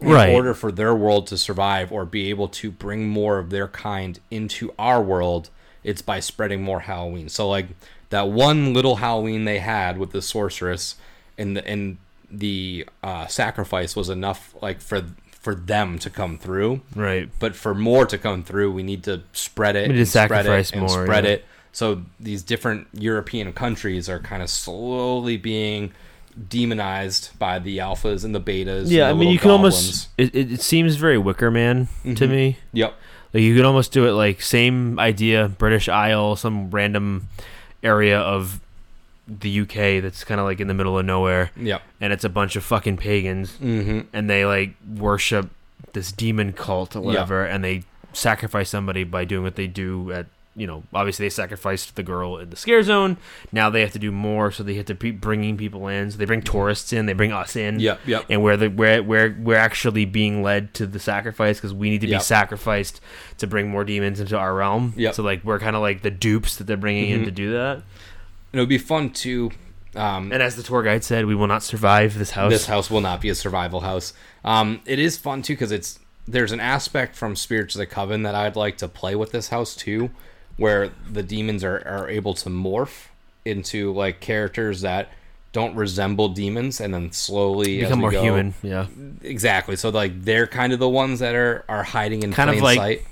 in 0.00 0.08
Right. 0.08 0.34
order 0.34 0.54
for 0.54 0.72
their 0.72 0.94
world 0.94 1.26
to 1.28 1.36
survive 1.36 1.92
or 1.92 2.04
be 2.06 2.30
able 2.30 2.48
to 2.48 2.70
bring 2.70 3.06
more 3.08 3.38
of 3.38 3.50
their 3.50 3.68
kind 3.68 4.18
into 4.30 4.72
our 4.78 5.02
world 5.02 5.50
it's 5.84 6.00
by 6.02 6.20
spreading 6.20 6.62
more 6.62 6.80
halloween 6.80 7.28
so 7.28 7.48
like 7.48 7.66
that 8.08 8.28
one 8.28 8.72
little 8.72 8.96
halloween 8.96 9.44
they 9.44 9.58
had 9.58 9.98
with 9.98 10.12
the 10.12 10.22
sorceress 10.22 10.96
and 11.38 11.56
the 11.56 11.66
and 11.66 11.98
the 12.30 12.86
uh, 13.02 13.26
sacrifice 13.26 13.94
was 13.96 14.08
enough 14.08 14.54
like 14.62 14.80
for 14.80 15.02
for 15.32 15.54
them 15.54 15.98
to 15.98 16.08
come 16.10 16.38
through 16.38 16.80
Right. 16.94 17.28
but 17.38 17.54
for 17.56 17.74
more 17.74 18.06
to 18.06 18.16
come 18.18 18.42
through 18.42 18.72
we 18.72 18.82
need 18.82 19.02
to 19.04 19.22
spread 19.32 19.76
it 19.76 19.82
We 19.88 19.88
need 19.88 19.94
to 19.94 20.00
and 20.00 20.08
spread 20.08 20.28
sacrifice 20.46 20.74
more, 20.74 21.04
spread 21.04 21.24
yeah. 21.24 21.30
it 21.30 21.44
so 21.72 22.02
these 22.18 22.42
different 22.42 22.86
european 22.92 23.52
countries 23.52 24.08
are 24.08 24.18
kind 24.18 24.42
of 24.42 24.48
slowly 24.50 25.36
being 25.36 25.92
demonized 26.48 27.30
by 27.38 27.58
the 27.58 27.78
alphas 27.78 28.24
and 28.24 28.34
the 28.34 28.40
betas 28.40 28.90
Yeah, 28.90 29.08
I 29.08 29.12
mean, 29.12 29.30
you 29.30 29.38
can 29.38 29.48
goblins. 29.50 29.74
almost. 29.74 30.08
It, 30.18 30.34
it, 30.34 30.52
it 30.52 30.60
seems 30.60 30.96
very 30.96 31.18
Wicker 31.18 31.50
Man 31.50 31.88
to 32.04 32.10
Mhm. 32.26 32.30
me. 32.30 32.56
yep 32.72 32.94
Like 33.32 33.42
you 33.42 33.54
could 33.54 33.64
almost 33.64 33.92
do 33.92 34.06
it 34.06 34.12
like 34.12 34.40
same 34.42 34.98
idea, 34.98 35.48
British 35.48 35.88
Isle, 35.88 36.36
some 36.36 36.70
random 36.70 37.28
area 37.82 38.18
of 38.18 38.60
the 39.28 39.60
UK 39.60 40.00
that's 40.02 40.24
kind 40.24 40.40
of 40.40 40.46
like 40.46 40.58
in 40.60 40.66
the 40.68 40.74
middle 40.74 40.98
of 40.98 41.04
nowhere, 41.06 41.50
yep 41.56 41.82
and 42.00 42.12
it's 42.12 42.24
a 42.24 42.28
bunch 42.28 42.56
of 42.56 42.64
fucking 42.64 42.96
pagans, 42.96 43.52
mm-hmm. 43.62 44.00
and 44.12 44.28
they 44.28 44.44
like 44.44 44.74
worship 44.96 45.50
this 45.92 46.10
demon 46.12 46.52
cult 46.52 46.96
or 46.96 47.00
whatever, 47.00 47.44
and 47.44 47.62
they 47.64 47.82
sacrifice 48.12 48.68
somebody 48.70 49.04
by 49.04 49.24
doing 49.24 49.42
what 49.44 49.54
they 49.56 49.66
do 49.68 50.10
at. 50.12 50.26
You 50.56 50.66
know, 50.66 50.82
obviously 50.92 51.26
they 51.26 51.30
sacrificed 51.30 51.94
the 51.94 52.02
girl 52.02 52.36
in 52.36 52.50
the 52.50 52.56
scare 52.56 52.82
zone. 52.82 53.18
Now 53.52 53.70
they 53.70 53.80
have 53.82 53.92
to 53.92 53.98
do 54.00 54.10
more, 54.10 54.50
so 54.50 54.62
they 54.64 54.74
have 54.74 54.86
to 54.86 54.94
be 54.94 55.12
bringing 55.12 55.56
people 55.56 55.86
in. 55.86 56.10
So 56.10 56.18
they 56.18 56.24
bring 56.24 56.42
tourists 56.42 56.92
in, 56.92 57.06
they 57.06 57.12
bring 57.12 57.32
us 57.32 57.54
in 57.54 57.78
yep 57.78 58.00
yep 58.04 58.26
and 58.28 58.42
we're 58.42 58.56
the 58.56 58.68
we're 58.68 59.00
we're 59.02 59.36
we're 59.38 59.56
actually 59.56 60.04
being 60.06 60.42
led 60.42 60.74
to 60.74 60.86
the 60.86 60.98
sacrifice 60.98 61.58
because 61.58 61.72
we 61.72 61.88
need 61.88 62.00
to 62.00 62.08
Yep. 62.08 62.20
be 62.20 62.24
sacrificed 62.24 63.00
to 63.38 63.46
bring 63.46 63.68
more 63.70 63.84
demons 63.84 64.18
into 64.20 64.36
our 64.36 64.52
realm. 64.54 64.92
Yep. 64.96 65.14
So 65.14 65.22
like 65.22 65.44
we're 65.44 65.60
kind 65.60 65.76
of 65.76 65.82
like 65.82 66.02
the 66.02 66.10
dupes 66.10 66.56
that 66.56 66.66
they're 66.66 66.76
bringing 66.76 67.10
in 67.10 67.22
Mhm. 67.22 67.24
to 67.26 67.30
do 67.30 67.52
that. 67.52 67.76
and 68.52 68.58
it 68.58 68.60
would 68.60 68.68
be 68.68 68.78
fun 68.78 69.10
to 69.10 69.52
um, 69.94 70.30
And 70.32 70.40
as 70.42 70.56
the 70.56 70.62
tour 70.64 70.82
guide 70.82 71.02
said, 71.04 71.26
we 71.26 71.34
will 71.34 71.46
not 71.48 71.62
survive 71.62 72.16
this 72.18 72.32
house. 72.32 72.50
This 72.52 72.66
house 72.66 72.90
will 72.90 73.00
not 73.00 73.20
be 73.20 73.28
a 73.28 73.34
survival 73.34 73.80
house. 73.80 74.12
Um, 74.44 74.80
it 74.86 74.98
is 74.98 75.16
fun 75.16 75.42
too 75.42 75.52
because 75.54 75.70
it's 75.72 75.98
there's 76.28 76.52
an 76.52 76.60
aspect 76.60 77.16
from 77.16 77.34
Spirits 77.34 77.74
of 77.74 77.80
the 77.80 77.86
Coven 77.86 78.22
that 78.24 78.34
I'd 78.36 78.54
like 78.56 78.76
to 78.78 78.88
play 78.88 79.14
with 79.16 79.32
this 79.32 79.48
house 79.48 79.74
too, 79.74 80.10
where 80.56 80.90
the 81.10 81.22
demons 81.22 81.64
are, 81.64 81.82
are 81.86 82.08
able 82.08 82.34
to 82.34 82.48
morph 82.50 83.06
into 83.44 83.92
like 83.92 84.20
characters 84.20 84.82
that 84.82 85.08
don't 85.52 85.74
resemble 85.74 86.28
demons 86.28 86.80
and 86.80 86.94
then 86.94 87.10
slowly 87.10 87.80
become 87.80 88.00
more 88.00 88.10
go- 88.10 88.22
human. 88.22 88.54
Yeah. 88.62 88.86
Exactly. 89.22 89.74
So 89.76 89.88
like 89.88 90.22
they're 90.24 90.46
kind 90.46 90.72
of 90.72 90.78
the 90.78 90.88
ones 90.88 91.18
that 91.20 91.34
are 91.34 91.64
are 91.68 91.82
hiding 91.82 92.22
in 92.22 92.32
Kind 92.32 92.50
of 92.50 92.56
plain 92.58 92.62
like 92.64 92.98
sight. 92.98 93.06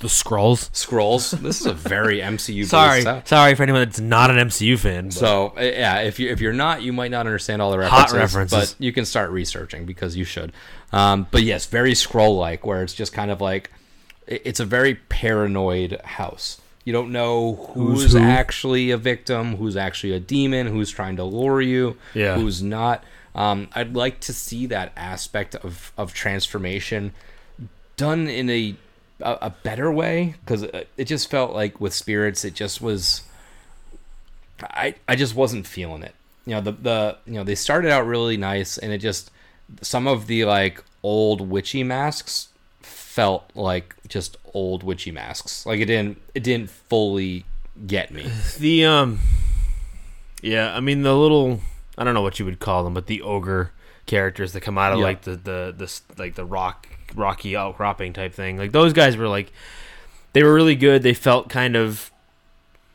The 0.00 0.08
scrolls. 0.08 0.70
Scrolls. 0.72 1.30
This 1.30 1.60
is 1.60 1.66
a 1.66 1.72
very 1.72 2.18
MCU. 2.20 2.64
Sorry, 2.64 3.02
set. 3.02 3.28
sorry 3.28 3.54
for 3.54 3.62
anyone 3.62 3.82
that's 3.82 4.00
not 4.00 4.28
an 4.28 4.48
MCU 4.48 4.76
fan. 4.76 5.04
but- 5.04 5.12
So 5.12 5.52
uh, 5.56 5.60
yeah, 5.60 6.00
if 6.00 6.18
you 6.18 6.30
if 6.30 6.40
you're 6.40 6.52
not, 6.52 6.82
you 6.82 6.92
might 6.92 7.12
not 7.12 7.20
understand 7.26 7.62
all 7.62 7.70
the 7.70 7.88
Hot 7.88 8.10
references, 8.10 8.34
references. 8.34 8.74
but 8.74 8.84
you 8.84 8.92
can 8.92 9.04
start 9.04 9.30
researching 9.30 9.84
because 9.86 10.16
you 10.16 10.24
should. 10.24 10.52
Um, 10.92 11.28
but 11.30 11.42
yes, 11.44 11.66
very 11.66 11.94
scroll 11.94 12.36
like, 12.36 12.66
where 12.66 12.82
it's 12.82 12.94
just 12.94 13.12
kind 13.12 13.30
of 13.30 13.40
like 13.40 13.70
it's 14.26 14.58
a 14.58 14.64
very 14.64 14.96
paranoid 14.96 16.00
house. 16.04 16.60
You 16.84 16.92
don't 16.92 17.12
know 17.12 17.70
who's, 17.72 18.02
Who's 18.02 18.12
who? 18.12 18.18
actually 18.18 18.90
a 18.90 18.96
victim, 18.98 19.56
who's 19.56 19.76
actually 19.76 20.12
a 20.12 20.20
demon, 20.20 20.66
who's 20.66 20.90
trying 20.90 21.16
to 21.16 21.24
lure 21.24 21.62
you, 21.62 21.96
Yeah. 22.14 22.34
who's 22.36 22.62
not. 22.62 23.02
Um, 23.34 23.68
I'd 23.74 23.94
like 23.94 24.20
to 24.20 24.32
see 24.32 24.66
that 24.66 24.92
aspect 24.96 25.54
of 25.56 25.92
of 25.96 26.12
transformation 26.14 27.12
done 27.96 28.28
in 28.28 28.48
a 28.50 28.74
a, 29.20 29.38
a 29.42 29.50
better 29.62 29.90
way 29.90 30.34
because 30.44 30.62
it 30.62 31.04
just 31.06 31.30
felt 31.30 31.52
like 31.52 31.80
with 31.80 31.94
spirits, 31.94 32.44
it 32.44 32.54
just 32.54 32.80
was. 32.82 33.22
I 34.62 34.94
I 35.08 35.16
just 35.16 35.34
wasn't 35.34 35.66
feeling 35.66 36.02
it. 36.02 36.14
You 36.46 36.54
know 36.56 36.60
the 36.60 36.72
the 36.72 37.16
you 37.26 37.32
know 37.34 37.44
they 37.44 37.54
started 37.54 37.90
out 37.90 38.06
really 38.06 38.36
nice 38.36 38.78
and 38.78 38.92
it 38.92 38.98
just 38.98 39.30
some 39.80 40.06
of 40.06 40.26
the 40.26 40.44
like 40.44 40.82
old 41.02 41.40
witchy 41.40 41.82
masks 41.82 42.48
felt 43.14 43.48
like 43.54 43.94
just 44.08 44.36
old 44.54 44.82
witchy 44.82 45.12
masks. 45.12 45.64
Like 45.64 45.78
it 45.78 45.84
didn't 45.84 46.20
it 46.34 46.42
didn't 46.42 46.68
fully 46.68 47.44
get 47.86 48.10
me. 48.10 48.26
the 48.58 48.84
um, 48.86 49.20
Yeah, 50.42 50.74
I 50.74 50.80
mean 50.80 51.02
the 51.02 51.14
little 51.14 51.60
I 51.96 52.02
don't 52.02 52.14
know 52.14 52.22
what 52.22 52.40
you 52.40 52.44
would 52.44 52.58
call 52.58 52.82
them, 52.82 52.92
but 52.92 53.06
the 53.06 53.22
ogre 53.22 53.70
characters 54.06 54.52
that 54.52 54.62
come 54.62 54.76
out 54.78 54.92
of 54.92 54.98
Yeah. 54.98 55.04
like 55.04 55.22
the 55.22 55.36
the 55.36 55.74
the 55.76 56.00
like 56.18 56.34
the 56.34 56.44
rock 56.44 56.88
rocky 57.14 57.54
outcropping 57.56 58.12
type 58.14 58.34
thing. 58.34 58.58
Like 58.58 58.72
those 58.72 58.92
guys 58.92 59.16
were 59.16 59.28
like 59.28 59.52
they 60.32 60.42
were 60.42 60.52
really 60.52 60.74
good. 60.74 61.04
They 61.04 61.14
felt 61.14 61.48
kind 61.48 61.76
of 61.76 62.10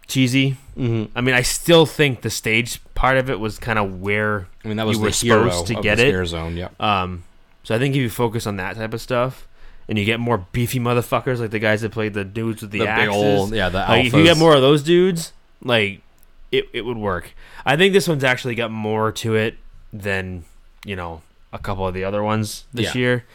cheesy. 0.08 0.58
Mm-hmm. 0.78 1.18
I 1.18 1.22
mean, 1.22 1.34
I 1.36 1.44
still 1.44 1.86
think 1.86 2.22
the 2.24 2.30
stage 2.30 2.82
part 2.94 3.18
of 3.18 3.30
it 3.30 3.40
was 3.40 3.58
kind 3.58 3.80
of 3.80 4.02
where 4.02 4.48
I 4.66 4.68
mean, 4.68 4.76
that 4.78 4.86
was 4.86 4.98
You 4.98 5.04
were 5.06 5.12
supposed 5.14 5.68
to 5.68 5.76
get 5.76 5.98
it. 5.98 6.10
scare 6.12 6.26
zone. 6.26 6.58
yeah. 6.58 6.70
um 6.80 7.24
so 7.64 7.74
I 7.74 7.80
think 7.80 7.96
if 7.96 8.02
you 8.02 8.10
focus 8.10 8.46
on 8.46 8.58
that 8.58 8.76
type 8.76 8.94
of 8.94 9.00
stuff 9.00 9.48
and 9.90 9.98
you 9.98 10.06
get 10.06 10.20
more 10.22 10.38
beefy 10.54 10.80
motherfuckers 10.80 11.40
like 11.40 11.52
the 11.52 11.60
guys 11.60 11.82
that 11.82 11.92
played 11.92 12.14
the 12.14 12.24
dudes 12.24 12.62
with 12.62 12.72
the, 12.72 12.80
The 12.80 12.88
axes, 12.88 13.16
old- 13.16 13.54
yeah, 13.54 13.68
the 13.68 13.80
like 13.80 14.06
if 14.06 14.14
you 14.14 14.24
get 14.24 14.38
more 14.38 14.56
of 14.56 14.62
those 14.62 14.84
dudes, 14.84 15.34
like 15.62 16.02
it, 16.52 16.70
it 16.72 16.86
would 16.86 16.98
work. 16.98 17.34
I 17.66 17.76
think 17.76 17.92
this 17.94 18.08
one's 18.08 18.24
actually 18.24 18.56
got 18.56 18.72
more 18.72 19.12
to 19.12 19.36
it 19.36 19.58
than 19.92 20.46
you 20.86 20.96
know 20.96 21.22
a 21.52 21.58
couple 21.60 21.86
of 21.86 21.94
the 21.94 22.04
other 22.06 22.24
ones 22.24 22.64
this 22.74 22.96
Yeah. 22.96 23.02
year. 23.02 23.26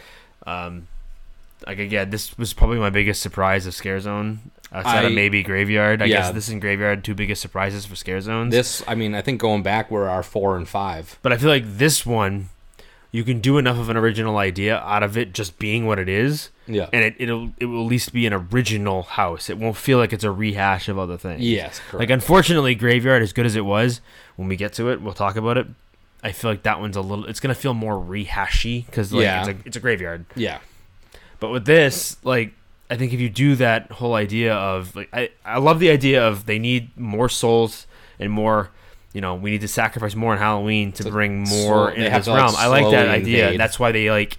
Um, 0.46 0.86
like 1.66 1.78
again, 1.78 2.10
this 2.10 2.36
was 2.38 2.52
probably 2.52 2.78
my 2.78 2.90
biggest 2.90 3.20
surprise 3.22 3.66
of 3.66 3.74
Scare 3.74 3.98
Zone 4.00 4.38
outside 4.72 5.04
of 5.04 5.12
maybe 5.12 5.42
Graveyard. 5.42 6.02
I 6.02 6.06
yeah. 6.06 6.16
guess 6.18 6.32
this 6.32 6.48
and 6.48 6.60
Graveyard 6.60 7.02
two 7.04 7.14
biggest 7.14 7.40
surprises 7.40 7.86
for 7.86 7.96
Scare 7.96 8.20
Zones. 8.20 8.52
This, 8.52 8.82
I 8.86 8.94
mean, 8.94 9.14
I 9.14 9.22
think 9.22 9.40
going 9.40 9.62
back, 9.62 9.90
we're 9.90 10.08
our 10.08 10.22
four 10.22 10.56
and 10.56 10.68
five. 10.68 11.18
But 11.22 11.32
I 11.32 11.36
feel 11.38 11.48
like 11.48 11.64
this 11.78 12.04
one, 12.04 12.50
you 13.14 13.22
can 13.22 13.38
do 13.38 13.58
enough 13.58 13.78
of 13.78 13.88
an 13.90 13.96
original 13.96 14.38
idea 14.38 14.76
out 14.78 15.04
of 15.04 15.16
it 15.16 15.32
just 15.32 15.56
being 15.60 15.86
what 15.86 16.00
it 16.00 16.08
is, 16.08 16.50
Yeah. 16.66 16.88
and 16.92 17.04
it 17.04 17.14
it'll 17.18 17.52
it 17.58 17.66
will 17.66 17.82
at 17.84 17.88
least 17.88 18.12
be 18.12 18.26
an 18.26 18.32
original 18.32 19.02
house. 19.04 19.48
It 19.48 19.56
won't 19.56 19.76
feel 19.76 19.98
like 19.98 20.12
it's 20.12 20.24
a 20.24 20.32
rehash 20.32 20.88
of 20.88 20.98
other 20.98 21.16
things. 21.16 21.40
yes. 21.42 21.78
Correct. 21.78 22.00
Like 22.00 22.10
unfortunately, 22.10 22.74
Graveyard, 22.74 23.22
as 23.22 23.32
good 23.32 23.46
as 23.46 23.54
it 23.54 23.64
was, 23.64 24.00
when 24.34 24.48
we 24.48 24.56
get 24.56 24.72
to 24.74 24.88
it, 24.90 25.00
we'll 25.00 25.12
talk 25.14 25.36
about 25.36 25.56
it. 25.58 25.68
I 26.24 26.32
feel 26.32 26.50
like 26.50 26.64
that 26.64 26.80
one's 26.80 26.96
a 26.96 27.02
little. 27.02 27.26
It's 27.26 27.38
gonna 27.38 27.54
feel 27.54 27.72
more 27.74 27.94
rehashy 27.94 28.84
because 28.86 29.12
like 29.12 29.22
Yeah. 29.22 29.40
it's 29.46 29.48
a 29.60 29.66
it's 29.66 29.76
a 29.76 29.80
graveyard. 29.80 30.24
yeah. 30.34 30.58
But 31.38 31.50
with 31.50 31.66
this, 31.66 32.16
like 32.24 32.52
I 32.90 32.96
think 32.96 33.12
if 33.12 33.20
you 33.20 33.30
do 33.30 33.54
that 33.56 33.92
whole 33.92 34.14
idea 34.14 34.54
of 34.54 34.96
like 34.96 35.08
I 35.12 35.30
I 35.44 35.58
love 35.58 35.78
the 35.78 35.90
idea 35.90 36.26
of 36.26 36.46
they 36.46 36.58
need 36.58 36.90
more 36.98 37.28
souls 37.28 37.86
and 38.18 38.32
more. 38.32 38.70
You 39.14 39.20
know, 39.22 39.34
we 39.36 39.50
need 39.52 39.62
to 39.62 39.68
sacrifice 39.68 40.14
more 40.14 40.32
on 40.32 40.38
Halloween 40.38 40.92
to 40.92 41.04
To 41.04 41.10
bring 41.10 41.44
more 41.44 41.46
slow- 41.48 41.86
into 41.88 42.10
this 42.10 42.26
like, 42.26 42.36
realm. 42.36 42.54
I 42.58 42.66
like 42.66 42.90
that 42.90 43.08
idea. 43.08 43.44
invade. 43.44 43.60
That's 43.60 43.78
why 43.78 43.92
they 43.92 44.10
like, 44.10 44.36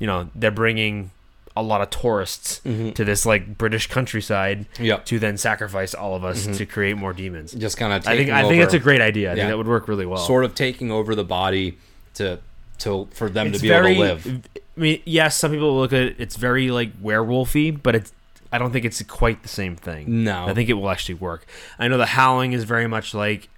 you 0.00 0.06
know, 0.08 0.28
they're 0.34 0.50
bringing 0.50 1.10
a 1.56 1.62
lot 1.62 1.80
of 1.82 1.90
tourists 1.90 2.60
mm-hmm. 2.64 2.90
to 2.90 3.04
this 3.04 3.24
like 3.24 3.56
British 3.56 3.86
countryside 3.86 4.66
Yep. 4.80 5.04
to 5.06 5.18
then 5.20 5.36
sacrifice 5.36 5.94
all 5.94 6.16
of 6.16 6.24
us 6.24 6.44
mm-hmm. 6.44 6.54
to 6.54 6.66
create 6.66 6.96
more 6.96 7.12
demons. 7.12 7.52
Just 7.52 7.76
kind 7.76 7.92
of. 7.92 8.08
I 8.08 8.16
think 8.16 8.30
I 8.30 8.48
think 8.48 8.60
that's 8.60 8.74
a 8.74 8.78
great 8.80 9.00
idea. 9.00 9.28
I 9.30 9.34
Yeah. 9.34 9.42
think 9.42 9.50
that 9.50 9.58
would 9.58 9.68
work 9.68 9.86
really 9.86 10.06
well. 10.06 10.18
sort 10.18 10.44
of 10.44 10.54
taking 10.56 10.90
over 10.90 11.14
the 11.14 11.22
body 11.22 11.78
to 12.14 12.40
to 12.78 13.06
for 13.12 13.28
them 13.28 13.48
it's 13.48 13.58
to 13.58 13.62
be 13.62 13.68
very. 13.68 13.92
able 13.92 14.18
to 14.18 14.28
live. 14.28 14.48
I 14.76 14.80
mean, 14.80 15.02
yes, 15.04 15.36
some 15.36 15.52
people 15.52 15.76
look 15.76 15.92
at 15.92 16.00
it. 16.02 16.16
It's 16.18 16.34
very 16.36 16.70
like 16.72 17.00
werewolfy, 17.00 17.80
but 17.82 17.94
it's. 17.94 18.12
I 18.50 18.58
don't 18.58 18.72
think 18.72 18.84
it's 18.84 19.02
quite 19.02 19.42
the 19.42 19.48
same 19.48 19.76
thing. 19.76 20.24
No. 20.24 20.46
I 20.46 20.54
think 20.54 20.68
it 20.68 20.74
will 20.74 20.88
actually 20.90 21.16
work. 21.16 21.44
I 21.78 21.88
know 21.88 21.98
the 21.98 22.06
Howling 22.06 22.52
is 22.52 22.64
very 22.64 22.86
much 22.86 23.12
like 23.12 23.48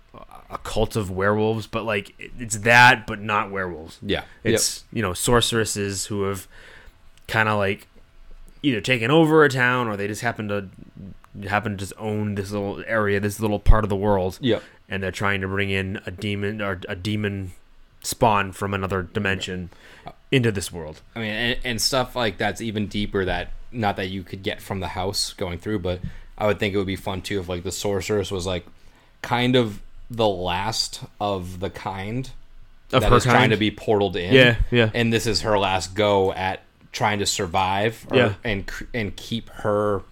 a 0.51 0.59
cult 0.59 0.97
of 0.97 1.11
werewolves, 1.11 1.67
but 1.67 1.85
like 1.85 2.15
it's 2.39 2.59
that, 2.59 3.07
but 3.07 3.21
not 3.21 3.51
werewolves. 3.51 3.99
Yeah. 4.03 4.25
It's 4.45 4.85
you 4.93 5.03
know 5.03 5.13
sorceresses 5.13 6.07
who 6.07 6.23
have 6.25 6.47
kind 7.29 7.49
of 7.49 7.59
like 7.59 7.89
either 8.63 8.81
taken 8.81 9.11
over 9.11 9.45
a 9.45 9.49
town 9.49 9.89
or 9.89 9.97
they 9.97 10.07
just 10.07 10.23
happen 10.23 10.49
to 10.49 10.69
happen 11.49 11.73
to 11.73 11.79
just 11.79 11.93
own 11.99 12.35
this 12.37 12.51
little 12.51 12.83
area, 12.87 13.21
this 13.21 13.41
little 13.41 13.59
part 13.59 13.85
of 13.85 13.91
the 13.91 13.97
world. 13.97 14.39
Yep. 14.41 14.63
and 14.89 15.03
they're 15.03 15.11
trying 15.11 15.41
to 15.41 15.49
bring 15.49 15.71
in 15.71 16.01
a 16.07 16.11
demon 16.11 16.63
or 16.63 16.81
a 16.89 16.95
demon 16.97 17.53
spawn 18.03 18.53
from 18.53 18.73
another 18.73 19.03
dimension 19.03 19.71
into 20.31 20.53
this 20.53 20.73
world. 20.73 21.03
I 21.17 21.19
mean, 21.19 21.31
and, 21.31 21.59
and 21.65 21.83
stuff 21.83 22.15
like 22.15 22.39
that's 22.39 22.61
even 22.61 22.87
deeper 22.87 23.25
that 23.25 23.51
not 23.73 23.97
that 23.97 24.07
you 24.09 24.23
could 24.23 24.43
get 24.43 24.63
from 24.63 24.81
the 24.81 24.89
house 24.89 25.33
going 25.33 25.59
through, 25.59 25.81
but 25.81 26.01
I 26.39 26.47
would 26.47 26.59
think 26.59 26.75
it 26.75 26.79
would 26.79 26.87
be 26.87 26.97
fun 26.97 27.21
too 27.23 27.41
if 27.41 27.49
like 27.49 27.65
the 27.65 27.73
sorceress 27.73 28.31
was 28.31 28.47
like 28.47 28.65
kind 29.23 29.57
of 29.57 29.83
the 30.11 30.29
last 30.29 31.01
of 31.21 31.61
the 31.61 31.71
kind 31.71 32.31
Of 32.93 33.03
that 33.03 33.11
her 33.11 33.17
is 33.17 33.25
trying 33.25 33.51
to 33.51 33.57
be 33.57 33.71
portaled 33.71 34.17
in. 34.17 34.33
Yeah, 34.33 34.57
yeah. 34.71 34.91
And 34.95 35.13
this 35.13 35.27
is 35.27 35.43
her 35.43 35.59
last 35.59 35.95
go 35.95 36.33
at 36.33 36.63
trying 36.93 37.19
to 37.19 37.27
survive 37.27 38.07
or, 38.11 38.17
Yeah. 38.17 38.35
and 38.45 38.71
and 38.95 39.15
keep 39.17 39.49
her 39.51 40.03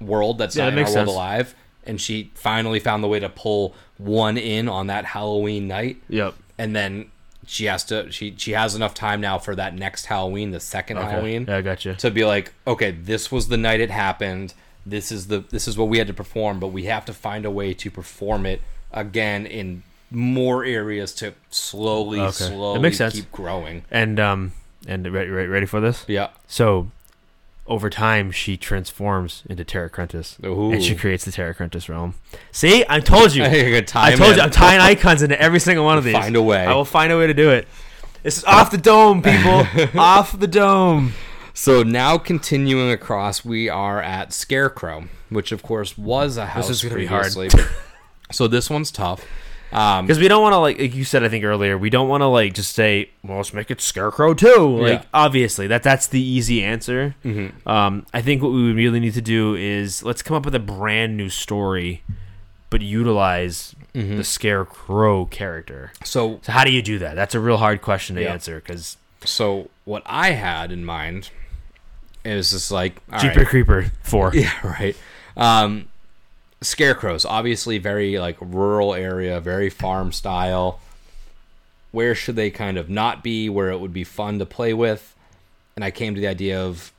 world 0.00 0.38
that's 0.38 0.56
Yeah, 0.56 0.70
not 0.70 0.76
that 0.76 0.88
in 0.88 0.94
world 0.94 1.08
alive. 1.08 1.54
And 1.84 2.00
she 2.00 2.30
finally 2.34 2.78
found 2.80 3.02
the 3.02 3.08
way 3.08 3.20
to 3.20 3.28
pull 3.28 3.74
one 3.98 4.36
in 4.38 4.68
on 4.68 4.86
that 4.86 5.04
Halloween 5.06 5.66
night 5.68 5.96
Yep. 6.08 6.34
and 6.58 6.74
then 6.76 7.06
she 7.46 7.64
has 7.64 7.82
to 7.84 8.10
she 8.12 8.34
she 8.38 8.52
has 8.52 8.74
enough 8.76 8.94
time 8.94 9.20
now 9.20 9.36
for 9.38 9.56
that 9.56 9.74
next 9.74 10.06
Halloween, 10.06 10.52
the 10.52 10.60
second 10.60 10.98
Halloween, 10.98 11.46
Yeah, 11.48 11.56
I 11.56 11.60
gotcha. 11.62 11.94
to 11.96 12.10
be 12.10 12.24
like, 12.24 12.52
okay, 12.66 12.92
this 12.92 13.32
was 13.32 13.48
the 13.48 13.56
night 13.56 13.80
it 13.80 13.90
happened. 13.90 14.54
This 14.86 15.10
is 15.10 15.26
the 15.26 15.40
this 15.50 15.66
is 15.66 15.76
what 15.76 15.88
we 15.88 15.98
had 15.98 16.06
to 16.06 16.14
perform, 16.14 16.60
but 16.60 16.68
we 16.68 16.84
have 16.84 17.04
to 17.06 17.12
find 17.12 17.44
a 17.44 17.50
way 17.50 17.74
to 17.74 17.90
perform 17.90 18.46
it 18.46 18.62
again 18.92 19.46
in 19.46 19.82
more 20.10 20.64
areas 20.64 21.14
to 21.14 21.34
slowly, 21.50 22.20
Okay. 22.20 22.30
Slowly 22.32 22.80
makes 22.80 22.96
sense. 22.98 23.14
keep 23.14 23.30
growing. 23.32 23.84
And 23.90 24.18
um 24.20 24.52
and 24.86 25.06
ready, 25.12 25.30
ready, 25.30 25.48
ready 25.48 25.66
for 25.66 25.80
this? 25.80 26.04
Yeah. 26.08 26.28
So 26.46 26.90
over 27.66 27.88
time 27.88 28.32
she 28.32 28.56
transforms 28.56 29.44
into 29.48 29.64
Terra 29.64 29.88
Cruentus. 29.88 30.42
Ooh. 30.44 30.72
And 30.72 30.82
she 30.82 30.96
creates 30.96 31.24
the 31.24 31.30
Terra 31.32 31.54
Cruentus 31.54 31.88
realm. 31.88 32.14
See? 32.50 32.84
I 32.88 32.98
told 33.00 33.32
you. 33.34 33.44
You're 33.48 33.70
gonna 33.70 33.82
tie 33.82 34.12
I 34.12 34.16
told 34.16 34.32
in. 34.32 34.36
you 34.38 34.42
I'm 34.42 34.50
tying 34.50 34.80
icons 34.80 35.22
into 35.22 35.40
every 35.40 35.60
single 35.60 35.84
one 35.84 35.96
of 35.98 36.02
these. 36.04 36.14
Find 36.14 36.34
a 36.34 36.42
way. 36.42 36.64
I 36.64 36.74
will 36.74 36.84
find 36.84 37.12
a 37.12 37.18
way 37.18 37.26
to 37.28 37.34
do 37.34 37.50
it. 37.50 37.68
This 38.22 38.38
is 38.38 38.44
off 38.44 38.70
the 38.70 38.78
dome, 38.78 39.22
people. 39.22 39.66
off 40.00 40.38
the 40.38 40.48
dome. 40.48 41.12
So 41.54 41.82
now 41.82 42.18
continuing 42.18 42.90
across, 42.90 43.44
we 43.44 43.68
are 43.68 44.00
at 44.02 44.32
Scarecrow, 44.32 45.04
which 45.28 45.52
of 45.52 45.62
course 45.62 45.96
was 45.96 46.36
a 46.36 46.46
house 46.46 46.68
is 46.70 46.82
gonna 46.82 46.96
be 46.96 47.06
hard. 47.06 47.32
So 48.32 48.46
this 48.48 48.68
one's 48.70 48.90
tough. 48.90 49.24
Um, 49.72 50.04
Because 50.06 50.18
we 50.18 50.26
don't 50.26 50.42
want 50.42 50.52
to 50.52 50.58
like, 50.58 50.80
like 50.80 50.94
you 50.96 51.04
said, 51.04 51.22
I 51.22 51.28
think 51.28 51.44
earlier, 51.44 51.78
we 51.78 51.90
don't 51.90 52.08
want 52.08 52.22
to 52.22 52.26
like 52.26 52.54
just 52.54 52.74
say, 52.74 53.10
"Well, 53.22 53.36
let's 53.36 53.54
make 53.54 53.70
it 53.70 53.80
Scarecrow 53.80 54.34
too." 54.34 54.78
Like, 54.80 55.02
Yeah. 55.02 55.04
obviously, 55.14 55.68
that 55.68 55.84
that's 55.84 56.08
the 56.08 56.20
easy 56.20 56.64
answer. 56.64 57.14
Um, 57.66 58.04
I 58.12 58.20
think 58.20 58.42
what 58.42 58.50
we 58.50 58.72
really 58.72 58.98
need 58.98 59.14
to 59.14 59.22
do 59.22 59.54
is 59.54 60.02
let's 60.02 60.22
come 60.22 60.36
up 60.36 60.44
with 60.44 60.56
a 60.56 60.58
brand 60.60 61.16
new 61.16 61.28
story, 61.28 62.02
but 62.68 62.80
utilize 62.82 63.76
the 63.94 64.24
Scarecrow 64.24 65.26
character. 65.26 65.92
so 66.04 66.40
So 66.42 66.50
how 66.52 66.64
do 66.64 66.72
you 66.72 66.82
do 66.82 66.98
that? 66.98 67.14
That's 67.14 67.36
a 67.36 67.40
real 67.40 67.56
hard 67.58 67.80
question 67.80 68.16
to 68.16 68.22
Yeah. 68.22 68.32
answer 68.32 68.56
because 68.56 68.96
So 69.24 69.68
what 69.84 70.02
I 70.06 70.30
had 70.32 70.72
in 70.72 70.84
mind 70.84 71.30
is 72.24 72.50
just 72.50 72.72
like 72.72 72.96
all 73.12 73.20
Jeeper 73.20 73.40
right. 73.40 73.46
Creeper 73.48 73.92
four. 74.02 74.30
Yeah, 74.34 74.50
right. 74.64 74.96
Um, 75.36 75.86
scarecrows, 76.60 77.24
obviously 77.24 77.78
very 77.78 78.18
like 78.18 78.36
rural 78.40 78.94
area, 78.94 79.40
very 79.40 79.70
farm 79.70 80.12
style. 80.12 80.80
Where 81.92 82.14
should 82.14 82.36
they 82.36 82.50
kind 82.50 82.78
of 82.78 82.88
not 82.88 83.22
be? 83.22 83.48
Where 83.48 83.70
it 83.70 83.78
would 83.78 83.92
be 83.92 84.04
fun 84.04 84.38
to 84.38 84.46
play 84.46 84.72
with? 84.74 85.14
And 85.74 85.84
I 85.84 85.90
came 85.90 86.14
to 86.14 86.20
the 86.20 86.28
idea 86.28 86.60
of 86.60 86.92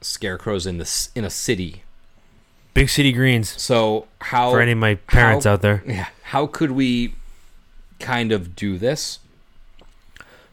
scarecrows 0.00 0.66
in 0.66 0.78
the 0.78 1.08
in 1.14 1.24
a 1.24 1.30
city. 1.30 1.82
Big 2.74 2.90
City 2.90 3.10
Greens 3.10 3.58
So 3.60 4.06
how 4.20 4.50
for 4.50 4.60
any 4.60 4.72
of 4.72 4.78
my 4.78 4.96
parents 4.96 5.46
how- 5.46 5.52
out 5.54 5.62
there. 5.62 5.82
yeah. 5.86 6.08
How 6.24 6.46
could 6.46 6.72
we 6.72 7.14
kind 8.00 8.32
of 8.32 8.54
do 8.54 8.76
this? 8.76 9.18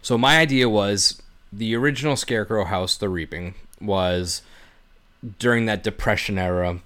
So 0.02 0.18
my 0.18 0.38
idea 0.38 0.70
was 0.70 1.22
the 1.52 1.76
original 1.76 2.16
Scarecrow 2.16 2.66
House, 2.66 2.96
The 2.96 3.10
Reaping, 3.10 3.56
was 3.82 4.42
during 5.40 5.66
that 5.66 5.84
Depression 5.84 6.38
era, 6.38 6.80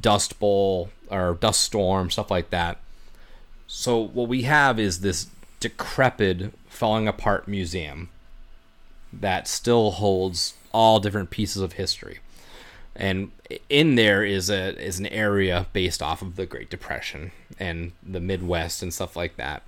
Dust 0.00 0.38
Bowl 0.38 0.90
or 1.12 1.34
Dust 1.34 1.60
Storm, 1.60 2.10
stuff 2.10 2.30
like 2.30 2.50
that. 2.50 2.78
So 3.66 3.98
what 3.98 4.28
we 4.28 4.42
have 4.42 4.78
is 4.78 5.00
this 5.00 5.28
decrepit, 5.60 6.52
falling 6.68 7.06
apart 7.06 7.46
museum 7.46 8.08
that 9.12 9.46
still 9.46 9.92
holds 9.92 10.54
all 10.72 10.98
different 10.98 11.30
pieces 11.30 11.62
of 11.62 11.74
history 11.74 12.20
and 12.94 13.30
in 13.68 13.94
there 13.94 14.24
is 14.24 14.50
a 14.50 14.78
is 14.82 14.98
an 14.98 15.06
area 15.06 15.66
based 15.72 16.02
off 16.02 16.22
of 16.22 16.36
the 16.36 16.46
Great 16.46 16.70
Depression 16.70 17.32
and 17.58 17.92
the 18.02 18.20
Midwest 18.20 18.82
and 18.82 18.92
stuff 18.92 19.16
like 19.16 19.36
that. 19.36 19.62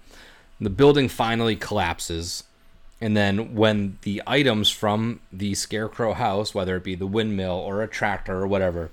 The 0.61 0.71
building 0.71 1.09
finally 1.09 1.57
collapses, 1.57 2.45
and 3.01 3.17
then 3.17 3.55
when 3.55 3.99
the 4.03 4.23
items 4.27 4.71
from 4.71 5.21
the 5.33 5.55
Scarecrow 5.55 6.13
house, 6.13 6.55
whether 6.55 6.77
it 6.77 6.85
be 6.85 6.95
the 6.95 7.07
windmill 7.07 7.57
or 7.57 7.83
a 7.83 7.89
tractor 7.89 8.41
or 8.41 8.47
whatever, 8.47 8.91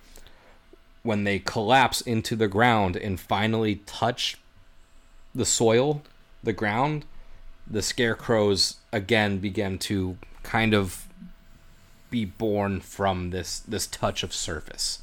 when 1.03 1.23
they 1.23 1.39
collapse 1.39 2.01
into 2.01 2.35
the 2.35 2.47
ground 2.47 2.95
and 2.95 3.19
finally 3.19 3.75
touch 3.85 4.37
the 5.33 5.45
soil, 5.45 6.01
the 6.43 6.53
ground, 6.53 7.05
the 7.65 7.81
scarecrows 7.81 8.75
again 8.91 9.37
begin 9.39 9.77
to 9.79 10.17
kind 10.43 10.73
of 10.73 11.07
be 12.09 12.25
born 12.25 12.81
from 12.81 13.29
this 13.29 13.59
this 13.59 13.87
touch 13.87 14.21
of 14.23 14.33
surface. 14.33 14.99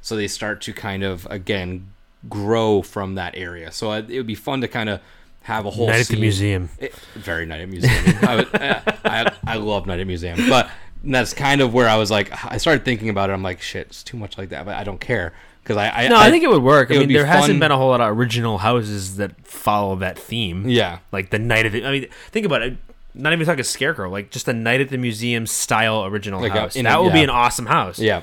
So 0.00 0.14
they 0.14 0.28
start 0.28 0.60
to 0.62 0.72
kind 0.72 1.02
of 1.02 1.26
again 1.30 1.88
grow 2.28 2.82
from 2.82 3.14
that 3.16 3.34
area. 3.36 3.72
So 3.72 3.92
it 3.92 4.08
it 4.10 4.16
would 4.18 4.26
be 4.26 4.34
fun 4.36 4.60
to 4.60 4.68
kind 4.68 4.88
of 4.88 5.00
have 5.42 5.64
a 5.66 5.70
whole 5.70 5.86
Night 5.88 6.00
at 6.00 6.06
the 6.08 6.16
museum. 6.16 6.68
It, 6.78 6.94
very 7.14 7.46
night 7.46 7.60
at 7.60 7.68
museum. 7.68 8.16
I, 8.22 8.36
would- 8.36 8.48
I, 8.54 9.32
I 9.46 9.56
love 9.56 9.86
night 9.86 10.00
at 10.00 10.06
museum, 10.06 10.48
but 10.48 10.68
that's 11.14 11.32
kind 11.34 11.60
of 11.60 11.72
where 11.74 11.88
I 11.88 11.96
was 11.96 12.10
like, 12.10 12.30
I 12.44 12.56
started 12.58 12.84
thinking 12.84 13.08
about 13.08 13.30
it. 13.30 13.32
I'm 13.32 13.42
like, 13.42 13.60
shit, 13.60 13.86
it's 13.88 14.02
too 14.02 14.16
much 14.16 14.36
like 14.38 14.48
that, 14.50 14.64
but 14.64 14.74
I 14.76 14.84
don't 14.84 15.00
care 15.00 15.32
because 15.62 15.76
I, 15.76 15.88
I 15.88 16.08
No, 16.08 16.16
I, 16.16 16.30
think 16.30 16.44
it 16.44 16.48
would 16.48 16.62
work. 16.62 16.90
I 16.90 16.94
it 16.94 16.98
would 16.98 17.08
mean, 17.08 17.16
there 17.16 17.26
hasn't 17.26 17.58
been 17.60 17.70
a 17.72 17.76
whole 17.76 17.90
lot 17.90 18.00
of 18.00 18.16
original 18.16 18.58
houses 18.58 19.16
that 19.16 19.46
follow 19.46 19.96
that 19.96 20.18
theme. 20.18 20.68
yeah, 20.68 20.98
Like 21.12 21.30
the 21.30 21.38
night 21.38 21.66
of 21.66 21.72
the. 21.72 21.84
I 21.84 21.90
mean, 21.90 22.06
think 22.30 22.46
about 22.46 22.62
it. 22.62 22.76
Not 23.14 23.32
even 23.32 23.46
talking 23.46 23.64
scarecrow. 23.64 24.10
Like 24.10 24.30
just 24.30 24.46
a 24.46 24.52
night 24.52 24.80
at 24.82 24.90
the 24.90 24.98
museum 24.98 25.46
style 25.46 26.04
original 26.04 26.40
Like 26.40 26.52
house. 26.52 26.76
a- 26.76 26.82
that 26.82 27.02
would 27.02 27.12
be 27.14 27.22
an 27.22 27.30
awesome 27.30 27.64
house. 27.66 27.98
yeah, 27.98 28.22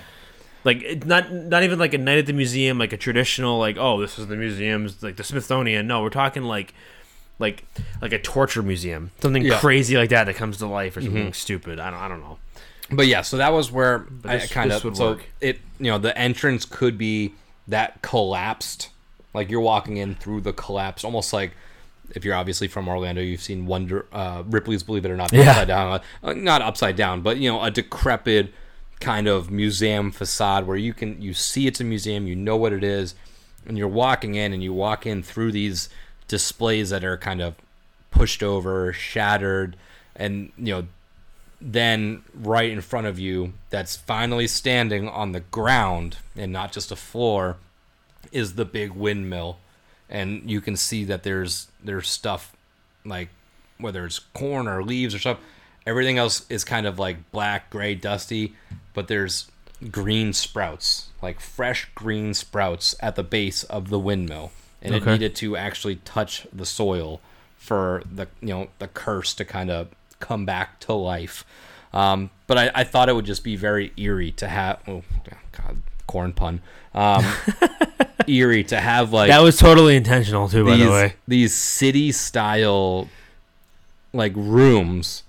Like 0.64 1.06
not 1.06 1.32
not 1.34 1.64
even 1.64 1.80
like 1.80 1.94
a 1.96 1.98
night 1.98 2.20
at 2.20 2.26
the 2.28 2.34
museum, 2.34 2.78
like 2.78 2.94
a 2.94 2.98
traditional 2.98 3.58
like 3.58 3.76
oh 3.78 4.00
this 4.00 4.20
is 4.20 4.28
the 4.28 4.36
museum's 4.36 5.02
like 5.02 5.16
the 5.16 5.24
Smithsonian. 5.24 5.88
No, 5.88 6.04
we're 6.04 6.10
talking 6.12 6.44
like 6.44 6.74
like 7.40 7.66
like 8.04 8.14
a 8.14 8.20
torture 8.20 8.62
museum, 8.62 9.10
something 9.20 9.44
Yeah. 9.44 9.54
Mm-hmm. 9.54 9.60
crazy 9.62 9.98
like 9.98 10.12
that 10.12 10.26
that 10.26 10.36
comes 10.36 10.58
to 10.58 10.68
life 10.68 10.96
or 10.96 11.02
something 11.02 11.34
stupid. 11.34 11.80
I 11.80 11.90
don't 11.90 12.00
I 12.00 12.08
don't 12.08 12.22
know. 12.22 12.38
But 12.92 13.08
yeah, 13.08 13.22
so 13.22 13.38
that 13.38 13.54
was 13.54 13.72
where 13.72 14.06
I 14.26 14.38
this- 14.38 14.52
kind 14.52 14.70
this 14.72 14.78
of 14.80 14.84
would 14.86 14.98
so 14.98 15.10
work. 15.12 15.24
it 15.42 15.60
you 15.80 15.88
know 15.92 15.98
the 15.98 16.16
entrance 16.18 16.66
could 16.66 16.98
be 16.98 17.34
that 17.68 18.02
collapsed, 18.02 18.90
like 19.34 19.50
you're 19.50 19.62
walking 19.62 19.98
in 19.98 20.16
through 20.16 20.42
the 20.42 20.54
collapse, 20.54 21.04
almost 21.04 21.32
like 21.34 21.52
if 22.14 22.26
you're 22.26 22.36
obviously 22.36 22.68
from 22.68 22.88
Orlando, 22.90 23.22
you've 23.22 23.42
seen 23.42 23.66
Wonder 23.66 24.06
uh, 24.12 24.44
Ripley's 24.46 24.84
Believe 24.84 25.06
It 25.06 25.12
or 25.12 25.16
Not 25.18 25.32
Yeah. 25.32 25.50
upside 25.52 25.68
down, 25.68 26.02
uh, 26.24 26.34
not 26.34 26.62
upside 26.62 26.96
down, 26.96 27.22
but 27.22 27.38
you 27.38 27.50
know 27.50 27.64
a 27.64 27.72
decrepit 27.72 28.54
kind 29.00 29.28
of 29.28 29.50
museum 29.50 30.12
facade 30.12 30.68
where 30.68 30.78
you 30.78 30.94
can 30.94 31.22
you 31.22 31.34
see 31.34 31.68
it's 31.68 31.80
a 31.80 31.84
museum, 31.84 32.28
you 32.28 32.36
know 32.36 32.58
what 32.58 32.74
it 32.74 32.84
is, 32.84 33.16
and 33.66 33.78
you're 33.78 33.88
walking 33.88 34.36
in 34.36 34.52
and 34.54 34.62
you 34.62 34.74
walk 34.74 35.06
in 35.06 35.24
through 35.24 35.52
these 35.54 35.90
displays 36.28 36.90
that 36.90 37.04
are 37.04 37.18
kind 37.18 37.42
of 37.42 37.56
pushed 38.12 38.44
over, 38.44 38.92
shattered, 38.94 39.76
and 40.16 40.52
you 40.58 40.74
know 40.74 40.88
then 41.66 42.24
right 42.34 42.70
in 42.70 42.82
front 42.82 43.08
of 43.08 43.18
you 43.18 43.54
that's 43.70 43.96
finally 43.96 44.48
standing 44.48 45.08
on 45.08 45.32
the 45.32 45.40
ground 45.40 46.18
and 46.36 46.52
not 46.52 46.72
just 46.72 46.92
a 46.92 46.96
floor 46.96 47.58
is 48.32 48.56
the 48.56 48.66
big 48.66 48.92
windmill. 48.92 49.58
And 50.10 50.50
you 50.50 50.60
can 50.62 50.76
see 50.76 51.04
that 51.06 51.24
there's 51.24 51.68
there's 51.84 52.10
stuff 52.10 52.56
like 53.06 53.30
whether 53.78 54.06
it's 54.06 54.20
corn 54.20 54.68
or 54.68 54.84
leaves 54.84 55.16
or 55.16 55.20
stuff 55.20 55.40
everything 55.86 56.18
else 56.18 56.46
is 56.50 56.64
kind 56.64 56.86
of 56.86 56.98
like 56.98 57.32
black 57.32 57.70
gray 57.70 57.94
dusty 57.94 58.54
but 58.94 59.10
there's 59.10 59.52
green 59.92 60.32
sprouts 60.32 61.10
like 61.24 61.40
fresh 61.40 61.90
green 61.96 62.34
sprouts 62.34 62.96
at 63.00 63.16
the 63.16 63.24
base 63.24 63.64
of 63.64 63.90
the 63.90 63.98
windmill. 63.98 64.52
And 64.82 64.94
it 64.94 65.06
needed 65.06 65.36
to 65.38 65.56
actually 65.56 65.96
touch 65.96 66.46
the 66.52 66.66
soil 66.66 67.22
for 67.58 68.04
the 68.14 68.28
you 68.42 68.50
know 68.50 68.68
the 68.80 68.90
curse 68.90 69.34
to 69.36 69.46
kind 69.46 69.72
of 69.72 69.88
come 70.24 70.46
back 70.46 70.80
to 70.82 70.94
life. 70.94 71.46
Um, 71.94 72.32
but 72.48 72.58
I, 72.58 72.72
I 72.74 72.84
thought 72.84 73.10
it 73.10 73.14
would 73.14 73.26
just 73.26 73.44
be 73.44 73.56
very 73.56 73.92
eerie 73.98 74.32
to 74.34 74.48
have 74.48 74.80
oh 74.88 75.04
god 75.52 75.82
corn 76.08 76.34
pun. 76.34 76.62
Um, 76.94 77.26
eerie 78.28 78.64
to 78.66 78.80
have 78.80 79.12
like 79.14 79.30
That 79.30 79.42
was 79.42 79.58
totally 79.58 79.96
intentional 79.96 80.48
too, 80.48 80.66
by 80.66 80.78
the 80.78 80.90
way. 80.90 81.14
these 81.28 81.54
city 81.54 82.12
style 82.12 83.10
like 84.14 84.34
rooms 84.36 85.24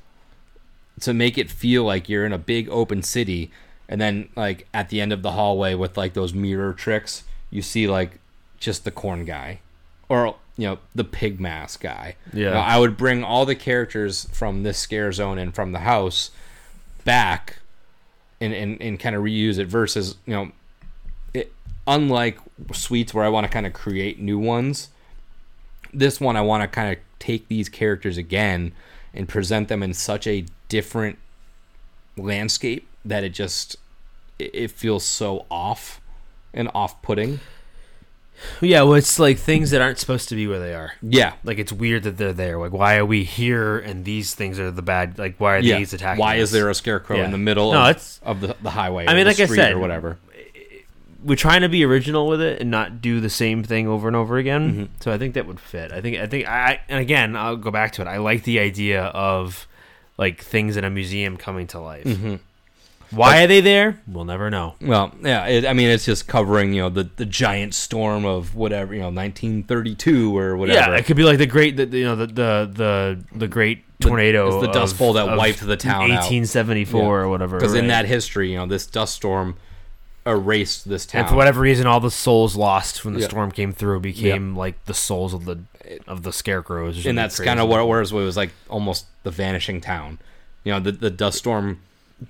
to 1.00 1.12
make 1.12 1.36
it 1.36 1.50
feel 1.50 1.84
like 1.84 2.08
you're 2.08 2.24
in 2.24 2.32
a 2.32 2.38
big 2.38 2.68
open 2.68 3.02
city 3.02 3.50
and 3.88 4.00
then 4.00 4.28
like 4.36 4.66
at 4.72 4.90
the 4.90 5.00
end 5.00 5.12
of 5.12 5.22
the 5.22 5.32
hallway 5.32 5.74
with 5.74 5.96
like 5.96 6.12
those 6.14 6.32
mirror 6.32 6.72
tricks 6.72 7.24
you 7.50 7.62
see 7.62 7.86
like 7.88 8.20
just 8.58 8.84
the 8.84 8.90
corn 8.90 9.24
guy. 9.24 9.60
Or 10.08 10.36
you 10.56 10.66
know 10.66 10.78
the 10.94 11.04
pig 11.04 11.40
mask 11.40 11.80
guy 11.82 12.16
Yeah. 12.32 12.48
You 12.48 12.50
know, 12.50 12.60
i 12.60 12.78
would 12.78 12.96
bring 12.96 13.24
all 13.24 13.44
the 13.46 13.54
characters 13.54 14.28
from 14.32 14.62
this 14.62 14.78
scare 14.78 15.12
zone 15.12 15.38
and 15.38 15.54
from 15.54 15.72
the 15.72 15.80
house 15.80 16.30
back 17.04 17.58
and 18.40 18.52
and, 18.52 18.80
and 18.80 19.00
kind 19.00 19.16
of 19.16 19.22
reuse 19.22 19.58
it 19.58 19.66
versus 19.66 20.16
you 20.26 20.34
know 20.34 20.52
it, 21.32 21.52
unlike 21.86 22.38
suites 22.72 23.12
where 23.12 23.24
i 23.24 23.28
want 23.28 23.44
to 23.46 23.52
kind 23.52 23.66
of 23.66 23.72
create 23.72 24.20
new 24.20 24.38
ones 24.38 24.88
this 25.94 26.20
one 26.20 26.36
I 26.36 26.40
want 26.40 26.62
to 26.62 26.66
kind 26.66 26.92
of 26.96 27.02
take 27.18 27.48
these 27.48 27.68
characters 27.68 28.16
again 28.18 28.72
and 29.14 29.28
present 29.28 29.68
them 29.68 29.82
in 29.82 29.94
such 29.94 30.26
a 30.26 30.44
different 30.68 31.18
landscape 32.16 32.88
that 33.04 33.22
it 33.24 33.30
just 33.30 33.76
it, 34.38 34.50
it 34.54 34.70
feels 34.70 35.04
so 35.04 35.46
off 35.50 36.00
and 36.52 36.68
off-putting. 36.74 37.40
Yeah, 38.60 38.82
well, 38.82 38.94
it's 38.94 39.18
like 39.18 39.38
things 39.38 39.70
that 39.70 39.80
aren't 39.80 39.98
supposed 39.98 40.28
to 40.30 40.34
be 40.34 40.46
where 40.46 40.58
they 40.60 40.74
are. 40.74 40.92
Yeah. 41.02 41.34
Like 41.44 41.58
it's 41.58 41.72
weird 41.72 42.02
that 42.04 42.16
they're 42.18 42.32
there. 42.32 42.58
Like 42.58 42.72
why 42.72 42.96
are 42.96 43.04
we 43.06 43.24
here 43.24 43.78
and 43.78 44.04
these 44.04 44.34
things 44.34 44.58
are 44.58 44.70
the 44.70 44.82
bad? 44.82 45.18
Like 45.18 45.36
why 45.38 45.56
are 45.56 45.58
Yeah. 45.60 45.78
these 45.78 45.92
attacking? 45.92 46.20
Why 46.20 46.36
is 46.36 46.50
there 46.50 46.68
a 46.70 46.74
scarecrow 46.74 47.16
Yeah. 47.18 47.24
in 47.26 47.30
the 47.32 47.38
middle 47.38 47.72
No, 47.72 47.82
of, 47.82 47.90
it's- 47.90 48.20
of 48.22 48.40
the, 48.40 48.56
the 48.62 48.70
highway? 48.70 49.06
I 49.06 49.12
or 49.12 49.16
mean, 49.16 49.26
like 49.26 49.40
I 49.40 49.46
said, 49.46 49.72
or 49.72 49.78
whatever. 49.78 50.18
we're 51.22 51.36
trying 51.36 51.62
to 51.62 51.68
be 51.68 51.84
original 51.84 52.28
with 52.28 52.40
it 52.42 52.60
and 52.60 52.70
not 52.70 53.00
do 53.00 53.18
the 53.20 53.30
same 53.30 53.62
thing 53.62 53.88
over 53.88 54.06
and 54.08 54.16
over 54.16 54.36
again. 54.36 54.72
Mm-hmm. 54.72 54.84
So 55.00 55.10
I 55.12 55.18
think 55.18 55.34
that 55.34 55.46
would 55.46 55.58
fit. 55.60 55.90
I 55.92 56.00
think 56.00 56.18
I 56.18 56.26
think 56.26 56.46
I 56.46 56.80
and 56.88 57.00
again 57.00 57.34
I'll 57.36 57.56
go 57.56 57.70
back 57.70 57.92
to 57.92 58.02
it. 58.02 58.08
I 58.08 58.18
like 58.18 58.44
the 58.44 58.58
idea 58.58 59.04
of 59.04 59.66
like 60.18 60.42
things 60.42 60.76
in 60.76 60.84
a 60.84 60.90
museum 60.90 61.36
coming 61.36 61.66
to 61.68 61.80
life. 61.80 62.04
Mm-hmm. 62.04 62.36
Why 63.14 63.42
are 63.42 63.46
they 63.46 63.60
there? 63.60 64.00
We'll 64.06 64.24
never 64.24 64.50
know. 64.50 64.74
Well, 64.80 65.12
yeah, 65.22 65.46
it, 65.46 65.66
I 65.66 65.72
mean, 65.72 65.88
it's 65.90 66.04
just 66.04 66.26
covering, 66.26 66.72
you 66.72 66.82
know, 66.82 66.88
the, 66.88 67.08
the 67.16 67.24
giant 67.26 67.74
storm 67.74 68.24
of 68.24 68.54
whatever, 68.54 68.94
you 68.94 69.00
know, 69.00 69.10
1932 69.10 70.36
or 70.36 70.56
whatever. 70.56 70.78
Yeah, 70.90 70.96
it 70.96 71.04
could 71.06 71.16
be 71.16 71.22
like 71.24 71.38
the 71.38 71.46
great, 71.46 71.76
the, 71.76 71.86
you 71.86 72.04
know, 72.04 72.16
the 72.16 72.26
the 72.26 72.70
the, 72.72 73.24
the 73.38 73.48
great 73.48 73.84
tornado. 74.00 74.58
it's 74.58 74.66
the 74.66 74.72
Dust 74.72 74.94
of- 74.94 74.98
Bowl 74.98 75.12
that 75.14 75.36
wiped 75.36 75.60
the 75.66 75.76
town 75.76 76.10
out. 76.10 76.24
1874 76.24 77.00
Yeah. 77.00 77.06
or 77.08 77.28
whatever. 77.28 77.58
Because 77.58 77.74
in 77.74 77.86
that 77.88 78.06
history, 78.06 78.50
you 78.52 78.58
know, 78.58 78.66
this 78.66 78.86
dust 78.86 79.14
storm 79.14 79.56
erased 80.26 80.88
this 80.88 81.04
town. 81.06 81.20
and 81.20 81.28
for 81.28 81.36
whatever 81.36 81.60
reason, 81.60 81.86
all 81.86 82.00
the 82.00 82.10
souls 82.10 82.56
lost 82.56 83.04
when 83.04 83.14
the 83.14 83.20
Yeah. 83.20 83.28
storm 83.28 83.50
came 83.50 83.72
through 83.72 84.00
became 84.00 84.56
like 84.56 84.82
the 84.86 84.94
souls 84.94 85.34
of 85.34 85.44
the 85.44 85.58
of 86.06 86.22
the 86.22 86.32
scarecrows. 86.32 87.04
and 87.04 87.16
that's 87.18 87.38
kind 87.38 87.60
of 87.60 87.68
what 87.68 87.80
it 87.80 87.84
was. 87.86 88.10
It 88.10 88.14
was 88.16 88.36
like 88.36 88.50
almost 88.70 89.06
the 89.22 89.30
vanishing 89.30 89.80
town. 89.80 90.18
You 90.64 90.72
know, 90.72 90.80
the 90.80 90.92
the 90.92 91.10
dust 91.10 91.38
storm. 91.38 91.80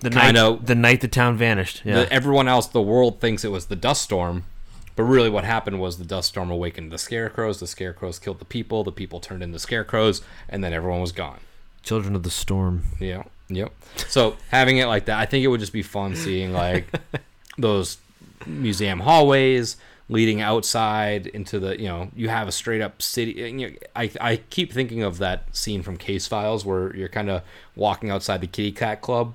The 0.01 0.11
night 0.11 0.34
kinda- 0.34 0.59
the 0.62 0.74
night 0.74 1.01
the 1.01 1.09
town 1.09 1.36
vanished. 1.36 1.82
Yeah, 1.84 2.05
The, 2.05 2.12
everyone 2.12 2.49
else, 2.49 2.66
the 2.66 2.82
world 2.82 3.20
thinks 3.20 3.45
it 3.45 3.51
was 3.51 3.66
the 3.66 3.76
dust 3.76 4.03
storm, 4.03 4.45
but 4.97 5.03
really 5.05 5.30
what 5.30 5.45
happened 5.45 5.80
was 5.80 5.99
the 5.99 6.05
dust 6.05 6.28
storm 6.28 6.51
awakened 6.51 6.90
the 6.92 6.99
scarecrows. 6.99 7.61
The 7.61 7.66
scarecrows 7.66 8.18
killed 8.18 8.38
the 8.38 8.45
people. 8.45 8.84
The 8.84 8.92
people 8.92 9.20
turned 9.20 9.42
into 9.42 9.59
scarecrows, 9.59 10.22
and 10.49 10.62
then 10.62 10.72
everyone 10.72 11.01
was 11.01 11.12
gone. 11.12 11.38
children 11.82 12.14
of 12.16 12.22
the 12.22 12.30
storm. 12.30 12.82
Yeah. 12.99 13.24
Yep. 13.49 13.72
So 14.09 14.36
having 14.51 14.78
it 14.78 14.86
like 14.86 15.05
that, 15.05 15.18
I 15.18 15.26
think 15.26 15.45
it 15.45 15.49
would 15.49 15.61
just 15.61 15.72
be 15.72 15.82
fun 15.82 16.16
seeing 16.16 16.53
like 16.55 16.86
those 17.59 17.99
museum 18.47 19.01
hallways 19.01 19.76
leading 20.09 20.40
outside 20.40 21.26
into 21.28 21.59
the 21.59 21.78
you 21.80 21.88
know 21.88 22.11
you 22.14 22.28
have 22.28 22.47
a 22.47 22.53
straight 22.53 22.82
up 22.82 23.01
city 23.01 23.32
you 23.32 23.53
know, 23.70 23.74
I, 23.97 24.11
I 24.20 24.36
keep 24.51 24.70
thinking 24.72 25.03
of 25.03 25.16
that 25.18 25.55
scene 25.57 25.82
from 25.82 25.97
case 25.97 26.26
files 26.26 26.62
where 26.64 26.95
you're 26.95 27.09
kind 27.09 27.30
of 27.30 27.42
walking 27.74 28.11
outside 28.11 28.40
the 28.42 28.47
kitty 28.47 28.72
cat 28.72 29.01
club 29.01 29.34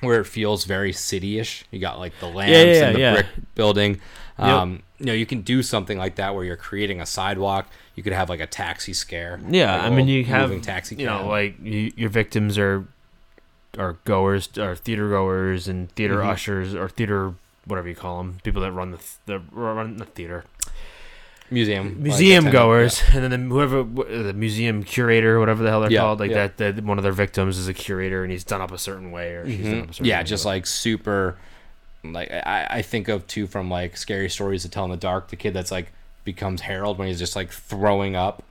where 0.00 0.20
it 0.20 0.24
feels 0.26 0.64
very 0.64 0.92
city-ish. 0.92 1.64
You 1.70 1.78
got 1.78 1.98
like 1.98 2.12
the 2.20 2.26
lamps 2.26 2.52
yeah, 2.52 2.86
and 2.86 2.96
the 2.96 3.00
yeah. 3.00 3.12
brick 3.14 3.26
building. 3.54 4.00
Um, 4.38 4.82
you 4.98 5.06
know 5.06 5.12
you 5.14 5.24
can 5.26 5.40
do 5.42 5.62
something 5.62 5.96
like 5.96 6.16
that 6.16 6.34
where 6.34 6.44
you're 6.44 6.56
creating 6.56 7.00
a 7.00 7.06
sidewalk. 7.06 7.68
You 7.94 8.02
could 8.02 8.12
have 8.12 8.28
like 8.28 8.40
a 8.40 8.46
taxi 8.46 8.92
scare. 8.92 9.40
Yeah, 9.48 9.82
I 9.84 9.90
mean 9.90 10.08
you 10.08 10.24
have 10.26 10.60
taxi 10.62 10.96
you 10.96 11.06
know 11.06 11.26
like 11.26 11.56
you, 11.62 11.92
your 11.96 12.10
victims 12.10 12.58
are 12.58 12.86
are 13.78 13.94
goers 14.04 14.48
are 14.58 14.74
theater 14.76 15.08
goers 15.10 15.68
and 15.68 15.90
theater 15.92 16.16
Mm-hmm. 16.18 16.28
ushers 16.30 16.74
or 16.74 16.88
theater 16.88 17.34
whatever 17.66 17.88
you 17.88 17.94
call 17.94 18.18
them 18.18 18.38
people 18.44 18.62
that 18.62 18.72
run 18.72 18.90
the 18.92 18.96
th- 18.98 19.18
the 19.26 19.38
run 19.52 19.96
the 19.96 20.04
theater 20.04 20.44
museum 21.50 22.02
museum 22.02 22.46
attendant, 22.46 22.52
goers 22.52 23.02
and 23.12 23.22
then 23.22 23.30
the, 23.30 23.54
whoever 23.54 23.82
the 23.84 24.32
museum 24.32 24.82
curator 24.82 25.38
whatever 25.38 25.62
the 25.62 25.70
hell 25.70 25.80
they're 25.80 25.90
Yeah, 25.92 26.00
called 26.00 26.20
like 26.20 26.30
yeah. 26.30 26.48
that, 26.48 26.76
that 26.76 26.84
one 26.84 26.98
of 26.98 27.04
their 27.04 27.12
victims 27.12 27.56
is 27.58 27.68
a 27.68 27.74
curator 27.74 28.22
and 28.22 28.32
he's 28.32 28.44
done 28.44 28.60
up 28.60 28.72
a 28.72 28.78
certain 28.78 29.10
way 29.12 29.34
or 29.34 29.46
she's 29.46 29.58
done 29.64 29.72
mm-hmm. 29.72 29.82
up 29.82 29.90
a 29.90 29.92
certain 29.92 30.06
yeah 30.06 30.18
way, 30.18 30.24
just 30.24 30.44
like 30.44 30.66
super 30.66 31.36
like 32.04 32.30
I, 32.30 32.66
I 32.70 32.82
think 32.82 33.08
of 33.08 33.26
too 33.26 33.46
from 33.46 33.70
like 33.70 33.96
scary 33.96 34.28
stories 34.28 34.62
to 34.62 34.68
tell 34.68 34.84
in 34.84 34.90
the 34.90 34.96
dark 34.96 35.28
the 35.28 35.36
kid 35.36 35.54
that's 35.54 35.70
like 35.70 35.92
becomes 36.24 36.62
harold 36.62 36.98
when 36.98 37.08
he's 37.08 37.18
just 37.18 37.36
like 37.36 37.50
throwing 37.50 38.16
up 38.16 38.42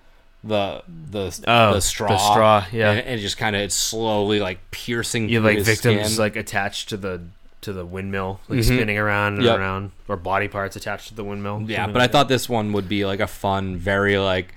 the 0.44 0.84
the 0.88 1.42
Oh, 1.48 1.70
the 1.70 1.74
the 1.76 1.82
straw 1.82 2.18
straw, 2.18 2.66
yeah. 2.72 2.92
and, 2.92 3.00
and 3.08 3.22
just 3.22 3.38
kind 3.38 3.56
of 3.56 3.64
it's 3.64 3.76
slowly 3.76 4.40
like 4.40 4.60
piercing 4.72 5.28
you 5.28 5.42
like 5.42 5.60
victims 5.62 6.06
skin. 6.14 6.20
like 6.20 6.36
attached 6.36 6.90
to 6.90 6.98
the 6.98 7.22
to 7.66 7.74
the 7.74 7.86
windmill 7.86 8.40
like 8.48 8.60
Mhm. 8.60 8.64
spinning 8.64 8.98
around 8.98 9.36
and 9.36 9.44
Yep. 9.44 9.60
around 9.60 9.92
or 10.08 10.16
body 10.18 10.48
parts 10.48 10.76
attached 10.76 11.10
to 11.10 11.14
the 11.16 11.24
windmill 11.24 11.64
yeah 11.68 11.78
something 11.84 11.94
but 11.94 12.02
i 12.02 12.08
thought 12.08 12.28
this 12.30 12.48
one 12.50 12.72
would 12.74 12.88
be 12.90 13.06
like 13.06 13.20
a 13.20 13.28
fun 13.28 13.76
very 13.78 14.18
like 14.18 14.54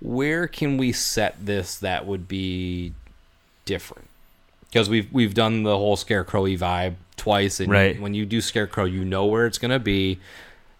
where 0.00 0.46
can 0.48 0.76
we 0.78 0.92
set 0.92 1.34
this 1.44 1.76
that 1.78 2.06
would 2.06 2.26
be 2.26 2.92
different 3.64 4.08
because 4.70 4.88
we've 4.88 5.12
we've 5.12 5.34
done 5.34 5.62
the 5.62 5.76
whole 5.76 5.96
scarecrowy 5.96 6.58
vibe 6.58 6.94
twice 7.16 7.60
and 7.60 7.70
Right. 7.70 8.00
when 8.00 8.14
you 8.14 8.24
do 8.24 8.40
scarecrow 8.40 8.84
you 8.84 9.04
know 9.04 9.26
where 9.26 9.46
it's 9.46 9.58
gonna 9.58 9.78
be 9.78 10.18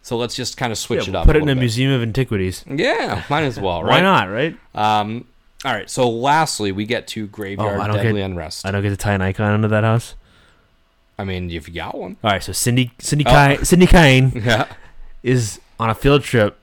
So 0.03 0.17
let's 0.17 0.35
just 0.35 0.57
kind 0.57 0.73
of 0.73 0.79
switch 0.79 1.09
it 1.09 1.15
up. 1.15 1.27
put 1.27 1.37
it 1.37 1.43
in 1.43 1.49
a 1.51 1.55
bit. 1.55 1.61
museum 1.61 1.93
of 1.93 2.01
antiquities. 2.01 2.65
Yeah, 2.67 3.23
might 3.29 3.43
as 3.43 3.61
well, 3.61 3.83
right? 3.85 3.97
Why 3.97 4.01
not, 4.01 4.31
right? 4.31 4.57
Um, 4.75 5.27
all 5.63 5.75
right. 5.75 5.91
So 5.91 6.09
lastly, 6.09 6.73
we 6.73 6.87
get 6.87 7.07
to 7.09 7.27
graveyard 7.27 7.79
Oh, 7.79 7.83
I 7.83 7.87
don't 7.87 7.97
deadly 7.97 8.21
get- 8.23 8.25
unrest. 8.31 8.65
I 8.67 8.71
don't 8.71 8.81
get 8.81 8.89
to 8.89 8.97
tie 8.97 9.13
an 9.13 9.21
icon 9.21 9.53
into 9.57 9.69
that 9.69 9.85
house. 9.85 10.15
I 11.21 11.25
mean, 11.25 11.51
if 11.51 11.69
you 11.69 11.75
got 11.75 11.97
one, 11.97 12.17
All 12.25 12.31
right, 12.31 12.43
so 12.43 12.53
Cindy 12.53 12.93
Cindy 12.99 13.25
Oh. 13.27 13.31
Kine, 13.31 13.65
Cindy 13.65 13.87
Kine 13.87 14.33
yeah, 14.45 14.67
is 15.23 15.61
on 15.79 15.91
a 15.91 15.95
field 15.95 16.23
trip 16.23 16.57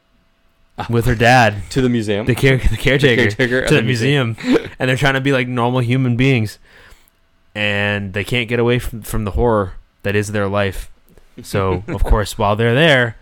with 0.89 1.05
her 1.05 1.15
dad, 1.15 1.61
to 1.71 1.81
the 1.81 1.89
museum. 1.89 2.25
the, 2.25 2.35
care, 2.35 2.57
the 2.57 2.77
caretaker, 2.77 3.23
caretaker 3.23 3.59
of 3.61 3.67
to 3.69 3.75
the, 3.75 3.81
the 3.81 3.85
museum, 3.85 4.35
and 4.79 4.89
they're 4.89 4.95
trying 4.97 5.13
to 5.15 5.21
be 5.21 5.31
like 5.31 5.47
normal 5.47 5.79
human 5.81 6.15
beings, 6.17 6.59
and 7.55 8.13
they 8.13 8.23
can't 8.23 8.47
get 8.49 8.59
away 8.59 8.79
from, 8.79 9.01
from 9.01 9.23
the 9.25 9.31
horror 9.31 9.73
that 10.03 10.15
is 10.15 10.31
their 10.31 10.47
life. 10.47 10.89
So, 11.43 11.83
of 11.87 12.03
course, 12.03 12.37
while 12.37 12.55
they're 12.55 12.75
there, 12.75 13.15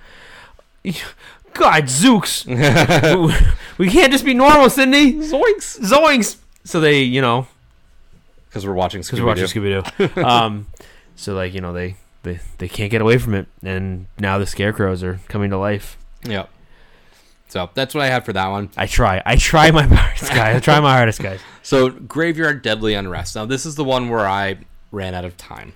God, 1.53 1.83
Zooks, 1.85 2.45
we 3.77 3.89
can't 3.89 4.11
just 4.11 4.25
be 4.25 4.33
normal, 4.33 4.69
Cindy. 4.69 5.13
Zoinks! 5.13 5.79
Zoinks. 5.79 6.37
So 6.63 6.79
they, 6.79 7.01
you 7.01 7.21
know, 7.21 7.47
Because 8.49 8.65
we're 8.67 8.73
watching. 8.73 9.01
because 9.01 9.19
we're 9.21 9.27
watching. 9.27 9.45
Scooby 9.45 10.13
Doo. 10.15 10.23
um, 10.23 10.67
so 11.15 11.33
like 11.33 11.53
you 11.53 11.61
know 11.61 11.73
they, 11.73 11.95
they 12.23 12.39
they 12.57 12.67
can't 12.67 12.91
get 12.91 13.01
away 13.01 13.17
from 13.17 13.33
it, 13.35 13.47
and 13.63 14.07
now 14.19 14.37
the 14.37 14.45
scarecrows 14.45 15.03
are 15.03 15.19
coming 15.27 15.49
to 15.51 15.57
life. 15.57 15.97
Yeah. 16.23 16.45
So 17.47 17.69
that's 17.73 17.93
what 17.93 18.03
I 18.03 18.07
had 18.07 18.25
for 18.25 18.33
that 18.33 18.47
one. 18.47 18.69
I 18.75 18.87
try, 18.87 19.21
I 19.25 19.35
try 19.35 19.69
my 19.71 19.83
hardest, 19.87 20.29
guys. 20.31 20.55
I 20.55 20.59
try 20.59 20.79
my 20.79 20.95
hardest, 20.95 21.21
guys. 21.21 21.39
So 21.61 21.89
graveyard 21.89 22.61
deadly 22.61 22.93
unrest. 22.93 23.35
Now 23.35 23.45
this 23.45 23.65
is 23.65 23.73
the 23.75 23.83
one 23.83 24.09
where 24.09 24.27
I 24.27 24.57
ran 24.91 25.15
out 25.15 25.25
of 25.25 25.35
time, 25.35 25.73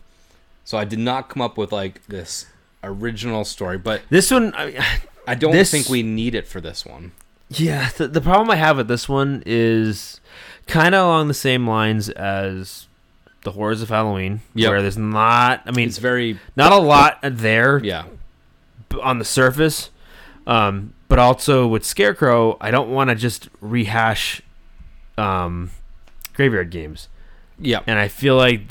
so 0.63 0.77
I 0.77 0.85
did 0.85 0.99
not 0.99 1.29
come 1.29 1.41
up 1.41 1.57
with 1.57 1.71
like 1.71 2.05
this 2.05 2.45
original 2.83 3.43
story. 3.43 3.77
But 3.79 4.01
This 4.09 4.29
one, 4.29 4.53
I, 4.55 4.85
I 5.27 5.33
don't 5.35 5.51
This- 5.51 5.71
think 5.71 5.89
we 5.89 6.03
need 6.03 6.35
it 6.35 6.47
for 6.47 6.61
this 6.61 6.85
one. 6.85 7.11
yeah. 7.49 7.89
The, 7.97 8.07
the 8.07 8.21
problem 8.21 8.51
I 8.51 8.55
have 8.57 8.77
with 8.77 8.87
this 8.87 9.09
one 9.09 9.41
is 9.47 10.21
kind 10.67 10.93
of 10.93 11.05
along 11.05 11.27
the 11.27 11.33
same 11.33 11.67
lines 11.67 12.09
as 12.09 12.87
the 13.43 13.51
horrors 13.51 13.81
of 13.81 13.89
Halloween, 13.89 14.41
Yep. 14.55 14.69
where 14.69 14.81
there's 14.81 14.97
not. 14.97 15.61
I 15.65 15.71
mean, 15.71 15.87
It's 15.87 15.97
very 15.97 16.39
not 16.55 16.71
a 16.71 16.77
lot 16.77 17.19
there 17.23 17.79
yeah. 17.83 18.03
on 19.01 19.19
the 19.19 19.25
surface. 19.25 19.89
Um, 20.47 20.93
but 21.07 21.19
also 21.19 21.67
with 21.67 21.85
Scarecrow, 21.85 22.57
I 22.59 22.71
don't 22.71 22.89
want 22.89 23.09
to 23.09 23.15
just 23.15 23.49
rehash 23.61 24.41
um, 25.17 25.71
graveyard 26.33 26.69
games. 26.71 27.07
Yeah. 27.59 27.81
And 27.87 27.99
I 27.99 28.07
feel 28.07 28.35
like 28.35 28.61